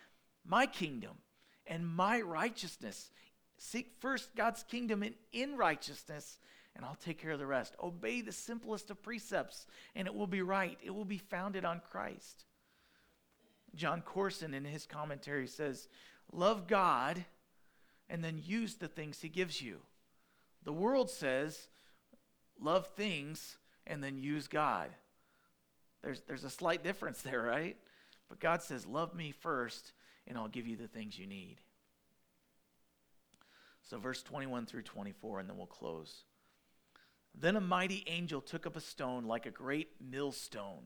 my 0.46 0.64
kingdom, 0.64 1.18
and 1.66 1.86
my 1.86 2.22
righteousness. 2.22 3.10
Seek 3.58 3.92
first 4.00 4.34
God's 4.34 4.62
kingdom 4.62 5.02
and 5.02 5.14
in 5.30 5.58
righteousness, 5.58 6.38
and 6.74 6.82
I'll 6.82 6.96
take 6.96 7.20
care 7.20 7.32
of 7.32 7.38
the 7.38 7.46
rest. 7.46 7.76
Obey 7.82 8.22
the 8.22 8.32
simplest 8.32 8.90
of 8.90 9.02
precepts, 9.02 9.66
and 9.94 10.08
it 10.08 10.14
will 10.14 10.26
be 10.26 10.40
right. 10.40 10.78
It 10.82 10.94
will 10.94 11.04
be 11.04 11.18
founded 11.18 11.66
on 11.66 11.82
Christ. 11.90 12.46
Jon 13.74 14.00
Courson, 14.00 14.54
in 14.54 14.64
his 14.64 14.86
commentary, 14.86 15.46
says, 15.46 15.88
Love 16.32 16.66
God 16.66 17.22
and 18.08 18.24
then 18.24 18.40
use 18.42 18.76
the 18.76 18.88
things 18.88 19.20
he 19.20 19.28
gives 19.28 19.60
you. 19.60 19.80
The 20.64 20.72
world 20.72 21.10
says, 21.10 21.68
love 22.60 22.86
things 22.88 23.56
and 23.86 24.02
then 24.02 24.18
use 24.18 24.48
God. 24.48 24.90
There's, 26.02 26.20
there's 26.22 26.44
a 26.44 26.50
slight 26.50 26.82
difference 26.82 27.22
there, 27.22 27.42
right? 27.42 27.76
But 28.30 28.40
God 28.40 28.62
says, 28.62 28.86
Love 28.86 29.14
me 29.14 29.32
first, 29.32 29.92
and 30.26 30.38
I'll 30.38 30.48
give 30.48 30.66
you 30.66 30.76
the 30.76 30.88
things 30.88 31.18
you 31.18 31.26
need. 31.26 31.56
So, 33.82 33.98
verse 33.98 34.22
21 34.22 34.64
through 34.64 34.84
24, 34.84 35.40
and 35.40 35.50
then 35.50 35.58
we'll 35.58 35.66
close. 35.66 36.24
Then 37.34 37.56
a 37.56 37.60
mighty 37.60 38.04
angel 38.06 38.40
took 38.40 38.66
up 38.66 38.76
a 38.76 38.80
stone 38.80 39.24
like 39.24 39.44
a 39.44 39.50
great 39.50 39.90
millstone. 40.00 40.84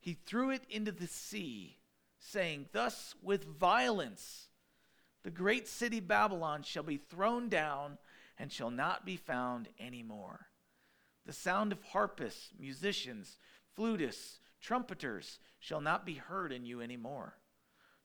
He 0.00 0.14
threw 0.14 0.50
it 0.50 0.64
into 0.68 0.90
the 0.90 1.06
sea, 1.06 1.76
saying, 2.18 2.66
Thus 2.72 3.14
with 3.22 3.44
violence 3.44 4.48
the 5.26 5.32
great 5.32 5.66
city 5.66 5.98
Babylon 5.98 6.62
shall 6.62 6.84
be 6.84 6.98
thrown 6.98 7.48
down 7.48 7.98
and 8.38 8.52
shall 8.52 8.70
not 8.70 9.04
be 9.04 9.16
found 9.16 9.68
anymore. 9.80 10.46
The 11.24 11.32
sound 11.32 11.72
of 11.72 11.82
harpists, 11.82 12.50
musicians, 12.60 13.36
flutists, 13.76 14.38
trumpeters 14.60 15.38
shall 15.58 15.80
not 15.80 16.06
be 16.06 16.14
heard 16.14 16.52
in 16.52 16.64
you 16.64 16.80
anymore. 16.80 17.34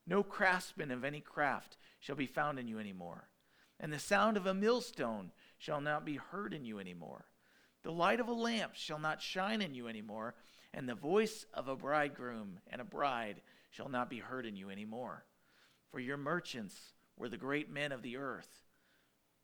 No 0.05 0.23
craftsman 0.23 0.91
of 0.91 1.03
any 1.03 1.21
craft 1.21 1.77
shall 1.99 2.15
be 2.15 2.25
found 2.25 2.59
in 2.59 2.67
you 2.67 2.79
anymore. 2.79 3.29
And 3.79 3.91
the 3.91 3.99
sound 3.99 4.37
of 4.37 4.45
a 4.45 4.53
millstone 4.53 5.31
shall 5.57 5.81
not 5.81 6.05
be 6.05 6.15
heard 6.15 6.53
in 6.53 6.65
you 6.65 6.79
anymore. 6.79 7.25
The 7.83 7.91
light 7.91 8.19
of 8.19 8.27
a 8.27 8.33
lamp 8.33 8.75
shall 8.75 8.99
not 8.99 9.21
shine 9.21 9.61
in 9.61 9.73
you 9.73 9.87
anymore, 9.87 10.35
and 10.73 10.87
the 10.87 10.95
voice 10.95 11.45
of 11.53 11.67
a 11.67 11.75
bridegroom 11.75 12.59
and 12.67 12.79
a 12.79 12.85
bride 12.85 13.41
shall 13.71 13.89
not 13.89 14.09
be 14.09 14.19
heard 14.19 14.45
in 14.45 14.55
you 14.55 14.69
any 14.69 14.81
anymore. 14.81 15.25
For 15.89 15.99
your 15.99 16.17
merchants 16.17 16.93
were 17.17 17.29
the 17.29 17.37
great 17.37 17.71
men 17.71 17.91
of 17.91 18.01
the 18.01 18.17
earth. 18.17 18.65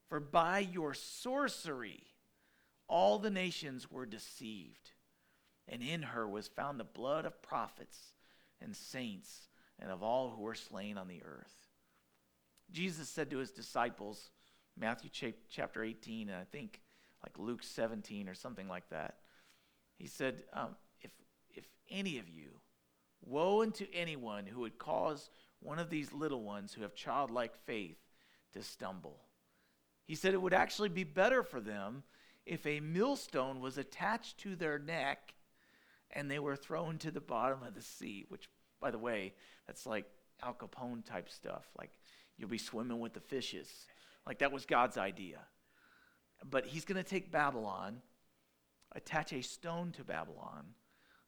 For 0.08 0.20
by 0.20 0.60
your 0.60 0.94
sorcery, 0.94 2.04
all 2.88 3.20
the 3.20 3.30
nations 3.30 3.92
were 3.92 4.06
deceived, 4.06 4.92
and 5.68 5.82
in 5.82 6.02
her 6.02 6.28
was 6.28 6.48
found 6.48 6.80
the 6.80 6.84
blood 6.84 7.26
of 7.26 7.42
prophets 7.42 8.14
and 8.62 8.76
saints 8.76 9.50
and 9.80 9.92
of 9.92 10.02
all 10.02 10.30
who 10.30 10.42
were 10.42 10.56
slain 10.56 10.98
on 10.98 11.08
the 11.08 11.22
earth. 11.24 11.54
Jesus 12.72 13.10
said 13.10 13.30
to 13.32 13.38
his 13.38 13.52
disciples, 13.52 14.32
Matthew 14.78 15.10
chapter 15.50 15.84
18, 15.84 16.30
and 16.30 16.38
I 16.38 16.44
think 16.52 16.82
like 17.24 17.38
Luke 17.38 17.64
17 17.64 18.30
or 18.30 18.34
something 18.34 18.68
like 18.68 18.90
that. 18.90 19.16
He 19.98 20.08
said, 20.08 20.44
um, 20.54 20.76
if, 21.02 21.12
if 21.56 21.66
any 21.90 22.20
of 22.20 22.30
you, 22.30 22.60
woe 23.26 23.64
unto 23.64 23.86
anyone 23.94 24.46
who 24.46 24.62
would 24.62 24.78
cause 24.78 25.30
one 25.60 25.80
of 25.80 25.90
these 25.90 26.14
little 26.14 26.44
ones 26.44 26.74
who 26.74 26.84
have 26.84 26.96
childlike 26.96 27.56
faith 27.66 27.98
to 28.54 28.62
stumble. 28.62 29.20
He 30.06 30.16
said 30.16 30.34
it 30.34 30.42
would 30.42 30.54
actually 30.54 30.90
be 30.90 31.04
better 31.04 31.44
for 31.44 31.60
them 31.60 32.04
if 32.46 32.66
a 32.66 32.80
millstone 32.80 33.60
was 33.60 33.78
attached 33.78 34.38
to 34.40 34.56
their 34.56 34.80
neck 34.80 35.34
and 36.12 36.30
they 36.30 36.40
were 36.40 36.56
thrown 36.56 36.98
to 37.00 37.12
the 37.12 37.22
bottom 37.22 37.64
of 37.64 37.76
the 37.76 37.82
sea, 37.82 38.26
which, 38.30 38.50
by 38.80 38.92
the 38.92 38.98
way, 38.98 39.34
that's 39.66 39.86
like 39.86 40.06
Al 40.42 40.54
Capone 40.54 41.06
type 41.06 41.30
stuff. 41.30 41.68
Like 41.78 41.92
you'll 42.38 42.50
be 42.50 42.58
swimming 42.58 43.00
with 43.00 43.14
the 43.14 43.20
fishes. 43.20 43.70
Like 44.26 44.40
that 44.40 44.52
was 44.52 44.66
God's 44.66 44.98
idea. 44.98 45.40
But 46.50 46.66
he's 46.66 46.86
going 46.86 47.02
to 47.04 47.10
take 47.10 47.32
Babylon, 47.32 48.02
attach 48.96 49.34
a 49.34 49.42
stone 49.42 49.92
to 49.94 50.04
Babylon, 50.04 50.66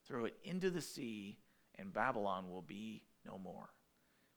throw 0.07 0.25
it 0.25 0.37
into 0.43 0.69
the 0.69 0.81
sea, 0.81 1.39
and 1.77 1.93
Babylon 1.93 2.49
will 2.49 2.61
be 2.61 3.03
no 3.25 3.37
more. 3.37 3.69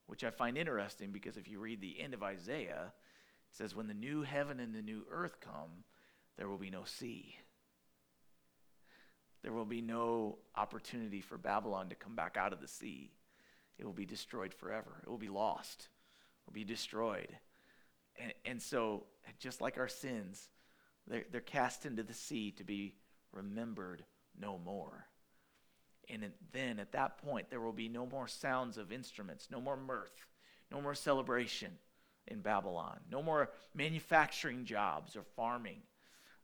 Which 0.07 0.25
I 0.25 0.31
find 0.31 0.57
interesting 0.59 1.13
because 1.13 1.37
if 1.37 1.49
you 1.49 1.59
read 1.59 1.81
the 1.81 2.01
end 2.01 2.15
of 2.15 2.23
Isaiah, 2.23 2.93
it 3.51 3.57
says, 3.57 3.75
When 3.75 3.87
the 3.87 3.95
new 3.95 4.23
heaven 4.23 4.61
and 4.61 4.75
the 4.75 4.83
new 4.83 5.05
earth 5.11 5.41
come, 5.41 5.85
there 6.37 6.49
will 6.49 6.59
be 6.59 6.71
no 6.71 6.85
sea. 6.85 7.37
There 9.43 9.53
will 9.53 9.65
be 9.65 9.81
no 9.81 10.39
opportunity 10.55 11.21
for 11.21 11.37
Babylon 11.37 11.89
to 11.89 11.95
come 11.95 12.15
back 12.15 12.37
out 12.37 12.53
of 12.53 12.61
the 12.61 12.69
sea. 12.69 13.13
It 13.79 13.85
will 13.85 13.93
be 13.93 14.07
destroyed 14.07 14.55
forever. 14.55 15.03
It 15.03 15.09
will 15.09 15.19
be 15.19 15.29
lost. 15.29 15.81
It 15.83 16.47
will 16.47 16.55
be 16.55 16.65
destroyed. 16.65 17.37
And, 18.19 18.33
and 18.45 18.63
so, 18.63 19.05
just 19.39 19.61
like 19.61 19.79
our 19.79 19.89
sins, 19.89 20.49
they're, 21.07 21.25
they're 21.31 21.41
cast 21.41 21.87
into 21.87 22.03
the 22.03 22.15
sea 22.15 22.53
to 22.53 22.65
be 22.65 22.95
remembered 23.33 24.05
no 24.39 24.59
more. 24.59 25.07
And 26.09 26.31
then 26.53 26.79
at 26.79 26.93
that 26.93 27.19
point, 27.19 27.51
there 27.51 27.61
will 27.61 27.73
be 27.73 27.89
no 27.89 28.07
more 28.07 28.29
sounds 28.29 28.77
of 28.77 28.93
instruments, 28.93 29.49
no 29.51 29.61
more 29.61 29.77
mirth, 29.77 30.27
no 30.71 30.81
more 30.81 30.95
celebration 30.95 31.73
in 32.29 32.41
Babylon, 32.41 33.01
no 33.11 33.23
more 33.23 33.51
manufacturing 33.75 34.65
jobs 34.65 35.17
or 35.17 35.23
farming. 35.37 35.83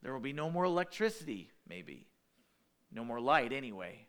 There 0.03 0.13
will 0.13 0.21
be 0.21 0.33
no 0.33 0.51
more 0.51 0.65
electricity, 0.65 1.51
maybe. 1.69 2.07
No 2.93 3.05
more 3.05 3.21
light, 3.21 3.53
anyway. 3.53 4.07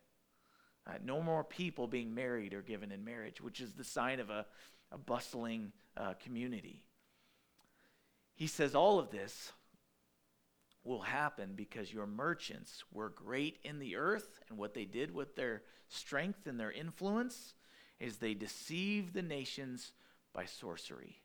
Uh, 0.88 0.94
no 1.04 1.22
more 1.22 1.44
people 1.44 1.88
being 1.88 2.16
married 2.16 2.54
or 2.54 2.62
given 2.62 2.92
in 2.92 3.04
marriage, 3.04 3.42
which 3.42 3.60
is 3.60 3.74
the 3.74 3.84
sign 3.84 4.20
of 4.20 4.30
a, 4.30 4.46
a 4.92 4.98
bustling 4.98 5.72
uh, 5.98 6.14
community. 6.24 6.86
He 8.34 8.48
says 8.48 8.74
all 8.74 9.00
of 9.00 9.12
this 9.12 9.52
will 10.84 11.02
happen 11.02 11.52
because 11.56 11.94
your 11.94 12.08
merchants 12.08 12.84
were 12.92 13.10
great 13.10 13.60
in 13.64 13.80
the 13.80 13.98
earth, 13.98 14.40
and 14.50 14.58
what 14.58 14.74
they 14.74 14.86
did 14.86 15.14
with 15.14 15.36
their 15.36 15.62
strength 15.90 16.48
and 16.48 16.60
their 16.60 16.72
influence 16.72 17.54
is 18.00 18.18
they 18.18 18.34
deceived 18.34 19.14
the 19.14 19.22
nations 19.22 19.92
by 20.34 20.46
sorcery. 20.46 21.22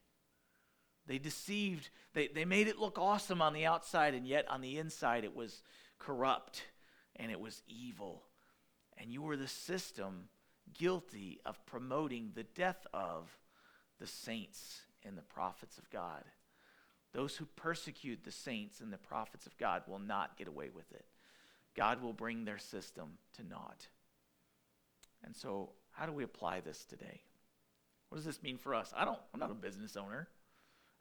They 1.06 1.18
deceived, 1.18 1.90
they, 2.14 2.28
they 2.28 2.44
made 2.44 2.66
it 2.66 2.78
look 2.78 2.98
awesome 2.98 3.40
on 3.40 3.52
the 3.52 3.66
outside, 3.66 4.14
and 4.14 4.26
yet 4.26 4.50
on 4.50 4.60
the 4.60 4.78
inside 4.78 5.24
it 5.24 5.36
was 5.36 5.62
corrupt 5.98 6.64
and 7.16 7.30
it 7.30 7.40
was 7.40 7.62
evil. 7.68 8.22
And 8.96 9.12
you 9.12 9.22
were 9.22 9.36
the 9.36 9.48
system 9.48 10.28
guilty 10.72 11.40
of 11.44 11.64
promoting 11.66 12.32
the 12.34 12.44
death 12.44 12.86
of 12.92 13.28
the 14.00 14.06
saints 14.06 14.82
and 15.04 15.16
the 15.16 15.22
prophets 15.22 15.78
of 15.78 15.90
God. 15.90 16.24
Those 17.12 17.36
who 17.36 17.46
persecute 17.56 18.24
the 18.24 18.32
saints 18.32 18.80
and 18.80 18.92
the 18.92 18.98
prophets 18.98 19.46
of 19.46 19.56
God 19.56 19.82
will 19.86 20.00
not 20.00 20.36
get 20.36 20.48
away 20.48 20.70
with 20.74 20.90
it. 20.92 21.04
God 21.76 22.02
will 22.02 22.12
bring 22.12 22.44
their 22.44 22.58
system 22.58 23.18
to 23.36 23.46
naught. 23.46 23.88
And 25.24 25.34
so, 25.34 25.70
how 25.92 26.06
do 26.06 26.12
we 26.12 26.24
apply 26.24 26.60
this 26.60 26.84
today? 26.84 27.20
What 28.08 28.16
does 28.16 28.24
this 28.24 28.42
mean 28.42 28.58
for 28.58 28.74
us? 28.74 28.92
I 28.96 29.04
don't, 29.04 29.18
I'm 29.32 29.40
not 29.40 29.50
a 29.50 29.54
business 29.54 29.96
owner. 29.96 30.28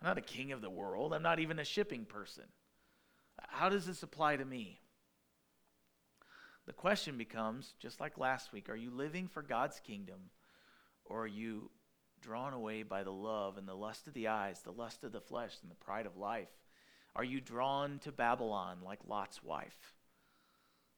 I'm 0.01 0.07
not 0.07 0.17
a 0.17 0.21
king 0.21 0.51
of 0.51 0.61
the 0.61 0.69
world. 0.69 1.13
I'm 1.13 1.23
not 1.23 1.39
even 1.39 1.59
a 1.59 1.65
shipping 1.65 2.05
person. 2.05 2.45
How 3.49 3.69
does 3.69 3.85
this 3.85 4.03
apply 4.03 4.37
to 4.37 4.45
me? 4.45 4.79
The 6.65 6.73
question 6.73 7.17
becomes 7.17 7.73
just 7.79 7.99
like 7.99 8.17
last 8.17 8.53
week 8.53 8.69
are 8.69 8.75
you 8.75 8.89
living 8.89 9.27
for 9.27 9.41
God's 9.41 9.79
kingdom 9.79 10.29
or 11.05 11.23
are 11.23 11.27
you 11.27 11.69
drawn 12.21 12.53
away 12.53 12.83
by 12.83 13.03
the 13.03 13.11
love 13.11 13.57
and 13.57 13.67
the 13.67 13.75
lust 13.75 14.07
of 14.07 14.13
the 14.13 14.29
eyes, 14.29 14.61
the 14.61 14.71
lust 14.71 15.03
of 15.03 15.11
the 15.11 15.19
flesh, 15.19 15.57
and 15.61 15.69
the 15.69 15.75
pride 15.75 16.05
of 16.05 16.15
life? 16.15 16.49
Are 17.15 17.23
you 17.23 17.41
drawn 17.41 17.99
to 17.99 18.11
Babylon 18.11 18.77
like 18.83 18.99
Lot's 19.07 19.43
wife? 19.43 19.93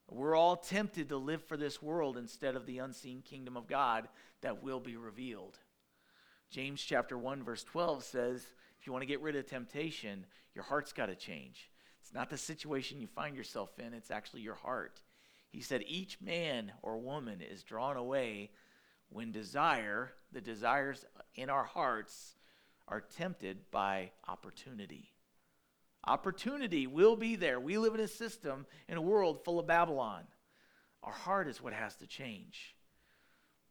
We're 0.07 0.36
all 0.36 0.55
tempted 0.55 1.09
to 1.09 1.18
live 1.18 1.43
for 1.43 1.57
this 1.57 1.82
world 1.82 2.16
instead 2.16 2.55
of 2.55 2.68
the 2.68 2.78
unseen 2.78 3.24
kingdom 3.24 3.57
of 3.57 3.68
God 3.68 4.07
that 4.41 4.61
will 4.61 4.80
be 4.80 4.95
revealed. 4.95 5.57
James 6.51 6.82
chapter 6.82 7.18
1 7.18 7.43
verse 7.43 7.63
12 7.63 8.03
says, 8.03 8.45
if 8.80 8.86
you 8.86 8.93
want 8.93 9.01
to 9.01 9.07
get 9.07 9.22
rid 9.22 9.36
of 9.36 9.47
temptation, 9.47 10.28
your 10.53 10.63
heart's 10.63 10.93
got 10.93 11.07
to 11.07 11.16
change. 11.16 11.72
It's 12.01 12.13
not 12.13 12.30
the 12.30 12.38
situation 12.38 13.01
you 13.01 13.07
find 13.07 13.36
yourself 13.36 13.80
in, 13.80 13.95
it's 13.95 14.11
actually 14.11 14.41
your 14.41 14.53
heart. 14.53 15.01
He 15.56 15.62
said, 15.62 15.86
Each 15.88 16.20
man 16.20 16.74
or 16.82 16.97
woman 16.97 17.39
is 17.39 17.64
drawn 17.64 17.95
away 17.95 18.51
when 19.08 19.32
desire, 19.32 20.12
the 20.34 20.41
desires 20.41 21.06
in 21.34 21.49
our 21.49 21.64
hearts, 21.64 22.36
are 22.89 22.99
tempted 22.99 23.72
by 23.72 24.12
opportunity. 24.28 25.14
Opportunity 26.06 26.88
will 26.88 27.16
be 27.16 27.38
there. 27.38 27.58
We 27.58 27.78
live 27.78 27.95
in 27.95 28.01
a 28.01 28.08
system, 28.10 28.66
in 28.89 28.97
a 28.97 29.01
world 29.01 29.45
full 29.45 29.58
of 29.58 29.66
Babylon. 29.66 30.26
Our 31.01 31.14
heart 31.14 31.47
is 31.47 31.62
what 31.62 31.72
has 31.72 31.95
to 31.97 32.06
change. 32.06 32.76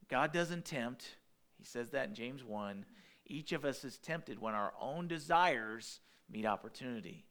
God 0.09 0.33
doesn't 0.33 0.65
tempt. 0.65 1.17
He 1.59 1.67
says 1.67 1.91
that 1.91 2.09
in 2.09 2.15
James 2.15 2.43
1. 2.43 2.87
Each 3.27 3.53
of 3.53 3.67
us 3.67 3.85
is 3.85 3.99
tempted 3.99 4.41
when 4.41 4.55
our 4.55 4.73
own 4.81 5.07
desires 5.07 6.01
meet 6.31 6.47
opportunity. 6.47 7.27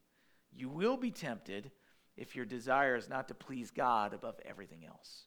You 0.51 0.69
will 0.69 0.97
be 0.97 1.09
tempted 1.09 1.71
if 2.15 2.35
your 2.35 2.45
desire 2.45 2.95
is 2.95 3.09
not 3.09 3.27
to 3.27 3.33
please 3.33 3.71
God 3.71 4.13
above 4.13 4.35
everything 4.45 4.85
else. 4.85 5.23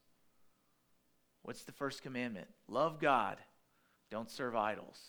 What's 1.43 1.64
the 1.64 1.72
first 1.72 2.03
commandment? 2.03 2.49
Love 2.68 3.01
God, 3.01 3.39
don't 4.11 4.30
serve 4.30 4.57
idols. 4.57 5.01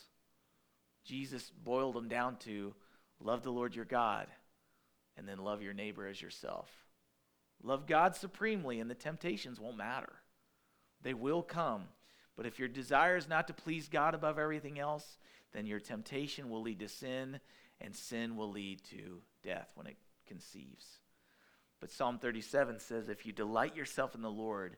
Jesus 1.04 1.52
boiled 1.64 1.96
them 1.96 2.08
down 2.08 2.36
to 2.38 2.74
love 3.20 3.44
the 3.44 3.52
Lord 3.52 3.76
your 3.76 3.86
God 3.86 4.28
and 5.18 5.28
then 5.28 5.40
love 5.40 5.62
your 5.62 5.74
neighbor 5.74 6.08
as 6.08 6.22
yourself. 6.22 6.70
Love 7.64 7.88
God 7.88 8.16
supremely, 8.16 8.80
and 8.80 8.90
the 8.90 8.96
temptations 8.96 9.60
won't 9.60 9.78
matter. 9.78 10.14
They 11.02 11.16
will 11.16 11.42
come. 11.42 11.86
But 12.36 12.46
if 12.46 12.60
your 12.60 12.68
desire 12.68 13.18
is 13.18 13.28
not 13.28 13.48
to 13.48 13.54
please 13.54 13.90
God 13.90 14.14
above 14.14 14.38
everything 14.38 14.78
else, 14.78 15.18
then 15.54 15.66
your 15.66 15.80
temptation 15.80 16.50
will 16.50 16.62
lead 16.62 16.80
to 16.80 16.88
sin, 16.88 17.40
and 17.82 17.96
sin 17.96 18.36
will 18.36 18.52
lead 18.52 18.84
to 18.92 19.22
death 19.44 19.72
when 19.74 19.88
it 19.88 19.98
conceives. 20.28 21.00
But 21.80 21.92
Psalm 21.92 22.18
37 22.20 22.80
says, 22.80 23.10
If 23.10 23.26
you 23.26 23.32
delight 23.32 23.76
yourself 23.76 24.16
in 24.16 24.22
the 24.22 24.32
Lord, 24.32 24.78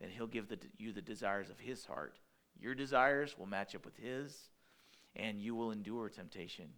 then 0.00 0.10
he'll 0.10 0.26
give 0.26 0.48
the, 0.48 0.58
you 0.76 0.92
the 0.92 1.02
desires 1.02 1.50
of 1.50 1.60
his 1.60 1.84
heart. 1.84 2.18
Your 2.58 2.74
desires 2.74 3.36
will 3.38 3.46
match 3.46 3.74
up 3.74 3.84
with 3.84 3.96
his, 3.96 4.36
and 5.14 5.40
you 5.40 5.54
will 5.54 5.70
endure 5.70 6.08
temptation. 6.08 6.68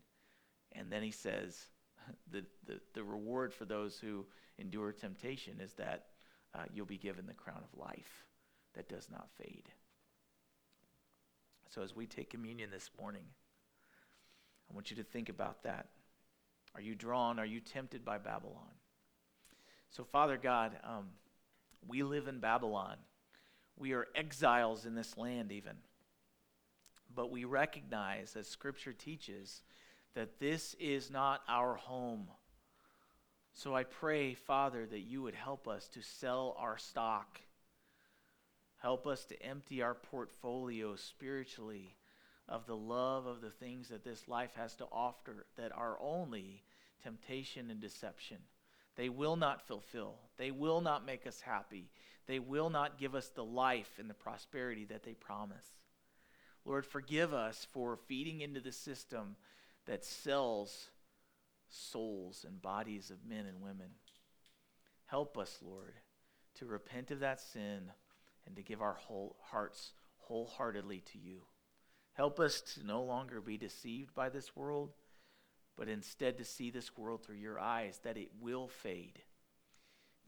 And 0.72 0.90
then 0.90 1.02
he 1.02 1.10
says, 1.10 1.66
the, 2.30 2.44
the, 2.66 2.80
the 2.92 3.02
reward 3.02 3.54
for 3.54 3.64
those 3.64 3.98
who 3.98 4.26
endure 4.58 4.92
temptation 4.92 5.60
is 5.60 5.72
that 5.74 6.06
uh, 6.54 6.64
you'll 6.72 6.86
be 6.86 6.98
given 6.98 7.26
the 7.26 7.34
crown 7.34 7.62
of 7.62 7.78
life 7.78 8.26
that 8.74 8.88
does 8.88 9.08
not 9.10 9.28
fade. 9.38 9.70
So 11.70 11.82
as 11.82 11.96
we 11.96 12.06
take 12.06 12.30
communion 12.30 12.70
this 12.70 12.90
morning, 13.00 13.24
I 14.70 14.74
want 14.74 14.90
you 14.90 14.96
to 14.96 15.02
think 15.02 15.28
about 15.28 15.62
that. 15.64 15.88
Are 16.74 16.80
you 16.80 16.94
drawn? 16.94 17.38
Are 17.38 17.46
you 17.46 17.60
tempted 17.60 18.04
by 18.04 18.18
Babylon? 18.18 18.74
So, 19.96 20.02
Father 20.02 20.36
God, 20.36 20.72
um, 20.82 21.10
we 21.86 22.02
live 22.02 22.26
in 22.26 22.40
Babylon. 22.40 22.96
We 23.76 23.92
are 23.92 24.08
exiles 24.16 24.86
in 24.86 24.96
this 24.96 25.16
land, 25.16 25.52
even. 25.52 25.76
But 27.14 27.30
we 27.30 27.44
recognize, 27.44 28.34
as 28.34 28.48
Scripture 28.48 28.92
teaches, 28.92 29.62
that 30.16 30.40
this 30.40 30.74
is 30.80 31.12
not 31.12 31.42
our 31.48 31.76
home. 31.76 32.26
So 33.52 33.76
I 33.76 33.84
pray, 33.84 34.34
Father, 34.34 34.84
that 34.84 35.02
you 35.02 35.22
would 35.22 35.36
help 35.36 35.68
us 35.68 35.86
to 35.90 36.02
sell 36.02 36.56
our 36.58 36.76
stock. 36.76 37.40
Help 38.78 39.06
us 39.06 39.24
to 39.26 39.40
empty 39.44 39.80
our 39.80 39.94
portfolio 39.94 40.96
spiritually 40.96 41.94
of 42.48 42.66
the 42.66 42.76
love 42.76 43.26
of 43.26 43.40
the 43.40 43.50
things 43.50 43.90
that 43.90 44.02
this 44.02 44.26
life 44.26 44.56
has 44.56 44.74
to 44.74 44.86
offer 44.90 45.46
that 45.56 45.70
are 45.70 45.96
only 46.00 46.64
temptation 47.00 47.70
and 47.70 47.80
deception. 47.80 48.38
They 48.96 49.08
will 49.08 49.36
not 49.36 49.66
fulfill. 49.66 50.16
They 50.36 50.50
will 50.50 50.80
not 50.80 51.04
make 51.04 51.26
us 51.26 51.40
happy. 51.40 51.90
They 52.26 52.38
will 52.38 52.70
not 52.70 52.98
give 52.98 53.14
us 53.14 53.28
the 53.28 53.44
life 53.44 53.98
and 53.98 54.08
the 54.08 54.14
prosperity 54.14 54.84
that 54.86 55.02
they 55.02 55.14
promise. 55.14 55.66
Lord, 56.64 56.86
forgive 56.86 57.34
us 57.34 57.66
for 57.72 57.96
feeding 57.96 58.40
into 58.40 58.60
the 58.60 58.72
system 58.72 59.36
that 59.86 60.04
sells 60.04 60.88
souls 61.68 62.44
and 62.46 62.62
bodies 62.62 63.10
of 63.10 63.26
men 63.28 63.46
and 63.46 63.60
women. 63.60 63.90
Help 65.06 65.36
us, 65.36 65.58
Lord, 65.62 65.94
to 66.54 66.66
repent 66.66 67.10
of 67.10 67.20
that 67.20 67.40
sin 67.40 67.90
and 68.46 68.56
to 68.56 68.62
give 68.62 68.80
our 68.80 68.94
whole 68.94 69.36
hearts 69.50 69.92
wholeheartedly 70.16 71.02
to 71.12 71.18
you. 71.18 71.42
Help 72.14 72.40
us 72.40 72.60
to 72.60 72.86
no 72.86 73.02
longer 73.02 73.40
be 73.40 73.58
deceived 73.58 74.14
by 74.14 74.28
this 74.28 74.56
world, 74.56 74.92
but 75.76 75.88
instead 75.88 76.38
to 76.38 76.44
see 76.44 76.70
this 76.70 76.96
world 76.96 77.24
through 77.24 77.36
your 77.36 77.58
eyes, 77.58 78.00
that 78.04 78.16
it 78.16 78.30
will 78.40 78.68
fade. 78.68 79.20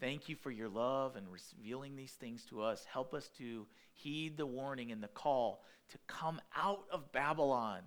Thank 0.00 0.28
you 0.28 0.36
for 0.36 0.50
your 0.50 0.68
love 0.68 1.16
and 1.16 1.26
revealing 1.28 1.96
these 1.96 2.12
things 2.12 2.44
to 2.50 2.62
us. 2.62 2.84
Help 2.84 3.14
us 3.14 3.30
to 3.38 3.66
heed 3.94 4.36
the 4.36 4.46
warning 4.46 4.92
and 4.92 5.02
the 5.02 5.08
call 5.08 5.64
to 5.88 5.98
come 6.06 6.40
out 6.54 6.84
of 6.90 7.12
Babylon 7.12 7.80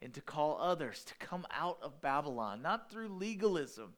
and 0.00 0.14
to 0.14 0.22
call 0.22 0.58
others 0.60 1.04
to 1.04 1.14
come 1.14 1.46
out 1.50 1.78
of 1.82 2.00
Babylon, 2.00 2.62
not 2.62 2.90
through 2.90 3.08
legalism 3.08 3.92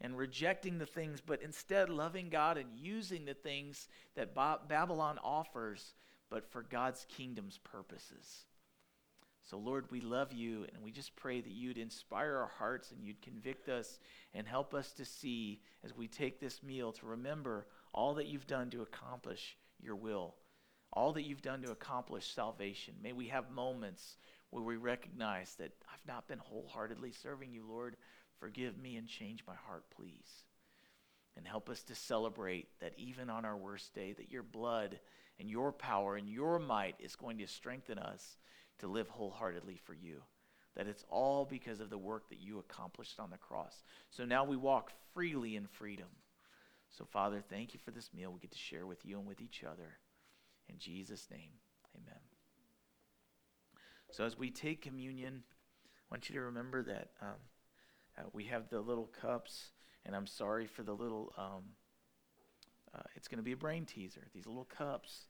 and 0.00 0.16
rejecting 0.16 0.78
the 0.78 0.86
things, 0.86 1.20
but 1.24 1.42
instead 1.42 1.88
loving 1.88 2.28
God 2.28 2.58
and 2.58 2.68
using 2.76 3.24
the 3.24 3.34
things 3.34 3.88
that 4.14 4.34
ba- 4.34 4.60
Babylon 4.68 5.18
offers, 5.24 5.94
but 6.30 6.50
for 6.50 6.62
God's 6.62 7.06
kingdom's 7.08 7.58
purposes. 7.58 8.44
So, 9.48 9.56
Lord, 9.56 9.86
we 9.90 10.02
love 10.02 10.34
you, 10.34 10.66
and 10.74 10.82
we 10.84 10.90
just 10.90 11.16
pray 11.16 11.40
that 11.40 11.52
you'd 11.52 11.78
inspire 11.78 12.36
our 12.36 12.50
hearts 12.58 12.90
and 12.90 13.02
you'd 13.02 13.22
convict 13.22 13.70
us 13.70 13.98
and 14.34 14.46
help 14.46 14.74
us 14.74 14.92
to 14.92 15.06
see 15.06 15.62
as 15.82 15.96
we 15.96 16.06
take 16.06 16.38
this 16.38 16.62
meal 16.62 16.92
to 16.92 17.06
remember 17.06 17.66
all 17.94 18.12
that 18.14 18.26
you've 18.26 18.46
done 18.46 18.68
to 18.70 18.82
accomplish 18.82 19.56
your 19.80 19.96
will, 19.96 20.34
all 20.92 21.14
that 21.14 21.22
you've 21.22 21.40
done 21.40 21.62
to 21.62 21.70
accomplish 21.70 22.26
salvation. 22.26 22.92
May 23.02 23.14
we 23.14 23.28
have 23.28 23.50
moments 23.50 24.18
where 24.50 24.62
we 24.62 24.76
recognize 24.76 25.54
that 25.58 25.72
I've 25.90 26.06
not 26.06 26.28
been 26.28 26.40
wholeheartedly 26.40 27.12
serving 27.12 27.50
you, 27.50 27.64
Lord. 27.66 27.96
Forgive 28.38 28.76
me 28.76 28.96
and 28.96 29.08
change 29.08 29.44
my 29.46 29.54
heart, 29.54 29.84
please. 29.96 30.44
And 31.38 31.46
help 31.46 31.70
us 31.70 31.82
to 31.84 31.94
celebrate 31.94 32.68
that 32.80 32.92
even 32.98 33.30
on 33.30 33.46
our 33.46 33.56
worst 33.56 33.94
day, 33.94 34.12
that 34.12 34.30
your 34.30 34.42
blood 34.42 35.00
and 35.40 35.48
your 35.48 35.72
power 35.72 36.16
and 36.16 36.28
your 36.28 36.58
might 36.58 36.96
is 36.98 37.16
going 37.16 37.38
to 37.38 37.46
strengthen 37.46 37.98
us 37.98 38.36
to 38.78 38.86
live 38.86 39.08
wholeheartedly 39.08 39.78
for 39.84 39.94
you. 39.94 40.22
That 40.76 40.86
it's 40.86 41.04
all 41.10 41.44
because 41.44 41.80
of 41.80 41.90
the 41.90 41.98
work 41.98 42.28
that 42.28 42.40
you 42.40 42.58
accomplished 42.58 43.18
on 43.18 43.30
the 43.30 43.36
cross. 43.38 43.82
So 44.10 44.24
now 44.24 44.44
we 44.44 44.56
walk 44.56 44.92
freely 45.12 45.56
in 45.56 45.66
freedom. 45.66 46.08
So, 46.90 47.04
Father, 47.04 47.42
thank 47.50 47.74
you 47.74 47.80
for 47.84 47.90
this 47.90 48.10
meal 48.14 48.32
we 48.32 48.40
get 48.40 48.52
to 48.52 48.58
share 48.58 48.86
with 48.86 49.04
you 49.04 49.18
and 49.18 49.26
with 49.26 49.40
each 49.40 49.64
other. 49.64 49.98
In 50.68 50.78
Jesus' 50.78 51.28
name, 51.30 51.50
amen. 51.94 52.20
So, 54.10 54.24
as 54.24 54.38
we 54.38 54.50
take 54.50 54.82
communion, 54.82 55.42
I 55.84 56.14
want 56.14 56.28
you 56.28 56.34
to 56.36 56.42
remember 56.42 56.82
that 56.84 57.10
um, 57.20 57.34
uh, 58.18 58.22
we 58.32 58.44
have 58.44 58.68
the 58.70 58.80
little 58.80 59.10
cups, 59.20 59.70
and 60.06 60.16
I'm 60.16 60.26
sorry 60.26 60.66
for 60.66 60.82
the 60.82 60.94
little, 60.94 61.32
um, 61.36 61.64
uh, 62.94 63.02
it's 63.14 63.28
going 63.28 63.38
to 63.38 63.44
be 63.44 63.52
a 63.52 63.56
brain 63.56 63.84
teaser. 63.84 64.26
These 64.32 64.46
little 64.46 64.64
cups, 64.64 65.26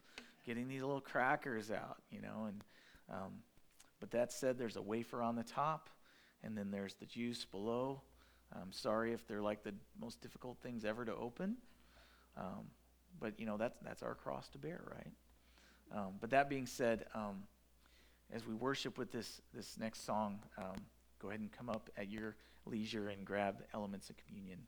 getting 0.46 0.68
these 0.68 0.82
little 0.82 1.00
crackers 1.00 1.70
out, 1.70 1.98
you 2.10 2.20
know, 2.20 2.46
and 2.46 2.62
um, 3.10 3.42
but 4.00 4.10
that 4.12 4.32
said, 4.32 4.58
there's 4.58 4.76
a 4.76 4.82
wafer 4.82 5.22
on 5.22 5.36
the 5.36 5.42
top, 5.42 5.88
and 6.42 6.56
then 6.56 6.70
there's 6.70 6.94
the 6.94 7.06
juice 7.06 7.44
below. 7.44 8.02
I'm 8.52 8.72
sorry 8.72 9.12
if 9.12 9.26
they're 9.26 9.42
like 9.42 9.62
the 9.62 9.74
most 10.00 10.20
difficult 10.20 10.58
things 10.62 10.84
ever 10.84 11.04
to 11.04 11.14
open, 11.14 11.56
um, 12.36 12.66
but 13.20 13.38
you 13.38 13.46
know 13.46 13.56
that's 13.56 13.76
that's 13.84 14.02
our 14.02 14.14
cross 14.14 14.48
to 14.50 14.58
bear, 14.58 14.80
right? 14.90 15.12
Um, 15.92 16.14
but 16.20 16.30
that 16.30 16.48
being 16.48 16.66
said, 16.66 17.06
um, 17.14 17.44
as 18.32 18.46
we 18.46 18.54
worship 18.54 18.96
with 18.96 19.12
this 19.12 19.42
this 19.52 19.76
next 19.78 20.04
song, 20.06 20.40
um, 20.56 20.76
go 21.20 21.28
ahead 21.28 21.40
and 21.40 21.52
come 21.52 21.68
up 21.68 21.90
at 21.96 22.10
your 22.10 22.36
leisure 22.64 23.08
and 23.08 23.24
grab 23.24 23.62
elements 23.74 24.10
of 24.10 24.16
communion. 24.26 24.60